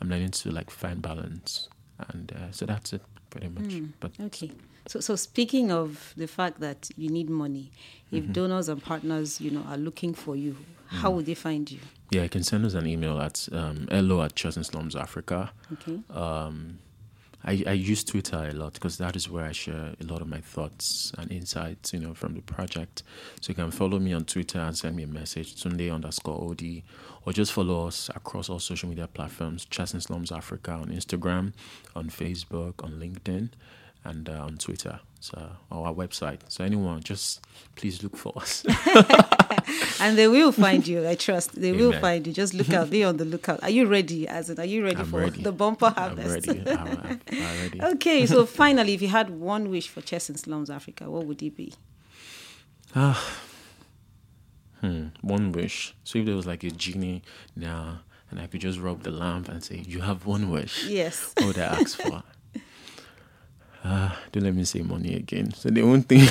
I'm 0.00 0.08
learning 0.08 0.30
to 0.30 0.50
like 0.50 0.70
find 0.70 1.00
balance, 1.00 1.68
and 2.08 2.32
uh, 2.32 2.50
so 2.50 2.66
that's 2.66 2.92
it 2.92 3.02
pretty 3.30 3.48
much. 3.48 3.64
Mm. 3.64 3.92
But 4.00 4.12
okay. 4.20 4.50
So, 4.88 5.00
so 5.00 5.16
speaking 5.16 5.72
of 5.72 6.14
the 6.16 6.28
fact 6.28 6.60
that 6.60 6.90
you 6.96 7.08
need 7.08 7.28
money, 7.28 7.72
if 8.12 8.22
mm-hmm. 8.22 8.32
donors 8.32 8.68
and 8.68 8.82
partners, 8.82 9.40
you 9.40 9.50
know, 9.50 9.64
are 9.68 9.76
looking 9.76 10.14
for 10.14 10.36
you, 10.36 10.56
how 10.88 11.10
would 11.10 11.26
they 11.26 11.34
find 11.34 11.70
you? 11.70 11.80
Yeah, 12.10 12.22
you 12.22 12.28
can 12.28 12.42
send 12.42 12.64
us 12.64 12.74
an 12.74 12.86
email 12.86 13.20
at 13.20 13.48
um, 13.52 13.88
hello 13.90 14.22
at 14.22 14.34
Chess 14.36 14.56
in 14.56 14.64
Slums 14.64 14.94
Africa. 14.94 15.52
Okay. 15.72 16.00
Um, 16.10 16.78
I, 17.44 17.62
I 17.64 17.72
use 17.72 18.02
Twitter 18.02 18.48
a 18.50 18.52
lot 18.52 18.72
because 18.74 18.98
that 18.98 19.14
is 19.14 19.30
where 19.30 19.44
I 19.44 19.52
share 19.52 19.94
a 20.00 20.04
lot 20.04 20.20
of 20.20 20.28
my 20.28 20.40
thoughts 20.40 21.12
and 21.16 21.30
insights, 21.30 21.92
you 21.92 22.00
know, 22.00 22.12
from 22.12 22.34
the 22.34 22.42
project. 22.42 23.04
So 23.40 23.50
you 23.50 23.54
can 23.54 23.70
follow 23.70 24.00
me 24.00 24.12
on 24.12 24.24
Twitter 24.24 24.58
and 24.58 24.76
send 24.76 24.96
me 24.96 25.04
a 25.04 25.06
message, 25.06 25.54
Tunde 25.54 25.92
underscore 25.94 26.50
OD, 26.50 26.82
or 27.24 27.32
just 27.32 27.52
follow 27.52 27.86
us 27.86 28.10
across 28.16 28.48
all 28.48 28.58
social 28.58 28.88
media 28.88 29.06
platforms, 29.06 29.64
Chess 29.64 29.94
in 29.94 30.00
Slums 30.00 30.32
Africa 30.32 30.72
on 30.72 30.88
Instagram, 30.88 31.52
on 31.94 32.10
Facebook, 32.10 32.82
on 32.82 32.94
LinkedIn 32.94 33.50
and 34.04 34.28
uh, 34.28 34.44
on 34.44 34.56
Twitter, 34.56 34.98
so 35.20 35.50
our 35.70 35.92
website. 35.94 36.40
So 36.48 36.64
anyone, 36.64 37.02
just 37.02 37.44
please 37.74 38.02
look 38.02 38.16
for 38.16 38.32
us. 38.36 38.64
and 40.00 40.16
they 40.16 40.28
will 40.28 40.52
find 40.52 40.86
you. 40.86 41.06
I 41.06 41.14
trust 41.14 41.60
they 41.60 41.70
Amen. 41.70 41.80
will 41.80 41.92
find 42.00 42.26
you. 42.26 42.32
Just 42.32 42.54
look 42.54 42.70
out. 42.72 42.90
Be 42.90 43.04
on 43.04 43.16
the 43.16 43.24
lookout. 43.24 43.62
Are 43.62 43.70
you 43.70 43.86
ready? 43.86 44.28
As 44.28 44.50
in, 44.50 44.58
are 44.58 44.64
you 44.64 44.84
ready 44.84 44.98
I'm 44.98 45.06
for 45.06 45.20
ready. 45.20 45.42
the 45.42 45.52
bumper 45.52 45.90
harvest? 45.90 46.48
I'm 46.48 46.56
ready. 46.56 46.70
I'm, 46.70 47.20
I'm 47.30 47.60
ready. 47.62 47.82
okay. 47.94 48.26
So 48.26 48.46
finally, 48.46 48.94
if 48.94 49.02
you 49.02 49.08
had 49.08 49.30
one 49.30 49.70
wish 49.70 49.88
for 49.88 50.00
Chess 50.00 50.30
in 50.30 50.36
Slums 50.36 50.70
Africa, 50.70 51.10
what 51.10 51.26
would 51.26 51.42
it 51.42 51.56
be? 51.56 51.74
Ah. 52.94 53.40
Hmm, 54.80 55.06
one 55.22 55.52
wish. 55.52 55.94
So 56.04 56.18
if 56.18 56.26
there 56.26 56.36
was 56.36 56.46
like 56.46 56.62
a 56.62 56.70
genie 56.70 57.22
now, 57.56 58.00
and 58.30 58.40
I 58.40 58.46
could 58.46 58.60
just 58.60 58.78
rub 58.78 59.02
the 59.02 59.10
lamp 59.10 59.48
and 59.48 59.62
say, 59.62 59.82
"You 59.86 60.00
have 60.00 60.26
one 60.26 60.50
wish." 60.50 60.86
Yes. 60.86 61.32
What 61.36 61.46
would 61.46 61.58
I 61.58 61.80
ask 61.80 62.00
for? 62.00 62.22
Uh, 63.86 64.10
don't 64.32 64.42
let 64.42 64.54
me 64.54 64.64
say 64.64 64.82
money 64.82 65.14
again. 65.14 65.52
So 65.52 65.70
the 65.70 65.82
only 65.82 66.00
thing. 66.00 66.26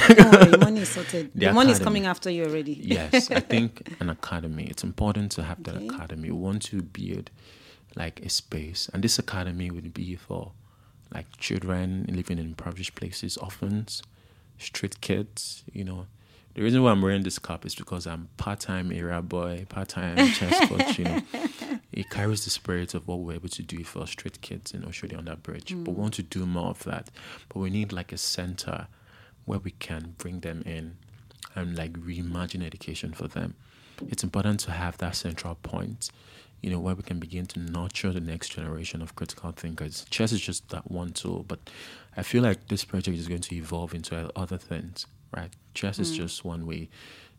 money 0.60 0.82
is 0.82 0.90
sorted. 0.90 1.32
the, 1.36 1.46
the 1.46 1.54
money 1.54 1.72
is 1.72 1.80
coming 1.80 2.06
after 2.06 2.30
you 2.30 2.44
already. 2.44 2.74
yes, 2.74 3.32
I 3.32 3.40
think 3.54 3.96
an 4.02 4.10
academy. 4.10 4.66
It's 4.66 4.84
important 4.84 5.32
to 5.34 5.44
have 5.44 5.64
that 5.64 5.76
okay. 5.76 5.88
academy. 5.88 6.32
We 6.32 6.38
want 6.38 6.64
to 6.64 6.82
build 6.82 7.32
like 7.96 8.20
a 8.20 8.30
space, 8.30 8.90
and 8.94 9.02
this 9.02 9.18
academy 9.20 9.72
would 9.72 9.94
be 9.94 10.18
for 10.18 10.52
like 11.14 11.28
children 11.38 12.06
living 12.10 12.40
in 12.40 12.48
impoverished 12.48 12.96
places, 12.96 13.38
orphans, 13.38 14.04
street 14.58 15.00
kids. 15.00 15.64
You 15.72 15.86
know, 15.86 16.08
the 16.56 16.62
reason 16.62 16.84
why 16.84 16.92
I'm 16.92 17.02
wearing 17.02 17.24
this 17.24 17.40
cap 17.40 17.66
is 17.66 17.74
because 17.74 18.06
I'm 18.06 18.28
part-time 18.36 18.92
area 18.92 19.22
boy, 19.22 19.66
part-time 19.70 20.18
chess 20.34 20.68
coach. 20.68 21.00
You 21.00 21.06
know, 21.06 21.22
it 21.96 22.10
carries 22.10 22.44
the 22.44 22.50
spirit 22.50 22.94
of 22.94 23.08
what 23.08 23.20
we're 23.20 23.34
able 23.34 23.48
to 23.48 23.64
do 23.64 23.84
for 23.86 24.06
street 24.06 24.42
kids 24.42 24.74
in 24.74 24.82
Oshodi 24.82 25.18
on 25.18 25.26
that 25.26 25.42
bridge. 25.42 25.74
Mm. 25.74 25.86
But 25.86 25.92
we 25.94 26.02
want 26.02 26.14
to 26.16 26.24
do 26.24 26.46
more 26.46 26.68
of 26.68 26.84
that. 26.84 27.10
But 27.48 27.60
we 27.60 27.70
need 27.70 27.94
like 27.94 28.12
a 28.12 28.18
center 28.18 28.88
where 29.46 29.60
we 29.60 29.72
can 29.72 30.16
bring 30.18 30.42
them 30.42 30.62
in 30.66 30.98
and 31.56 31.78
like 31.78 31.94
reimagine 31.94 32.66
education 32.66 33.14
for 33.14 33.30
them. 33.30 33.56
It's 34.10 34.26
important 34.26 34.60
to 34.62 34.72
have 34.72 34.98
that 34.98 35.16
central 35.16 35.56
point, 35.56 36.10
you 36.62 36.70
know, 36.70 36.80
where 36.80 36.96
we 36.96 37.04
can 37.04 37.18
begin 37.18 37.46
to 37.46 37.60
nurture 37.62 38.12
the 38.12 38.20
next 38.20 38.50
generation 38.50 39.02
of 39.02 39.16
critical 39.16 39.52
thinkers. 39.54 40.06
Chess 40.10 40.34
is 40.34 40.42
just 40.42 40.68
that 40.70 40.92
one 40.92 41.14
tool, 41.14 41.46
but 41.48 41.60
I 42.18 42.24
feel 42.24 42.44
like 42.44 42.68
this 42.68 42.84
project 42.84 43.18
is 43.18 43.30
going 43.30 43.42
to 43.42 43.56
evolve 43.56 43.94
into 43.94 44.30
other 44.36 44.58
things, 44.58 45.06
right? 45.34 45.52
Chess 45.74 45.98
mm. 45.98 46.02
is 46.02 46.18
just 46.18 46.44
one 46.44 46.66
way, 46.66 46.90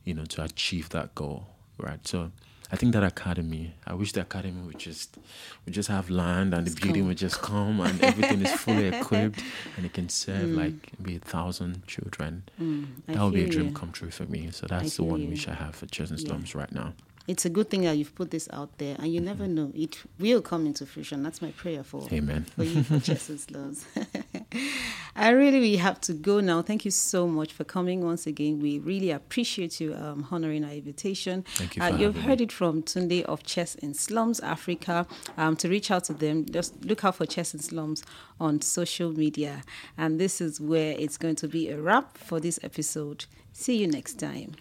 you 0.04 0.14
know, 0.14 0.24
to 0.24 0.44
achieve 0.44 0.88
that 0.90 1.14
goal, 1.14 1.46
right? 1.78 2.06
So 2.08 2.32
I 2.72 2.76
think 2.76 2.92
that 2.94 3.04
academy. 3.04 3.74
I 3.86 3.94
wish 3.94 4.12
the 4.12 4.22
academy 4.22 4.60
would 4.66 4.78
just 4.78 5.16
would 5.64 5.74
just 5.74 5.88
have 5.88 6.10
land 6.10 6.54
and 6.54 6.66
it's 6.66 6.74
the 6.74 6.80
building 6.82 7.02
cool. 7.02 7.08
would 7.08 7.18
just 7.18 7.40
come 7.40 7.80
and 7.80 8.02
everything 8.02 8.42
is 8.42 8.52
fully 8.52 8.86
equipped 8.94 9.40
and 9.76 9.86
it 9.86 9.92
can 9.92 10.08
serve 10.08 10.48
mm. 10.48 10.56
like 10.56 10.92
maybe 10.98 11.16
a 11.16 11.20
thousand 11.20 11.86
children. 11.86 12.42
Mm, 12.60 12.86
that 13.06 13.22
would 13.22 13.34
be 13.34 13.44
a 13.44 13.48
dream 13.48 13.68
you. 13.68 13.72
come 13.72 13.92
true 13.92 14.10
for 14.10 14.24
me. 14.24 14.50
So 14.50 14.66
that's 14.66 14.96
the 14.96 15.04
one 15.04 15.20
you. 15.20 15.28
wish 15.28 15.46
I 15.48 15.54
have 15.54 15.76
for 15.76 15.86
children's 15.86 16.22
yeah. 16.22 16.28
slums 16.28 16.54
right 16.54 16.72
now 16.72 16.94
it's 17.28 17.44
a 17.44 17.50
good 17.50 17.68
thing 17.70 17.82
that 17.82 17.96
you've 17.96 18.14
put 18.14 18.30
this 18.30 18.48
out 18.52 18.78
there, 18.78 18.96
and 18.98 19.12
you 19.12 19.20
never 19.20 19.44
mm-hmm. 19.44 19.54
know 19.54 19.72
it 19.74 19.98
will 20.18 20.40
come 20.40 20.66
into 20.66 20.86
fruition. 20.86 21.22
That's 21.22 21.42
my 21.42 21.50
prayer 21.52 21.82
for 21.82 22.06
Amen. 22.12 22.44
for 22.56 22.64
you 22.64 22.82
for 22.82 22.98
Jesus 23.12 23.50
loves. 23.50 23.84
I 25.16 25.30
really, 25.30 25.58
really 25.58 25.76
have 25.76 26.00
to 26.02 26.12
go 26.12 26.40
now. 26.40 26.60
Thank 26.60 26.84
you 26.84 26.90
so 26.90 27.26
much 27.26 27.52
for 27.52 27.64
coming 27.64 28.04
once 28.04 28.26
again. 28.26 28.60
We 28.60 28.78
really 28.78 29.10
appreciate 29.10 29.80
you 29.80 29.94
um, 29.94 30.26
honoring 30.30 30.62
our 30.64 30.72
invitation. 30.72 31.44
Thank 31.54 31.76
you. 31.76 31.82
Uh, 31.82 31.96
you've 31.96 32.16
heard 32.16 32.40
me. 32.40 32.44
it 32.44 32.52
from 32.52 32.82
Tunde 32.82 33.22
of 33.24 33.42
Chess 33.42 33.76
in 33.76 33.94
Slums 33.94 34.40
Africa. 34.40 35.06
Um, 35.38 35.56
to 35.56 35.68
reach 35.68 35.90
out 35.90 36.04
to 36.04 36.12
them, 36.12 36.44
just 36.44 36.84
look 36.84 37.04
out 37.04 37.16
for 37.16 37.24
Chess 37.24 37.54
in 37.54 37.60
Slums 37.60 38.04
on 38.38 38.60
social 38.60 39.10
media. 39.10 39.62
And 39.96 40.20
this 40.20 40.40
is 40.40 40.60
where 40.60 40.94
it's 40.98 41.16
going 41.16 41.36
to 41.36 41.48
be 41.48 41.70
a 41.70 41.80
wrap 41.80 42.18
for 42.18 42.38
this 42.38 42.58
episode. 42.62 43.24
See 43.52 43.78
you 43.78 43.86
next 43.86 44.18
time. 44.18 44.52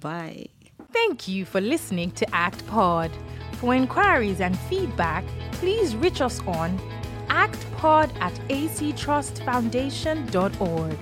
Bye. 0.00 0.48
Thank 0.92 1.28
you 1.28 1.46
for 1.46 1.60
listening 1.60 2.10
to 2.12 2.34
Act 2.34 2.66
Pod. 2.66 3.10
For 3.52 3.74
inquiries 3.74 4.40
and 4.40 4.58
feedback, 4.60 5.24
please 5.52 5.96
reach 5.96 6.20
us 6.20 6.40
on 6.46 6.78
actpod 7.28 8.10
at 8.20 8.32
actrustfoundation.org. 8.48 10.98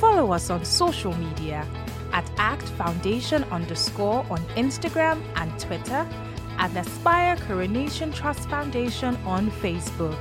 Follow 0.00 0.32
us 0.32 0.50
on 0.50 0.64
social 0.64 1.14
media 1.14 1.64
at 2.12 2.24
actfoundation 2.36 3.48
underscore 3.50 4.24
on 4.30 4.38
Instagram 4.56 5.20
and 5.36 5.58
Twitter, 5.58 6.06
and 6.58 6.76
Aspire 6.76 7.36
Coronation 7.36 8.12
Trust 8.12 8.48
Foundation 8.48 9.16
on 9.24 9.50
Facebook. 9.50 10.18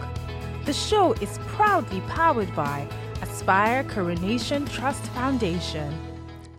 The 0.66 0.74
show 0.74 1.14
is 1.14 1.40
proudly 1.48 2.02
powered 2.02 2.54
by 2.56 2.88
Aspire 3.22 3.84
Coronation 3.86 4.66
Trust 4.66 5.04
Foundation. 5.14 5.94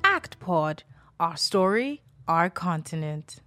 ActPod, 0.02 0.82
our 1.20 1.36
story, 1.36 2.02
our 2.26 2.50
continent. 2.50 3.40